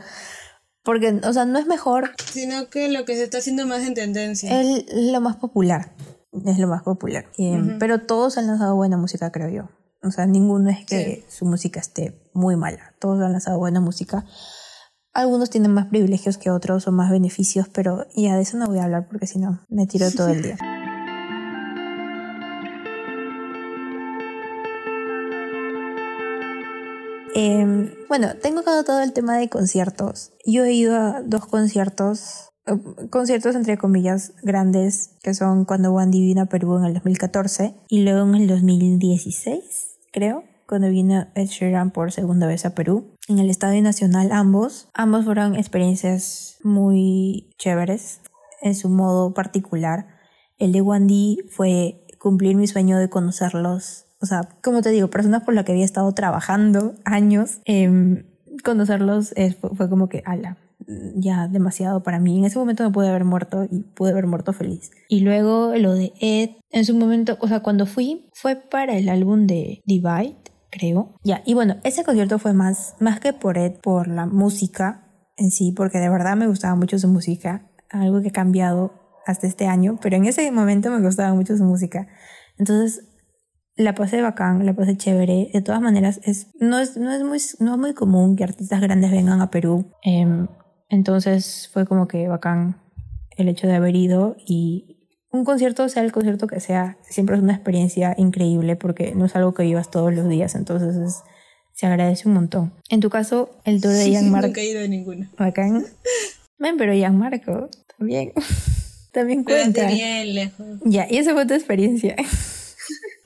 porque, 0.84 1.20
o 1.24 1.32
sea, 1.32 1.44
no 1.44 1.58
es 1.58 1.66
mejor, 1.66 2.10
Sino 2.32 2.68
que 2.68 2.88
lo 2.90 3.04
que 3.04 3.14
se 3.16 3.24
está 3.24 3.38
haciendo 3.38 3.66
más 3.66 3.82
en 3.86 3.94
tendencia. 3.94 4.60
es 4.60 4.84
lo 4.92 5.20
más 5.20 5.36
popular. 5.36 5.92
Es 6.46 6.58
lo 6.58 6.68
más 6.68 6.82
popular. 6.82 7.26
Eh, 7.38 7.76
Pero 7.80 8.00
todos 8.02 8.38
han 8.38 8.46
lanzado 8.46 8.76
buena 8.76 8.96
música, 8.96 9.32
creo 9.32 9.48
yo. 9.48 9.68
O 10.02 10.10
sea, 10.12 10.26
ninguno 10.26 10.70
es 10.70 10.86
que 10.86 11.24
su 11.28 11.44
música 11.44 11.80
esté 11.80 12.22
muy 12.34 12.54
mala. 12.56 12.94
Todos 13.00 13.20
han 13.20 13.32
lanzado 13.32 13.58
buena 13.58 13.80
música. 13.80 14.24
Algunos 15.18 15.50
tienen 15.50 15.74
más 15.74 15.86
privilegios 15.86 16.38
que 16.38 16.48
otros 16.48 16.86
o 16.86 16.92
más 16.92 17.10
beneficios, 17.10 17.66
pero 17.68 18.06
ya 18.14 18.36
de 18.36 18.42
eso 18.42 18.56
no 18.56 18.68
voy 18.68 18.78
a 18.78 18.84
hablar 18.84 19.08
porque 19.08 19.26
si 19.26 19.40
no 19.40 19.58
me 19.68 19.84
tiro 19.84 20.08
todo 20.16 20.28
el 20.28 20.42
día. 20.42 20.56
Eh, 27.34 27.96
bueno, 28.08 28.28
tengo 28.40 28.62
todo 28.62 29.00
el 29.00 29.12
tema 29.12 29.36
de 29.38 29.48
conciertos. 29.48 30.30
Yo 30.46 30.64
he 30.64 30.72
ido 30.72 30.94
a 30.94 31.20
dos 31.22 31.46
conciertos, 31.46 32.50
eh, 32.66 32.78
conciertos 33.10 33.56
entre 33.56 33.76
comillas 33.76 34.34
grandes, 34.44 35.16
que 35.24 35.34
son 35.34 35.64
cuando 35.64 35.90
Wandy 35.90 36.20
vino 36.20 36.42
a 36.42 36.46
Perú 36.46 36.78
en 36.78 36.84
el 36.84 36.94
2014 36.94 37.74
y 37.88 38.02
luego 38.02 38.20
en 38.20 38.36
el 38.36 38.46
2016, 38.46 39.98
creo, 40.12 40.44
cuando 40.68 40.90
vino 40.90 41.26
Ed 41.34 41.46
Sheeran 41.46 41.90
por 41.90 42.12
segunda 42.12 42.46
vez 42.46 42.66
a 42.66 42.74
Perú. 42.74 43.14
En 43.26 43.38
el 43.38 43.48
Estadio 43.48 43.82
Nacional 43.82 44.30
ambos. 44.32 44.88
Ambos 44.92 45.24
fueron 45.24 45.56
experiencias 45.56 46.58
muy 46.62 47.50
chéveres 47.58 48.20
en 48.60 48.74
su 48.74 48.90
modo 48.90 49.32
particular. 49.32 50.06
El 50.58 50.72
de 50.72 50.82
Wandy 50.82 51.38
fue 51.50 52.04
cumplir 52.18 52.56
mi 52.56 52.66
sueño 52.66 52.98
de 52.98 53.08
conocerlos. 53.08 54.04
O 54.20 54.26
sea, 54.26 54.48
como 54.62 54.82
te 54.82 54.90
digo, 54.90 55.08
personas 55.08 55.44
por 55.44 55.54
las 55.54 55.64
que 55.64 55.72
había 55.72 55.84
estado 55.84 56.12
trabajando 56.12 56.94
años, 57.04 57.60
em, 57.64 58.26
conocerlos 58.64 59.32
es- 59.36 59.56
fue 59.56 59.88
como 59.88 60.08
que, 60.08 60.22
ala, 60.26 60.58
ya 61.14 61.48
demasiado 61.48 62.02
para 62.02 62.18
mí. 62.18 62.38
En 62.38 62.44
ese 62.44 62.58
momento 62.58 62.82
me 62.84 62.90
pude 62.90 63.08
haber 63.08 63.24
muerto 63.24 63.64
y 63.70 63.80
pude 63.94 64.10
haber 64.10 64.26
muerto 64.26 64.52
feliz. 64.52 64.90
Y 65.08 65.20
luego 65.20 65.74
lo 65.76 65.94
de 65.94 66.12
Ed, 66.20 66.50
en 66.70 66.84
su 66.84 66.94
momento, 66.94 67.38
o 67.40 67.48
sea, 67.48 67.60
cuando 67.60 67.86
fui, 67.86 68.26
fue 68.34 68.56
para 68.56 68.96
el 68.96 69.08
álbum 69.08 69.46
de 69.46 69.80
Divide, 69.86 70.36
creo. 70.70 71.14
Ya, 71.24 71.42
y 71.44 71.54
bueno, 71.54 71.76
ese 71.84 72.04
concierto 72.04 72.38
fue 72.38 72.52
más, 72.52 72.94
más 73.00 73.20
que 73.20 73.32
por 73.32 73.58
Ed, 73.58 73.74
por 73.80 74.08
la 74.08 74.26
música 74.26 75.04
en 75.36 75.50
sí, 75.50 75.72
porque 75.72 75.98
de 75.98 76.08
verdad 76.08 76.36
me 76.36 76.48
gustaba 76.48 76.74
mucho 76.74 76.98
su 76.98 77.08
música, 77.08 77.70
algo 77.90 78.20
que 78.20 78.28
ha 78.28 78.32
cambiado 78.32 78.92
hasta 79.26 79.46
este 79.46 79.66
año, 79.66 79.98
pero 80.02 80.16
en 80.16 80.24
ese 80.24 80.50
momento 80.50 80.90
me 80.90 81.00
gustaba 81.00 81.34
mucho 81.34 81.56
su 81.56 81.64
música. 81.64 82.08
Entonces, 82.58 83.04
la 83.76 83.94
pasé 83.94 84.20
bacán, 84.20 84.66
la 84.66 84.74
pasé 84.74 84.96
chévere. 84.96 85.50
De 85.52 85.62
todas 85.62 85.80
maneras, 85.80 86.20
es, 86.24 86.48
no, 86.58 86.80
es, 86.80 86.96
no, 86.96 87.12
es 87.12 87.22
muy, 87.22 87.38
no 87.60 87.74
es 87.74 87.78
muy 87.78 87.94
común 87.94 88.36
que 88.36 88.44
artistas 88.44 88.80
grandes 88.80 89.12
vengan 89.12 89.40
a 89.40 89.50
Perú. 89.50 89.92
Em, 90.02 90.48
entonces 90.88 91.70
fue 91.72 91.86
como 91.86 92.08
que 92.08 92.26
bacán 92.26 92.80
el 93.36 93.48
hecho 93.48 93.68
de 93.68 93.76
haber 93.76 93.94
ido 93.94 94.36
y 94.44 94.97
un 95.30 95.44
concierto, 95.44 95.88
sea 95.88 96.02
el 96.04 96.12
concierto 96.12 96.46
que 96.46 96.60
sea, 96.60 96.96
siempre 97.08 97.36
es 97.36 97.42
una 97.42 97.54
experiencia 97.54 98.14
increíble 98.18 98.76
porque 98.76 99.14
no 99.14 99.26
es 99.26 99.36
algo 99.36 99.52
que 99.54 99.62
vivas 99.62 99.90
todos 99.90 100.12
los 100.14 100.28
días, 100.28 100.54
entonces 100.54 100.96
es- 100.96 101.22
se 101.74 101.86
agradece 101.86 102.26
un 102.28 102.34
montón. 102.34 102.72
En 102.88 103.00
tu 103.00 103.08
caso, 103.10 103.50
el 103.64 103.80
tour 103.80 103.92
de 103.92 104.12
Jan 104.12 104.30
Marco, 104.30 104.48
Nunca 104.48 104.60
he 104.62 104.70
ido 104.70 104.80
de 104.80 104.88
ninguno. 104.88 105.28
bacán. 105.38 105.84
Ven, 106.58 106.76
pero 106.76 106.92
Jan 106.98 107.16
Marco 107.18 107.68
también, 107.96 108.32
también 109.12 109.44
Pero 109.44 109.58
cuenta. 109.58 109.82
estoy 109.82 109.94
bien 109.96 110.34
lejos. 110.34 110.66
Ya, 110.84 111.06
y 111.08 111.18
esa 111.18 111.34
fue 111.34 111.46
tu 111.46 111.54
experiencia. 111.54 112.16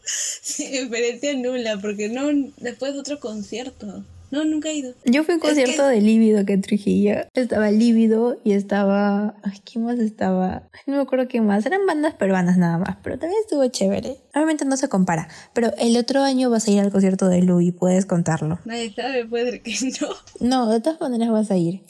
Sí, 0.04 0.64
experiencia 0.76 1.32
nula, 1.36 1.78
porque 1.80 2.08
no, 2.08 2.26
después 2.58 2.92
de 2.92 2.98
otro 3.00 3.20
concierto. 3.20 4.04
No, 4.32 4.44
nunca 4.46 4.70
he 4.70 4.74
ido. 4.76 4.94
Yo 5.04 5.24
fui 5.24 5.32
a 5.32 5.36
un 5.36 5.40
concierto 5.40 5.82
que- 5.84 5.88
de 5.90 6.00
Lívido 6.00 6.40
acá 6.40 6.54
en 6.54 6.62
Trujillo. 6.62 7.14
Estaba 7.34 7.70
Lívido 7.70 8.40
y 8.44 8.52
estaba. 8.52 9.34
Ay, 9.42 9.58
¿quién 9.64 9.84
más 9.84 9.98
estaba? 9.98 10.68
Ay, 10.72 10.80
no 10.86 10.96
me 10.96 11.02
acuerdo 11.02 11.28
quién 11.28 11.46
más. 11.46 11.66
Eran 11.66 11.86
bandas 11.86 12.14
peruanas 12.14 12.56
nada 12.56 12.78
más, 12.78 12.96
pero 13.02 13.18
también 13.18 13.40
estuvo 13.42 13.64
chévere. 13.68 14.16
Obviamente 14.34 14.64
no 14.64 14.76
se 14.78 14.88
compara, 14.88 15.28
pero 15.52 15.70
el 15.78 15.96
otro 15.98 16.22
año 16.22 16.48
vas 16.48 16.66
a 16.66 16.70
ir 16.70 16.80
al 16.80 16.90
concierto 16.90 17.28
de 17.28 17.42
Lu 17.42 17.60
y 17.60 17.72
puedes 17.72 18.06
contarlo. 18.06 18.58
Nadie 18.64 18.90
sabe, 18.94 19.26
puede 19.26 19.50
ser 19.50 19.62
que 19.62 19.74
no. 20.00 20.08
No, 20.40 20.70
de 20.72 20.80
todas 20.80 20.98
maneras 21.00 21.28
vas 21.30 21.50
a 21.50 21.56
ir. 21.58 21.82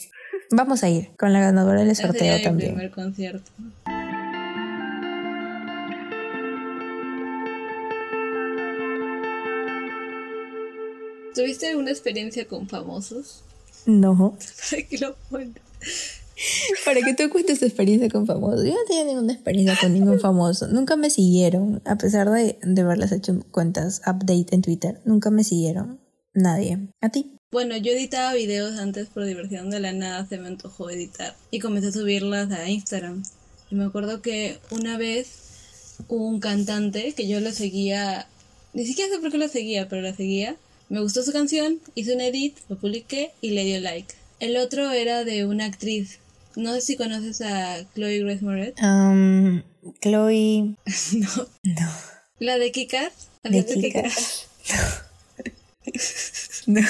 Vamos 0.51 0.83
a 0.83 0.89
ir 0.89 1.11
con 1.17 1.31
la 1.31 1.39
ganadora 1.39 1.79
del 1.79 1.91
Ese 1.91 2.01
sorteo 2.03 2.19
sería 2.19 2.37
mi 2.37 2.43
también. 2.43 2.71
primer 2.75 2.91
concierto. 2.91 3.49
¿Tuviste 11.33 11.69
alguna 11.69 11.91
experiencia 11.91 12.47
con 12.47 12.67
famosos? 12.67 13.43
No. 13.85 14.37
¿Para 14.69 14.83
qué 14.83 14.97
lo? 14.97 15.15
Para 16.85 17.01
que 17.01 17.13
tú 17.13 17.29
cuentes 17.29 17.59
tu 17.59 17.65
experiencia 17.65 18.09
con 18.09 18.25
famosos. 18.25 18.65
Yo 18.65 18.73
no 18.73 18.85
tenía 18.87 19.05
ninguna 19.05 19.33
experiencia 19.33 19.77
con 19.79 19.93
ningún 19.93 20.19
famoso. 20.19 20.67
Nunca 20.67 20.95
me 20.95 21.09
siguieron. 21.09 21.81
A 21.85 21.97
pesar 21.97 22.29
de, 22.29 22.57
de 22.61 22.81
haberles 22.81 23.11
hecho 23.11 23.39
cuentas 23.51 24.01
update 24.05 24.47
en 24.51 24.61
Twitter, 24.61 25.01
nunca 25.05 25.29
me 25.31 25.43
siguieron. 25.43 25.99
Nadie. 26.33 26.89
¿A 27.01 27.09
ti? 27.09 27.37
Bueno, 27.51 27.77
yo 27.77 27.91
editaba 27.91 28.33
videos 28.33 28.79
antes 28.79 29.07
por 29.09 29.25
diversión 29.25 29.69
de 29.69 29.79
la 29.79 29.93
nada, 29.93 30.25
se 30.25 30.39
me 30.39 30.47
antojó 30.47 30.89
editar 30.89 31.35
y 31.51 31.59
comencé 31.59 31.89
a 31.89 31.91
subirlas 31.91 32.51
a 32.51 32.67
Instagram. 32.67 33.21
Y 33.69 33.75
me 33.75 33.85
acuerdo 33.85 34.23
que 34.23 34.57
una 34.71 34.97
vez 34.97 35.27
hubo 36.07 36.27
un 36.27 36.39
cantante 36.39 37.13
que 37.13 37.27
yo 37.27 37.39
lo 37.39 37.51
seguía, 37.51 38.27
ni 38.73 38.87
siquiera 38.87 39.13
sé 39.13 39.19
por 39.19 39.31
qué 39.31 39.37
lo 39.37 39.47
seguía, 39.47 39.87
pero 39.87 40.01
lo 40.01 40.15
seguía. 40.15 40.55
Me 40.93 41.01
gustó 41.01 41.23
su 41.23 41.33
canción, 41.33 41.79
hice 41.95 42.13
un 42.13 42.21
edit, 42.21 42.55
lo 42.69 42.77
publiqué 42.77 43.31
y 43.41 43.49
le 43.49 43.63
dio 43.63 43.79
like. 43.79 44.13
El 44.39 44.57
otro 44.57 44.91
era 44.91 45.23
de 45.23 45.43
una 45.43 45.65
actriz. 45.65 46.19
No 46.55 46.71
sé 46.75 46.81
si 46.81 46.97
conoces 46.97 47.41
a 47.41 47.83
Chloe 47.95 48.19
Grace 48.19 48.45
Moretz. 48.45 48.79
Um, 48.83 49.63
Chloe. 50.03 50.75
no. 51.13 51.47
No. 51.63 51.91
La 52.37 52.59
de 52.59 52.71
Kikas. 52.71 53.11
¿De 53.41 53.65
Kikas? 53.65 54.47
No. 56.67 56.81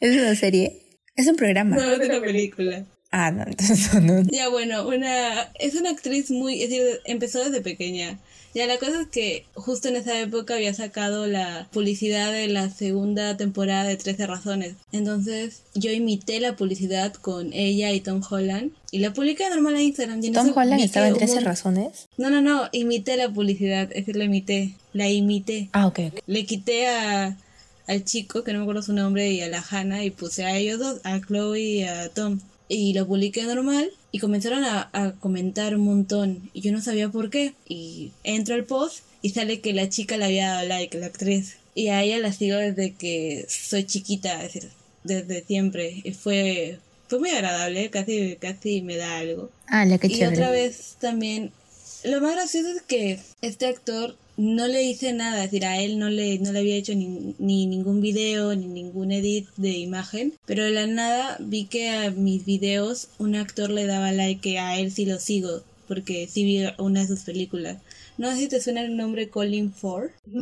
¿Es 0.00 0.16
una 0.16 0.34
serie? 0.34 0.82
Es 1.14 1.28
un 1.28 1.36
programa. 1.36 1.76
No, 1.76 1.92
es 1.92 2.00
una 2.00 2.20
película. 2.20 2.84
Ah, 3.12 3.30
no, 3.30 3.44
entonces 3.44 3.94
no, 3.94 4.00
no. 4.00 4.28
Ya 4.28 4.48
bueno, 4.48 4.88
una 4.88 5.52
es 5.60 5.76
una 5.76 5.90
actriz 5.90 6.32
muy, 6.32 6.64
es 6.64 6.70
decir, 6.70 7.00
empezó 7.04 7.44
desde 7.44 7.60
pequeña. 7.60 8.18
Ya 8.56 8.66
la 8.66 8.78
cosa 8.78 9.02
es 9.02 9.08
que 9.08 9.44
justo 9.54 9.88
en 9.88 9.96
esa 9.96 10.18
época 10.18 10.54
había 10.54 10.72
sacado 10.72 11.26
la 11.26 11.68
publicidad 11.72 12.32
de 12.32 12.48
la 12.48 12.70
segunda 12.70 13.36
temporada 13.36 13.84
de 13.84 13.96
13 13.98 14.26
razones. 14.26 14.76
Entonces 14.92 15.60
yo 15.74 15.90
imité 15.92 16.40
la 16.40 16.56
publicidad 16.56 17.12
con 17.12 17.52
ella 17.52 17.92
y 17.92 18.00
Tom 18.00 18.22
Holland 18.28 18.72
y 18.90 19.00
la 19.00 19.12
publiqué 19.12 19.48
normal 19.50 19.74
en 19.74 19.82
Instagram. 19.82 20.24
Y 20.24 20.28
en 20.28 20.32
¿Tom 20.32 20.52
Holland 20.56 20.80
estaba 20.80 21.08
en 21.08 21.14
13 21.16 21.34
hubo- 21.34 21.40
razones? 21.44 22.08
No, 22.16 22.30
no, 22.30 22.40
no, 22.40 22.68
imité 22.72 23.18
la 23.18 23.28
publicidad, 23.28 23.90
es 23.92 24.06
decir, 24.06 24.16
la 24.16 24.24
imité, 24.24 24.74
la 24.94 25.10
imité. 25.10 25.68
Ah, 25.72 25.86
ok. 25.86 26.00
Le 26.26 26.46
quité 26.46 26.86
a, 26.88 27.36
al 27.86 28.04
chico, 28.04 28.42
que 28.42 28.54
no 28.54 28.60
me 28.60 28.62
acuerdo 28.64 28.80
su 28.80 28.94
nombre, 28.94 29.30
y 29.32 29.42
a 29.42 29.48
la 29.48 29.62
Hannah, 29.70 30.02
y 30.02 30.10
puse 30.10 30.44
a 30.46 30.56
ellos 30.56 30.78
dos, 30.78 31.00
a 31.04 31.20
Chloe 31.20 31.60
y 31.60 31.82
a 31.84 32.08
Tom. 32.08 32.40
Y 32.68 32.94
lo 32.94 33.06
publiqué 33.06 33.42
normal, 33.44 33.90
y 34.12 34.18
comenzaron 34.18 34.64
a, 34.64 34.90
a 34.92 35.12
comentar 35.12 35.76
un 35.76 35.82
montón, 35.84 36.50
y 36.52 36.60
yo 36.62 36.72
no 36.72 36.80
sabía 36.80 37.08
por 37.08 37.30
qué. 37.30 37.54
Y 37.68 38.10
entro 38.24 38.54
al 38.54 38.64
post, 38.64 39.04
y 39.22 39.30
sale 39.30 39.60
que 39.60 39.72
la 39.72 39.88
chica 39.88 40.16
le 40.16 40.24
había 40.26 40.48
dado 40.48 40.68
like, 40.68 40.98
la 40.98 41.06
actriz. 41.06 41.56
Y 41.74 41.88
a 41.88 42.02
ella 42.02 42.18
la 42.18 42.32
sigo 42.32 42.56
desde 42.56 42.94
que 42.94 43.44
soy 43.48 43.84
chiquita, 43.84 44.42
es 44.44 44.54
decir, 44.54 44.70
desde 45.04 45.44
siempre. 45.44 46.00
Y 46.04 46.12
fue, 46.12 46.78
fue 47.08 47.18
muy 47.20 47.30
agradable, 47.30 47.90
casi, 47.90 48.36
casi 48.40 48.82
me 48.82 48.96
da 48.96 49.18
algo. 49.18 49.50
Ah, 49.66 49.84
la 49.84 49.98
que 49.98 50.06
Y 50.08 50.10
chévere. 50.14 50.36
otra 50.36 50.50
vez 50.50 50.96
también, 51.00 51.52
lo 52.04 52.20
más 52.20 52.32
gracioso 52.34 52.68
es 52.70 52.82
que 52.82 53.20
este 53.42 53.66
actor 53.66 54.16
no 54.36 54.66
le 54.68 54.82
hice 54.82 55.12
nada, 55.12 55.44
es 55.44 55.50
decir, 55.50 55.66
a 55.66 55.80
él 55.80 55.98
no 55.98 56.08
le, 56.10 56.38
no 56.38 56.52
le 56.52 56.58
había 56.58 56.76
hecho 56.76 56.94
ni, 56.94 57.34
ni 57.38 57.66
ningún 57.66 58.00
video, 58.00 58.54
ni 58.54 58.66
ningún 58.66 59.12
edit 59.12 59.48
de 59.56 59.70
imagen, 59.70 60.34
pero 60.44 60.64
de 60.64 60.70
la 60.70 60.86
nada 60.86 61.36
vi 61.40 61.64
que 61.64 61.88
a 61.90 62.10
mis 62.10 62.44
videos 62.44 63.08
un 63.18 63.34
actor 63.34 63.70
le 63.70 63.86
daba 63.86 64.12
like 64.12 64.40
que 64.40 64.58
a 64.58 64.78
él 64.78 64.92
sí 64.92 65.06
lo 65.06 65.18
sigo, 65.18 65.62
porque 65.88 66.28
sí 66.30 66.44
vi 66.44 66.64
una 66.78 67.00
de 67.00 67.06
sus 67.06 67.20
películas. 67.20 67.78
No 68.18 68.30
sé 68.30 68.38
si 68.38 68.48
te 68.48 68.60
suena 68.60 68.82
el 68.82 68.96
nombre 68.96 69.28
Colin 69.28 69.72
Ford. 69.72 70.10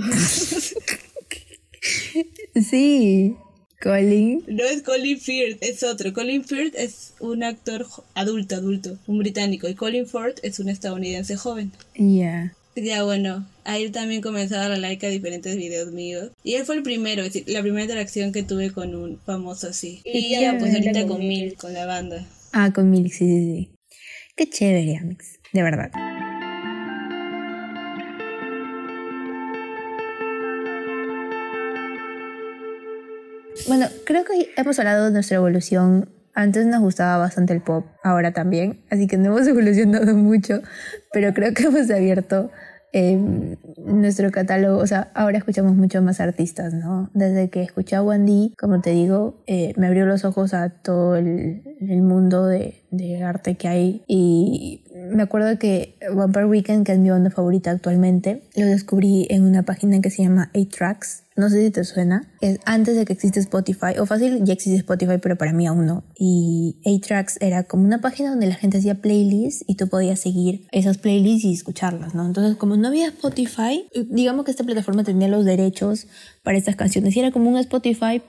Sí, 2.54 3.36
Colin. 3.82 4.44
No 4.46 4.64
es 4.64 4.82
Colin 4.82 5.18
Firth, 5.18 5.58
es 5.60 5.82
otro. 5.82 6.12
Colin 6.12 6.44
Firth 6.44 6.74
es 6.76 7.14
un 7.20 7.42
actor 7.42 7.86
adulto, 8.14 8.54
adulto, 8.54 8.98
un 9.06 9.18
británico, 9.18 9.68
y 9.68 9.74
Colin 9.74 10.06
Ford 10.06 10.34
es 10.42 10.60
un 10.60 10.68
estadounidense 10.68 11.36
joven. 11.36 11.72
Ya. 11.96 12.54
Ya 12.76 13.04
bueno, 13.04 13.46
a 13.64 13.78
él 13.78 13.92
también 13.92 14.20
comenzó 14.20 14.56
a 14.56 14.68
dar 14.68 14.78
like 14.78 15.06
a 15.06 15.10
diferentes 15.10 15.56
videos 15.56 15.92
míos. 15.92 16.30
Y 16.42 16.54
él 16.54 16.64
fue 16.64 16.76
el 16.76 16.82
primero, 16.82 17.22
es 17.22 17.32
decir, 17.32 17.48
la 17.48 17.62
primera 17.62 17.82
interacción 17.82 18.32
que 18.32 18.42
tuve 18.42 18.72
con 18.72 18.94
un 18.94 19.20
famoso 19.20 19.68
así. 19.68 20.02
Y 20.04 20.30
ya 20.30 20.56
pues 20.58 20.74
ahorita 20.74 21.06
con 21.06 21.20
Mil, 21.20 21.54
con 21.54 21.72
la 21.72 21.86
banda. 21.86 22.26
Ah, 22.52 22.72
con 22.72 22.90
Milk, 22.90 23.12
sí, 23.12 23.26
sí, 23.26 23.68
sí. 23.68 23.70
Qué 24.36 24.50
chévere, 24.50 24.96
Amix. 24.96 25.38
De 25.52 25.62
verdad. 25.62 25.92
Bueno, 33.68 33.88
creo 34.04 34.24
que 34.24 34.50
hemos 34.56 34.78
hablado 34.78 35.06
de 35.06 35.12
nuestra 35.12 35.36
evolución. 35.36 36.08
Antes 36.34 36.66
nos 36.66 36.80
gustaba 36.80 37.16
bastante 37.18 37.52
el 37.52 37.60
pop, 37.60 37.86
ahora 38.02 38.32
también, 38.32 38.80
así 38.90 39.06
que 39.06 39.16
no 39.16 39.26
hemos 39.36 39.46
evolucionado 39.46 40.14
mucho, 40.14 40.60
pero 41.12 41.32
creo 41.32 41.54
que 41.54 41.64
hemos 41.64 41.90
abierto 41.90 42.50
eh, 42.92 43.18
nuestro 43.78 44.30
catálogo, 44.30 44.78
o 44.78 44.86
sea, 44.86 45.10
ahora 45.14 45.38
escuchamos 45.38 45.74
mucho 45.74 46.00
más 46.00 46.20
artistas, 46.20 46.74
¿no? 46.74 47.10
Desde 47.12 47.50
que 47.50 47.62
escuché 47.62 47.96
a 47.96 48.02
Wandy, 48.02 48.54
como 48.56 48.80
te 48.80 48.90
digo, 48.90 49.42
eh, 49.46 49.72
me 49.76 49.88
abrió 49.88 50.06
los 50.06 50.24
ojos 50.24 50.54
a 50.54 50.68
todo 50.68 51.16
el, 51.16 51.62
mundo 51.80 52.46
de 52.46 53.24
arte 53.24 53.56
que 53.56 53.68
hay 53.68 54.02
y 54.06 54.83
me 54.94 55.24
acuerdo 55.24 55.58
que 55.58 55.96
Vampire 56.14 56.46
Weekend, 56.46 56.86
que 56.86 56.92
es 56.92 56.98
mi 56.98 57.10
banda 57.10 57.30
favorita 57.30 57.72
actualmente, 57.72 58.42
lo 58.54 58.64
descubrí 58.66 59.26
en 59.28 59.42
una 59.44 59.64
página 59.64 60.00
que 60.00 60.08
se 60.08 60.22
llama 60.22 60.50
8tracks. 60.54 61.22
No 61.36 61.50
sé 61.50 61.64
si 61.64 61.70
te 61.72 61.82
suena. 61.82 62.30
Es 62.40 62.60
antes 62.64 62.96
de 62.96 63.04
que 63.04 63.12
existe 63.12 63.40
Spotify, 63.40 63.98
o 63.98 64.06
fácil 64.06 64.44
ya 64.44 64.52
existe 64.52 64.78
Spotify, 64.78 65.18
pero 65.20 65.36
para 65.36 65.52
mí 65.52 65.66
aún 65.66 65.86
no. 65.86 66.04
Y 66.16 66.76
8tracks 66.84 67.38
era 67.40 67.64
como 67.64 67.84
una 67.84 68.00
página 68.00 68.30
donde 68.30 68.46
la 68.46 68.54
gente 68.54 68.78
hacía 68.78 68.94
playlists 68.94 69.64
y 69.66 69.74
tú 69.74 69.88
podías 69.88 70.20
seguir 70.20 70.68
esas 70.70 70.98
playlists 70.98 71.44
y 71.44 71.52
escucharlas, 71.52 72.14
¿no? 72.14 72.24
Entonces, 72.24 72.56
como 72.56 72.76
no 72.76 72.86
había 72.86 73.08
Spotify, 73.08 73.88
digamos 74.10 74.44
que 74.44 74.52
esta 74.52 74.62
plataforma 74.62 75.02
tenía 75.02 75.26
los 75.26 75.44
derechos 75.44 76.06
para 76.44 76.56
estas 76.56 76.76
canciones. 76.76 77.16
Y 77.16 77.20
era 77.20 77.32
como 77.32 77.50
un 77.50 77.58
Spotify, 77.58 78.22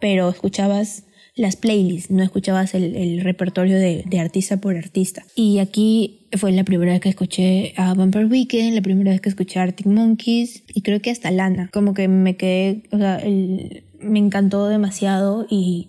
pero 0.00 0.30
escuchabas 0.30 1.02
las 1.36 1.56
playlists, 1.56 2.10
no 2.10 2.22
escuchabas 2.22 2.74
el, 2.74 2.96
el 2.96 3.20
repertorio 3.20 3.78
de, 3.78 4.04
de 4.06 4.20
artista 4.20 4.56
por 4.56 4.76
artista. 4.76 5.22
Y 5.34 5.58
aquí 5.58 6.26
fue 6.32 6.50
la 6.52 6.64
primera 6.64 6.92
vez 6.92 7.00
que 7.00 7.10
escuché 7.10 7.74
a 7.76 7.94
Vampire 7.94 8.26
Weekend, 8.26 8.74
la 8.74 8.82
primera 8.82 9.12
vez 9.12 9.20
que 9.20 9.28
escuché 9.28 9.60
a 9.60 9.64
Arctic 9.64 9.86
Monkeys 9.86 10.64
y 10.66 10.82
creo 10.82 11.00
que 11.00 11.10
hasta 11.10 11.30
Lana. 11.30 11.70
Como 11.72 11.94
que 11.94 12.08
me 12.08 12.36
quedé, 12.36 12.82
o 12.90 12.98
sea, 12.98 13.22
me 14.00 14.18
encantó 14.18 14.66
demasiado 14.66 15.46
y 15.48 15.88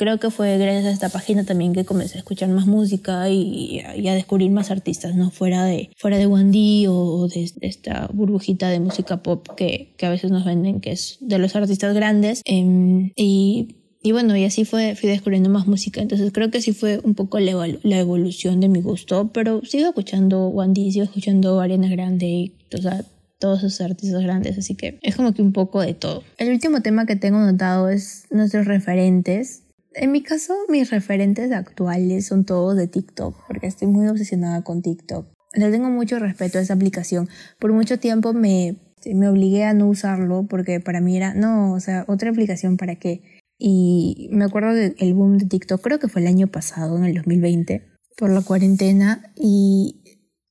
creo 0.00 0.18
que 0.18 0.30
fue 0.30 0.56
gracias 0.56 0.86
a 0.86 0.90
esta 0.92 1.08
página 1.10 1.44
también 1.44 1.74
que 1.74 1.84
comencé 1.84 2.16
a 2.16 2.20
escuchar 2.20 2.48
más 2.48 2.66
música 2.66 3.28
y, 3.28 3.80
a 3.80 4.14
descubrir 4.14 4.50
más 4.50 4.70
artistas, 4.70 5.14
¿no? 5.14 5.30
Fuera 5.30 5.64
de, 5.64 5.90
fuera 5.96 6.16
de 6.16 6.26
D 6.26 6.86
o 6.88 7.28
de, 7.28 7.50
de 7.54 7.66
esta 7.66 8.08
burbujita 8.12 8.70
de 8.70 8.80
música 8.80 9.22
pop 9.22 9.46
que, 9.56 9.92
que 9.98 10.06
a 10.06 10.10
veces 10.10 10.30
nos 10.30 10.44
venden, 10.44 10.80
que 10.80 10.92
es 10.92 11.18
de 11.20 11.38
los 11.38 11.54
artistas 11.54 11.94
grandes. 11.94 12.40
Em, 12.46 13.12
y 13.14 13.76
y 14.02 14.12
bueno, 14.12 14.36
y 14.36 14.44
así 14.44 14.64
fue, 14.64 14.94
fui 14.94 15.08
descubriendo 15.08 15.50
más 15.50 15.66
música. 15.66 16.00
Entonces 16.00 16.32
creo 16.32 16.50
que 16.50 16.62
sí 16.62 16.72
fue 16.72 17.00
un 17.04 17.14
poco 17.14 17.38
la, 17.38 17.52
evol- 17.52 17.80
la 17.82 17.98
evolución 17.98 18.60
de 18.60 18.68
mi 18.68 18.80
gusto. 18.80 19.30
Pero 19.32 19.62
sigo 19.64 19.88
escuchando 19.88 20.48
Wandy, 20.48 20.92
sigo 20.92 21.04
escuchando 21.04 21.60
Ariana 21.60 21.88
Grande, 21.88 22.52
o 22.72 22.78
sea, 22.80 23.04
todos 23.38 23.58
esos 23.64 23.80
artistas 23.82 24.22
grandes. 24.22 24.56
Así 24.58 24.74
que 24.74 24.98
es 25.02 25.16
como 25.16 25.32
que 25.34 25.42
un 25.42 25.52
poco 25.52 25.80
de 25.80 25.94
todo. 25.94 26.22
El 26.38 26.50
último 26.50 26.80
tema 26.82 27.04
que 27.06 27.16
tengo 27.16 27.38
notado 27.38 27.88
es 27.90 28.24
nuestros 28.30 28.66
referentes. 28.66 29.64
En 29.94 30.12
mi 30.12 30.22
caso, 30.22 30.54
mis 30.68 30.90
referentes 30.90 31.50
actuales 31.52 32.26
son 32.26 32.44
todos 32.44 32.76
de 32.76 32.86
TikTok, 32.86 33.36
porque 33.48 33.66
estoy 33.66 33.88
muy 33.88 34.06
obsesionada 34.06 34.62
con 34.62 34.82
TikTok. 34.82 35.26
Le 35.52 35.70
tengo 35.72 35.90
mucho 35.90 36.20
respeto 36.20 36.58
a 36.58 36.60
esa 36.60 36.74
aplicación. 36.74 37.28
Por 37.58 37.72
mucho 37.72 37.98
tiempo 37.98 38.32
me, 38.32 38.76
me 39.12 39.28
obligué 39.28 39.64
a 39.64 39.74
no 39.74 39.88
usarlo 39.88 40.46
porque 40.48 40.78
para 40.78 41.00
mí 41.00 41.16
era, 41.16 41.34
no, 41.34 41.72
o 41.72 41.80
sea, 41.80 42.04
otra 42.06 42.30
aplicación 42.30 42.76
para 42.76 42.94
qué. 42.94 43.39
Y 43.62 44.30
me 44.32 44.46
acuerdo 44.46 44.72
del 44.72 45.14
boom 45.14 45.36
de 45.36 45.44
TikTok, 45.44 45.82
creo 45.82 45.98
que 45.98 46.08
fue 46.08 46.22
el 46.22 46.28
año 46.28 46.46
pasado, 46.46 46.96
en 46.96 47.04
el 47.04 47.14
2020, 47.14 47.86
por 48.16 48.30
la 48.30 48.40
cuarentena. 48.40 49.34
Y, 49.36 50.02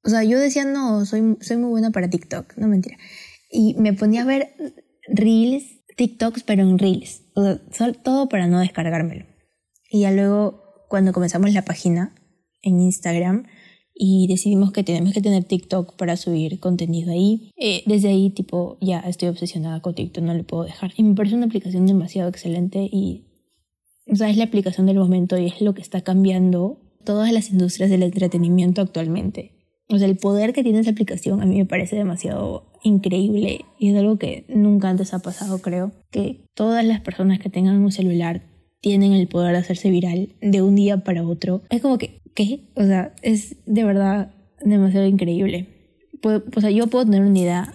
o 0.04 0.10
sea, 0.10 0.24
yo 0.24 0.40
decía, 0.40 0.64
no, 0.64 1.06
soy, 1.08 1.36
soy 1.42 1.58
muy 1.58 1.72
buena 1.72 1.90
para 1.90 2.08
TikTok, 2.08 2.56
no 2.58 2.68
mentira. 2.68 2.98
Y 3.52 3.74
me 3.80 3.94
ponía 3.94 4.22
a 4.22 4.26
ver 4.26 4.54
reels, 5.08 5.64
TikToks, 5.98 6.44
pero 6.44 6.62
en 6.62 6.78
reels. 6.78 7.24
O 7.34 7.58
sea, 7.72 7.92
todo 7.94 8.30
para 8.30 8.46
no 8.46 8.60
descargármelo. 8.60 9.26
Y 9.90 10.02
ya 10.02 10.12
luego, 10.12 10.86
cuando 10.88 11.12
comenzamos 11.12 11.52
la 11.52 11.66
página 11.66 12.14
en 12.62 12.80
Instagram 12.80 13.48
y 14.02 14.28
decidimos 14.28 14.72
que 14.72 14.86
tenemos 14.86 15.14
que 15.14 15.20
tener 15.20 15.44
TikTok 15.44 15.98
para 15.98 16.16
subir 16.16 16.62
contenido 16.62 17.12
ahí, 17.12 17.52
eh, 17.58 17.84
desde 17.86 18.08
ahí, 18.08 18.30
tipo, 18.30 18.78
ya 18.80 19.00
estoy 19.02 19.28
obsesionada 19.28 19.82
con 19.82 19.94
TikTok, 19.94 20.24
no 20.24 20.34
le 20.34 20.46
puedo 20.46 20.64
dejar. 20.64 20.94
Y 20.96 21.04
me 21.04 21.16
parece 21.16 21.36
una 21.36 21.48
aplicación 21.48 21.86
demasiado 21.86 22.30
excelente 22.30 22.90
y, 22.90 23.26
o 24.10 24.16
sea, 24.16 24.30
es 24.30 24.38
la 24.38 24.46
aplicación 24.46 24.88
del 24.88 24.98
momento 24.98 25.38
y 25.38 25.48
es 25.48 25.60
lo 25.60 25.74
que 25.74 25.82
está 25.82 26.00
cambiando 26.00 26.80
todas 27.04 27.34
las 27.34 27.52
industrias 27.52 27.90
del 27.90 28.04
entretenimiento 28.04 28.82
actualmente. 28.82 29.52
O 29.90 29.98
sea, 29.98 30.08
el 30.08 30.16
poder 30.16 30.54
que 30.54 30.64
tiene 30.64 30.80
esa 30.80 30.92
aplicación 30.92 31.42
a 31.42 31.46
mí 31.46 31.58
me 31.58 31.66
parece 31.66 31.98
demasiado 31.98 32.72
increíble 32.84 33.66
y 33.80 33.90
es 33.90 33.98
algo 33.98 34.18
que 34.18 34.46
nunca 34.48 34.90
antes 34.90 35.14
ha 35.14 35.20
pasado, 35.20 35.60
creo. 35.60 35.92
Que 36.10 36.46
todas 36.54 36.86
las 36.86 37.02
personas 37.02 37.40
que 37.40 37.50
tengan 37.50 37.84
un 37.84 37.92
celular 37.92 38.44
tienen 38.80 39.12
el 39.12 39.28
poder 39.28 39.52
de 39.52 39.58
hacerse 39.58 39.90
viral 39.90 40.36
de 40.42 40.62
un 40.62 40.76
día 40.76 41.04
para 41.04 41.28
otro. 41.28 41.64
Es 41.70 41.82
como 41.82 41.98
que, 41.98 42.22
¿qué? 42.40 42.62
O 42.76 42.86
sea, 42.86 43.14
es 43.22 43.58
de 43.66 43.84
verdad 43.84 44.32
demasiado 44.62 45.06
increíble. 45.06 45.68
O 46.24 46.62
sea, 46.62 46.72
yo 46.72 46.88
puedo 46.88 47.04
tener 47.04 47.22
una 47.22 47.38
idea 47.38 47.74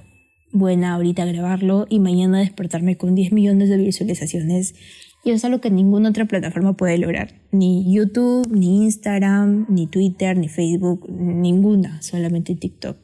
buena 0.53 0.95
ahorita 0.95 1.27
grabarlo 1.27 1.87
y 1.91 1.99
mañana 1.99 2.39
despertarme 2.39 2.97
con 2.97 3.15
10 3.15 3.33
millones 3.33 3.69
de 3.69 3.77
visualizaciones 3.77 4.75
Y 5.23 5.33
es 5.33 5.45
algo 5.45 5.61
que 5.61 5.71
ninguna 5.71 6.09
otra 6.09 6.25
plataforma 6.25 6.79
puede 6.79 6.97
lograr. 6.97 7.35
Ni 7.51 7.93
YouTube, 7.93 8.49
ni 8.51 8.85
Instagram, 8.85 9.67
ni 9.69 9.87
Twitter, 9.87 10.39
ni 10.39 10.49
Facebook, 10.49 11.11
ninguna, 11.11 12.01
solamente 12.01 12.55
TikTok. 12.55 12.97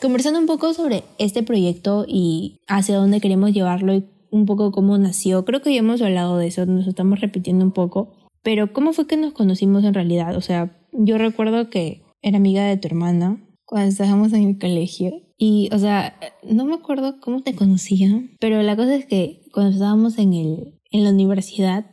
Conversando 0.00 0.38
un 0.38 0.46
poco 0.46 0.72
sobre 0.72 1.02
este 1.18 1.42
proyecto 1.42 2.04
y 2.06 2.60
hacia 2.68 2.94
dónde 2.94 3.20
queremos 3.20 3.52
llevarlo 3.52 3.92
y 3.92 4.04
un 4.30 4.46
poco 4.46 4.70
cómo 4.70 4.96
nació, 4.98 5.44
creo 5.44 5.62
que 5.62 5.72
ya 5.72 5.80
hemos 5.80 6.00
hablado 6.00 6.38
de 6.38 6.46
eso, 6.46 6.64
nos 6.64 6.86
estamos 6.86 7.20
repitiendo 7.20 7.64
un 7.64 7.72
poco, 7.72 8.12
pero 8.44 8.72
¿cómo 8.72 8.92
fue 8.92 9.08
que 9.08 9.16
nos 9.16 9.32
conocimos 9.32 9.82
en 9.84 9.94
realidad? 9.94 10.36
O 10.36 10.40
sea, 10.40 10.77
yo 10.98 11.16
recuerdo 11.16 11.70
que 11.70 12.02
era 12.22 12.36
amiga 12.36 12.64
de 12.64 12.76
tu 12.76 12.88
hermana 12.88 13.42
cuando 13.64 13.88
estábamos 13.88 14.32
en 14.32 14.48
el 14.48 14.58
colegio 14.58 15.12
y, 15.36 15.68
o 15.72 15.78
sea, 15.78 16.18
no 16.42 16.64
me 16.64 16.74
acuerdo 16.74 17.20
cómo 17.20 17.42
te 17.42 17.54
conocía, 17.54 18.10
pero 18.40 18.60
la 18.62 18.76
cosa 18.76 18.96
es 18.96 19.06
que 19.06 19.42
cuando 19.52 19.72
estábamos 19.72 20.18
en, 20.18 20.32
el, 20.32 20.80
en 20.90 21.04
la 21.04 21.10
universidad, 21.10 21.86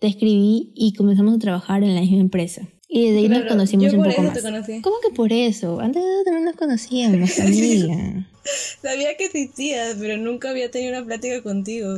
te 0.00 0.08
escribí 0.08 0.72
y 0.74 0.94
comenzamos 0.94 1.34
a 1.34 1.38
trabajar 1.38 1.84
en 1.84 1.94
la 1.94 2.00
misma 2.00 2.18
empresa. 2.18 2.68
Y 2.88 3.06
desde 3.06 3.18
ahí 3.18 3.28
nos 3.28 3.44
conocimos 3.44 3.92
un 3.94 4.02
poco 4.02 4.22
más. 4.22 4.38
¿Cómo 4.82 4.96
que 5.00 5.14
por 5.14 5.32
eso? 5.32 5.80
Antes 5.80 6.02
de 6.02 6.10
eso 6.12 6.24
también 6.24 6.44
nos 6.44 6.56
conocíamos, 6.56 7.38
amiga. 7.38 8.28
Sabía 8.82 9.16
que 9.16 9.26
existías, 9.26 9.96
pero 9.98 10.18
nunca 10.18 10.50
había 10.50 10.70
tenido 10.70 10.98
una 10.98 11.06
plática 11.06 11.40
contigo. 11.42 11.88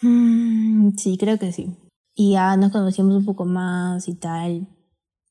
Mm, 0.00 0.96
sí, 0.96 1.18
creo 1.18 1.38
que 1.38 1.52
sí. 1.52 1.76
Y 2.14 2.32
ya 2.32 2.56
nos 2.56 2.70
conocíamos 2.70 3.16
un 3.16 3.24
poco 3.24 3.44
más 3.44 4.08
y 4.08 4.14
tal. 4.14 4.68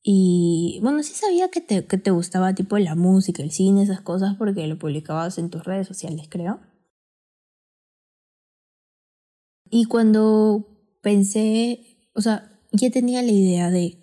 Y 0.10 0.80
bueno, 0.82 1.04
sí 1.04 1.14
sabía 1.14 1.50
que 1.50 1.60
te, 1.60 1.86
que 1.86 1.98
te 1.98 2.12
gustaba 2.12 2.56
tipo 2.56 2.78
la 2.78 2.96
música, 2.96 3.44
el 3.44 3.52
cine, 3.52 3.84
esas 3.84 4.00
cosas, 4.00 4.38
porque 4.38 4.66
lo 4.66 4.80
publicabas 4.80 5.38
en 5.38 5.50
tus 5.50 5.66
redes 5.66 5.86
sociales, 5.86 6.28
creo. 6.30 6.62
Y 9.70 9.84
cuando 9.84 10.66
pensé, 11.02 11.82
o 12.14 12.22
sea, 12.22 12.58
ya 12.72 12.90
tenía 12.90 13.22
la 13.22 13.34
idea 13.34 13.70
de 13.70 13.98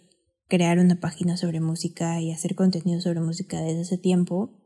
crear 0.47 0.79
una 0.79 1.01
página 1.01 1.39
sobre 1.39 1.61
música 1.61 2.21
y 2.21 2.33
hacer 2.33 2.55
contenido 2.55 3.01
sobre 3.01 3.21
música 3.21 3.63
desde 3.63 3.81
ese 3.81 3.97
tiempo, 3.97 4.61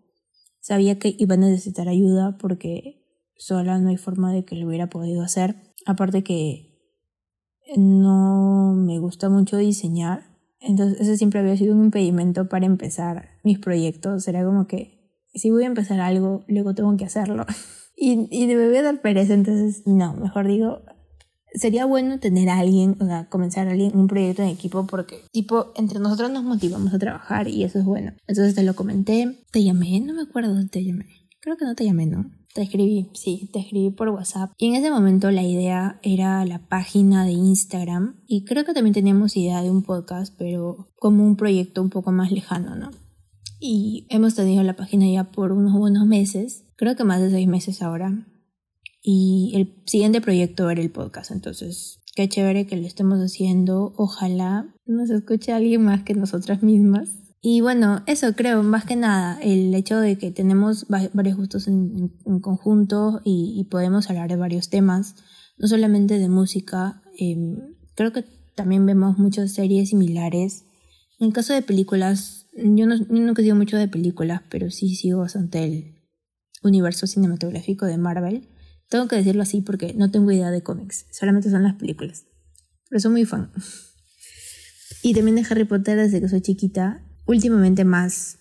sabía 0.59 0.99
que 0.99 1.15
iba 1.21 1.37
a 1.37 1.39
necesitar 1.39 1.89
ayuda 1.89 2.37
porque 2.39 3.07
sola 3.37 3.79
no 3.79 3.91
hay 3.91 3.97
forma 3.97 4.33
de 4.33 4.45
que 4.45 4.57
lo 4.57 4.67
hubiera 4.67 4.91
podido 4.91 5.23
hacer. 5.23 5.55
Aparte 5.87 6.25
que 6.25 6.99
no 7.77 8.75
me 8.75 8.99
gusta 8.99 9.29
mucho 9.29 9.57
diseñar 9.57 10.37
entonces 10.61 11.01
ese 11.01 11.17
siempre 11.17 11.41
había 11.41 11.57
sido 11.57 11.75
un 11.75 11.85
impedimento 11.85 12.49
para 12.49 12.67
empezar 12.67 13.31
mis 13.45 13.59
proyectos. 13.59 14.27
Era 14.29 14.45
como 14.45 14.67
que 14.67 14.99
si 15.35 15.51
voy 15.51 15.65
a 15.65 15.67
empezar 15.69 16.01
algo, 16.01 16.45
luego 16.49 16.75
tengo 16.75 16.97
que 16.97 17.05
hacerlo. 17.05 17.47
y, 17.97 18.29
y 18.31 18.47
me 18.47 18.69
voy 18.69 18.77
a 18.77 18.83
dar 18.83 19.01
pereza, 19.01 19.35
entonces 19.35 19.87
no, 19.87 20.15
mejor 20.15 20.47
digo, 20.47 20.83
sería 21.55 21.85
bueno 21.85 22.19
tener 22.19 22.49
a 22.49 22.59
alguien, 22.59 22.97
o 23.01 23.07
sea, 23.07 23.29
comenzar 23.29 23.69
a 23.69 23.73
alguien, 23.73 23.97
un 23.97 24.07
proyecto 24.07 24.43
en 24.43 24.49
equipo 24.49 24.87
porque, 24.87 25.23
tipo, 25.33 25.73
entre 25.77 26.01
nosotros 26.01 26.31
nos 26.31 26.45
motivamos 26.45 26.93
a 26.95 26.99
trabajar 26.99 27.49
y 27.49 27.65
eso 27.65 27.79
es 27.79 27.85
bueno. 27.85 28.13
Entonces 28.27 28.55
te 28.55 28.63
lo 28.63 28.75
comenté, 28.75 29.39
te 29.51 29.63
llamé, 29.63 30.01
no 30.01 30.15
me 30.15 30.23
acuerdo, 30.23 30.55
te 30.69 30.85
llamé. 30.85 31.29
Creo 31.41 31.57
que 31.57 31.65
no 31.65 31.75
te 31.75 31.85
llamé, 31.85 32.07
¿no? 32.07 32.31
Te 32.59 32.65
escribí, 32.65 33.09
sí, 33.15 33.49
te 33.53 33.61
escribí 33.61 33.91
por 33.91 34.09
WhatsApp. 34.09 34.51
Y 34.59 34.67
en 34.67 34.75
ese 34.75 34.91
momento 34.91 35.31
la 35.31 35.45
idea 35.45 36.01
era 36.03 36.45
la 36.45 36.59
página 36.67 37.25
de 37.25 37.31
Instagram. 37.31 38.17
Y 38.27 38.45
creo 38.47 38.65
que 38.65 38.75
también 38.75 38.95
teníamos 38.95 39.37
idea 39.37 39.63
de 39.63 39.71
un 39.71 39.85
podcast, 39.85 40.35
pero 40.37 40.89
como 40.97 41.25
un 41.25 41.37
proyecto 41.37 41.81
un 41.81 41.89
poco 41.89 42.11
más 42.11 42.33
lejano, 42.33 42.75
¿no? 42.75 42.91
Y 43.61 44.09
hemos 44.11 44.35
tenido 44.35 44.65
la 44.65 44.75
página 44.75 45.07
ya 45.09 45.31
por 45.31 45.53
unos 45.53 45.73
buenos 45.73 46.05
meses. 46.05 46.65
Creo 46.75 46.97
que 46.97 47.05
más 47.05 47.21
de 47.21 47.31
seis 47.31 47.47
meses 47.47 47.81
ahora. 47.81 48.27
Y 49.01 49.53
el 49.55 49.81
siguiente 49.87 50.21
proyecto 50.21 50.69
era 50.69 50.81
el 50.81 50.91
podcast. 50.91 51.31
Entonces, 51.31 52.01
qué 52.17 52.29
chévere 52.29 52.67
que 52.67 52.77
lo 52.77 52.89
estemos 52.89 53.21
haciendo. 53.21 53.93
Ojalá 53.97 54.75
nos 54.85 55.11
escuche 55.11 55.53
alguien 55.53 55.85
más 55.85 56.03
que 56.03 56.15
nosotras 56.15 56.65
mismas. 56.65 57.28
Y 57.41 57.61
bueno, 57.61 58.03
eso 58.07 58.35
creo, 58.35 58.63
más 58.63 58.85
que 58.85 58.97
nada, 58.97 59.39
el 59.41 59.73
hecho 59.75 60.01
de 60.01 60.19
que 60.19 60.33
tenemos 60.33 60.87
varios 60.89 61.37
gustos 61.37 61.69
en, 61.69 62.09
conjunto 62.41 63.21
y, 63.25 63.65
podemos 63.71 64.11
hablar 64.11 64.29
de 64.29 64.37
varios 64.37 64.71
temas, 64.71 65.15
no 65.57 65.69
solamente 65.69 66.19
de 66.19 66.29
música, 66.29 67.03
em, 67.17 67.77
creo 67.95 68.13
que 68.13 68.25
también 68.57 68.87
vemos 68.87 69.19
muchas 69.19 69.53
series 69.53 69.91
similares. 69.91 70.65
En 71.21 71.29
el 71.29 71.33
caso 71.33 71.53
de 71.53 71.63
películas, 71.63 72.49
yo, 72.57 72.87
no, 72.87 72.97
yo 72.97 73.07
nunca 73.09 73.43
sigo 73.43 73.55
mucho 73.55 73.77
de 73.77 73.87
películas, 73.87 74.43
pero 74.51 74.71
sí 74.71 74.97
sigo 74.97 75.21
bastante 75.21 75.65
el 75.65 75.95
universo 76.65 77.07
cinematográfico 77.07 77.87
de 77.87 77.99
Marvel. 77.99 78.49
Tengo 78.89 79.07
que 79.07 79.15
decirlo 79.15 79.43
así 79.43 79.61
porque 79.61 79.95
no 79.95 80.11
tengo 80.11 80.33
idea 80.33 80.51
de 80.51 80.63
cómics, 80.63 81.07
solamente 81.13 81.51
son 81.51 81.63
las 81.63 81.77
películas. 81.77 82.25
Pero 82.89 83.01
soy 83.01 83.13
muy 83.13 83.25
fan. 83.25 83.53
Y 85.01 85.15
también 85.15 85.37
de 85.37 85.47
Harry 85.49 85.63
Potter 85.63 85.97
desde 85.97 86.21
que 86.21 86.29
soy 86.29 86.41
chiquita 86.41 87.08
últimamente 87.29 87.85
más, 87.85 88.39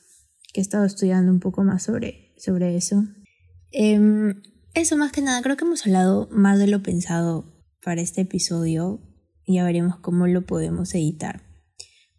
que 0.53 0.61
he 0.61 0.63
estado 0.63 0.85
estudiando 0.85 1.31
un 1.31 1.39
poco 1.39 1.63
más 1.63 1.83
sobre, 1.83 2.33
sobre 2.37 2.75
eso. 2.75 3.03
Em, 3.71 4.41
eso 4.73 4.97
más 4.97 5.11
que 5.11 5.21
nada, 5.21 5.41
creo 5.41 5.57
que 5.57 5.65
hemos 5.65 5.85
hablado 5.85 6.29
más 6.31 6.57
de 6.57 6.67
lo 6.67 6.81
pensado 6.81 7.53
para 7.83 8.01
este 8.01 8.21
episodio. 8.21 9.01
Ya 9.45 9.63
veremos 9.65 9.97
cómo 9.97 10.25
lo 10.25 10.45
podemos 10.45 10.95
editar. 10.95 11.43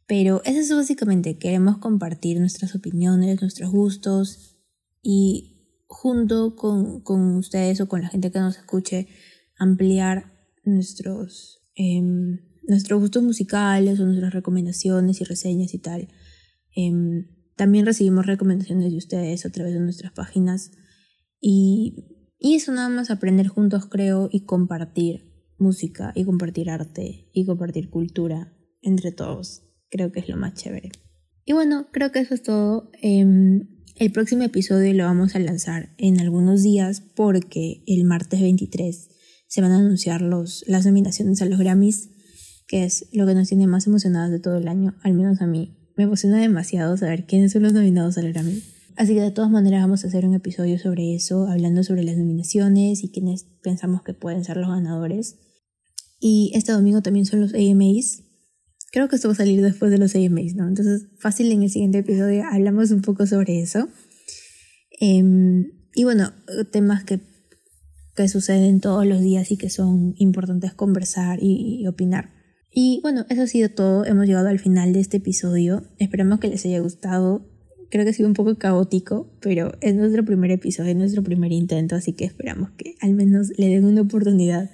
Pero 0.07 0.43
eso 0.45 0.61
es 0.61 0.75
básicamente, 0.75 1.39
queremos 1.39 1.79
compartir 1.79 2.39
nuestras 2.39 2.75
opiniones, 2.75 3.41
nuestros 3.41 3.71
gustos 3.71 4.57
y 5.03 5.85
junto 5.87 6.55
con, 6.55 7.01
con 7.01 7.37
ustedes 7.37 7.81
o 7.81 7.89
con 7.89 8.03
la 8.03 8.09
gente 8.09 8.31
que 8.31 8.41
nos 8.41 8.57
escuche, 8.57 9.09
ampliar 9.59 10.33
nuestros, 10.65 11.63
em, 11.75 12.41
nuestros 12.67 13.01
gustos 13.01 13.23
musicales 13.23 13.99
o 14.01 14.05
nuestras 14.05 14.33
recomendaciones 14.33 15.21
y 15.21 15.25
reseñas 15.25 15.75
y 15.75 15.79
tal. 15.79 16.09
Em, 16.81 17.27
también 17.57 17.87
recibimos 17.87 18.25
recomendaciones 18.25 18.93
de 18.93 18.99
ustedes 18.99 19.45
a 19.45 19.51
través 19.51 19.75
de 19.75 19.81
nuestras 19.81 20.13
páginas 20.13 20.71
y, 21.41 22.07
y 22.39 22.55
eso 22.55 22.71
nada 22.71 22.89
más 22.89 23.11
aprender 23.11 23.49
juntos 23.49 23.87
creo 23.87 24.29
y 24.31 24.45
compartir 24.45 25.29
música 25.59 26.13
y 26.15 26.25
compartir 26.25 26.71
arte 26.71 27.29
y 27.33 27.45
compartir 27.47 27.91
cultura 27.91 28.57
entre 28.81 29.11
todos. 29.11 29.65
Creo 29.91 30.13
que 30.13 30.21
es 30.21 30.29
lo 30.29 30.37
más 30.37 30.55
chévere. 30.55 30.93
Y 31.45 31.53
bueno, 31.53 31.89
creo 31.91 32.13
que 32.13 32.21
eso 32.21 32.35
es 32.35 32.45
todo. 32.45 32.93
Em, 33.03 33.67
el 33.97 34.13
próximo 34.13 34.45
episodio 34.45 34.95
lo 34.95 35.03
vamos 35.03 35.35
a 35.35 35.41
lanzar 35.41 35.97
en 35.99 36.21
algunos 36.21 36.63
días 36.63 37.03
porque 37.17 37.83
el 37.89 38.05
martes 38.05 38.41
23 38.41 39.09
se 39.49 39.61
van 39.61 39.73
a 39.73 39.79
anunciar 39.79 40.23
los, 40.23 40.63
las 40.69 40.87
nominaciones 40.87 41.43
a 41.43 41.47
los 41.47 41.59
Grammys, 41.59 42.11
que 42.69 42.85
es 42.85 43.09
lo 43.13 43.27
que 43.27 43.35
nos 43.35 43.49
tiene 43.49 43.67
más 43.67 43.89
emocionados 43.89 44.31
de 44.31 44.39
todo 44.39 44.59
el 44.59 44.69
año, 44.69 44.95
al 45.03 45.15
menos 45.15 45.41
a 45.41 45.49
mí. 45.49 45.78
Me 45.99 46.05
emociona 46.05 46.41
demasiado 46.41 46.97
saber 46.97 47.27
quiénes 47.27 47.51
son 47.51 47.65
los 47.65 47.73
nominados 47.73 48.17
al 48.19 48.33
Grammy. 48.33 48.63
Así 48.97 49.15
que 49.15 49.21
de 49.21 49.33
todas 49.33 49.51
maneras 49.51 49.83
vamos 49.83 50.05
a 50.05 50.07
hacer 50.07 50.25
un 50.25 50.35
episodio 50.35 50.79
sobre 50.79 51.17
eso, 51.17 51.49
hablando 51.49 51.83
sobre 51.83 52.05
las 52.05 52.17
nominaciones 52.17 53.03
y 53.03 53.11
quiénes 53.11 53.47
pensamos 53.65 54.03
que 54.03 54.15
pueden 54.15 54.45
ser 54.45 54.59
los 54.59 54.69
ganadores. 54.69 55.39
Y 56.21 56.53
este 56.55 56.71
domingo 56.71 57.03
también 57.03 57.27
son 57.27 57.41
los 57.41 57.53
AMAs. 57.53 58.23
Creo 58.93 59.09
que 59.09 59.17
esto 59.17 59.27
va 59.27 59.33
a 59.33 59.39
salir 59.39 59.61
después 59.61 59.91
de 59.91 59.99
los 59.99 60.15
AMAs, 60.15 60.55
¿no? 60.55 60.69
Entonces, 60.69 61.09
fácil 61.19 61.51
en 61.51 61.65
el 61.65 61.71
siguiente 61.71 61.99
episodio 61.99 62.45
hablamos 62.49 62.93
un 62.93 63.03
poco 63.03 63.27
sobre 63.27 63.61
eso. 63.61 63.89
Em, 65.01 65.73
y 65.97 66.05
bueno, 66.05 66.33
temas 66.71 67.03
que, 67.03 67.19
que 68.15 68.29
suceden 68.29 68.81
todos 68.81 69.05
los 69.05 69.21
días 69.21 69.51
y 69.51 69.57
que 69.57 69.69
son 69.69 70.15
importantes 70.17 70.75
conversar 70.75 71.41
y 71.43 71.85
opinar. 71.89 72.38
Y 72.81 73.01
bueno, 73.03 73.27
eso 73.29 73.43
ha 73.43 73.47
sido 73.49 73.71
todo. 73.71 74.05
Hemos 74.05 74.27
llegado 74.27 74.47
al 74.47 74.61
final 74.61 74.93
de 74.93 75.01
este 75.01 75.17
episodio. 75.17 75.83
Esperamos 75.99 76.39
que 76.39 76.47
les 76.47 76.65
haya 76.65 76.79
gustado. 76.79 77.45
Creo 77.91 78.05
que 78.05 78.11
ha 78.11 78.13
sido 78.13 78.29
un 78.29 78.35
poco 78.35 78.57
caótico, 78.57 79.29
pero 79.41 79.73
es 79.81 79.97
nuestro 79.97 80.25
primer 80.25 80.53
episodio, 80.53 80.93
es 80.93 80.97
nuestro 80.97 81.25
primer 81.25 81.51
intento, 81.51 81.97
así 81.97 82.13
que 82.13 82.25
esperamos 82.25 82.71
que 82.79 82.95
al 83.01 83.15
menos 83.15 83.51
le 83.57 83.67
den 83.67 83.85
una 83.85 84.03
oportunidad 84.03 84.71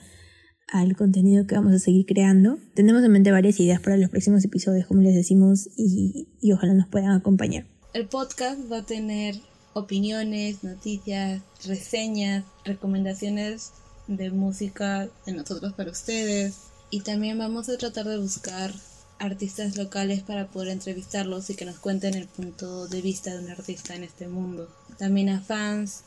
al 0.69 0.95
contenido 0.97 1.47
que 1.47 1.55
vamos 1.55 1.73
a 1.73 1.79
seguir 1.79 2.05
creando. 2.05 2.59
Tenemos 2.75 3.03
en 3.03 3.11
mente 3.11 3.33
varias 3.33 3.59
ideas 3.59 3.81
para 3.81 3.97
los 3.97 4.11
próximos 4.11 4.45
episodios, 4.45 4.87
como 4.87 5.01
les 5.01 5.15
decimos, 5.15 5.71
y, 5.75 6.29
y 6.43 6.53
ojalá 6.53 6.75
nos 6.75 6.89
puedan 6.89 7.13
acompañar. 7.13 7.67
El 7.95 8.07
podcast 8.09 8.71
va 8.71 8.81
a 8.81 8.85
tener 8.85 9.37
opiniones, 9.73 10.63
noticias, 10.63 11.41
reseñas, 11.67 12.45
recomendaciones 12.67 13.73
de 14.09 14.31
música 14.31 15.09
de 15.25 15.33
nosotros 15.33 15.73
para 15.73 15.91
ustedes, 15.91 16.74
y 16.95 17.01
también 17.01 17.37
vamos 17.39 17.69
a 17.69 17.77
tratar 17.77 18.07
de 18.07 18.19
buscar 18.19 18.73
artistas 19.19 19.77
locales 19.77 20.23
para 20.23 20.47
poder 20.47 20.69
entrevistarlos 20.69 21.51
y 21.51 21.57
que 21.57 21.65
nos 21.65 21.81
cuenten 21.81 22.15
el 22.15 22.29
punto 22.29 22.87
de 22.87 23.03
vista 23.03 23.33
de 23.33 23.43
un 23.43 23.51
artista 23.51 23.97
en 23.97 24.05
este 24.05 24.29
mundo. 24.29 24.69
También 24.97 25.29
a 25.29 25.41
fans, 25.41 26.05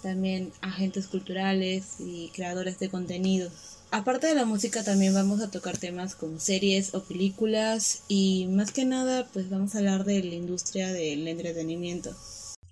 también 0.00 0.52
agentes 0.60 1.08
culturales 1.08 1.96
y 1.98 2.28
creadores 2.28 2.78
de 2.78 2.88
contenido. 2.88 3.50
Aparte 3.90 4.28
de 4.28 4.36
la 4.36 4.44
música 4.44 4.84
también 4.84 5.12
vamos 5.12 5.40
a 5.40 5.50
tocar 5.50 5.76
temas 5.76 6.14
como 6.14 6.38
series 6.38 6.94
o 6.94 7.02
películas 7.02 8.04
y 8.06 8.46
más 8.46 8.70
que 8.70 8.84
nada 8.84 9.26
pues 9.32 9.50
vamos 9.50 9.74
a 9.74 9.78
hablar 9.78 10.04
de 10.04 10.22
la 10.22 10.36
industria 10.36 10.92
del 10.92 11.26
entretenimiento. 11.26 12.14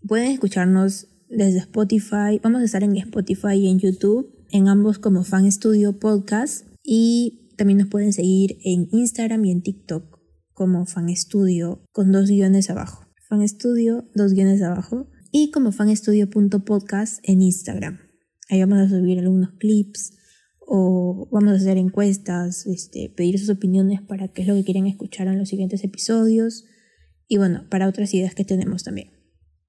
Pueden 0.07 0.31
escucharnos 0.31 1.09
desde 1.29 1.59
Spotify, 1.59 2.39
vamos 2.41 2.61
a 2.61 2.65
estar 2.65 2.85
en 2.85 2.97
Spotify 2.97 3.55
y 3.55 3.69
en 3.69 3.81
YouTube, 3.81 4.33
en 4.53 4.69
ambos 4.69 5.01
como 5.01 5.25
Fan 5.25 5.51
Studio 5.51 5.99
Podcast 5.99 6.65
y 6.85 7.41
también 7.57 7.79
nos 7.79 7.89
pueden 7.89 8.13
seguir 8.13 8.59
en 8.65 8.89
Instagram 8.93 9.45
y 9.45 9.53
en 9.53 9.63
TikTok 9.63 10.19
como 10.53 10.87
Fan 10.87 11.15
Studio 11.15 11.85
con 11.93 12.13
dos 12.13 12.29
guiones 12.29 12.71
abajo. 12.71 13.07
Fan 13.29 13.47
Studio, 13.49 14.09
dos 14.15 14.33
guiones 14.33 14.63
abajo. 14.63 15.09
Y 15.33 15.51
como 15.51 15.73
fanstudio.podcast 15.73 17.19
en 17.25 17.43
Instagram. 17.43 17.99
Ahí 18.49 18.61
vamos 18.61 18.79
a 18.79 18.89
subir 18.89 19.19
algunos 19.19 19.51
clips 19.59 20.17
o 20.61 21.29
vamos 21.31 21.53
a 21.53 21.57
hacer 21.57 21.77
encuestas, 21.77 22.67
este, 22.67 23.13
pedir 23.15 23.39
sus 23.39 23.51
opiniones 23.51 24.01
para 24.01 24.29
qué 24.29 24.43
es 24.43 24.49
lo 24.49 24.55
que 24.55 24.65
quieren 24.65 24.87
escuchar 24.87 25.27
en 25.29 25.39
los 25.39 25.49
siguientes 25.49 25.85
episodios 25.85 26.65
y 27.29 27.39
bueno, 27.39 27.67
para 27.69 27.89
otras 27.89 28.15
ideas 28.15 28.35
que 28.35 28.45
tenemos 28.45 28.85
también. 28.85 29.11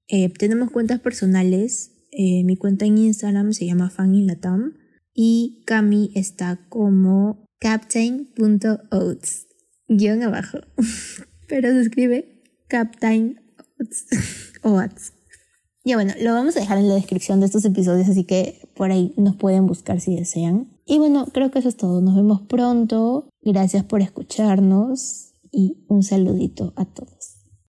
Eh, 0.08 0.30
tenemos 0.30 0.70
cuentas 0.70 1.00
personales. 1.00 1.92
Eh, 2.12 2.44
mi 2.44 2.56
cuenta 2.56 2.86
en 2.86 2.98
Instagram 2.98 3.52
se 3.52 3.66
llama 3.66 3.92
Latam 3.96 4.74
y 5.12 5.62
Cami 5.66 6.10
está 6.14 6.66
como 6.68 7.47
captain.oats, 7.58 9.46
guion 9.88 10.22
abajo. 10.22 10.58
Pero 11.48 11.70
se 11.70 11.80
escribe 11.80 12.42
Captain 12.68 13.40
Oats. 14.62 15.12
Ya 15.84 15.96
bueno, 15.96 16.12
lo 16.20 16.34
vamos 16.34 16.56
a 16.56 16.60
dejar 16.60 16.76
en 16.78 16.88
la 16.88 16.94
descripción 16.94 17.40
de 17.40 17.46
estos 17.46 17.64
episodios, 17.64 18.08
así 18.08 18.24
que 18.24 18.68
por 18.74 18.90
ahí 18.90 19.14
nos 19.16 19.36
pueden 19.36 19.66
buscar 19.66 20.00
si 20.00 20.14
desean. 20.14 20.68
Y 20.84 20.98
bueno, 20.98 21.26
creo 21.32 21.50
que 21.50 21.60
eso 21.60 21.68
es 21.68 21.76
todo. 21.76 22.02
Nos 22.02 22.14
vemos 22.14 22.42
pronto. 22.42 23.28
Gracias 23.42 23.84
por 23.84 24.02
escucharnos 24.02 25.34
y 25.50 25.84
un 25.88 26.02
saludito 26.02 26.74
a 26.76 26.84
todos. 26.84 27.17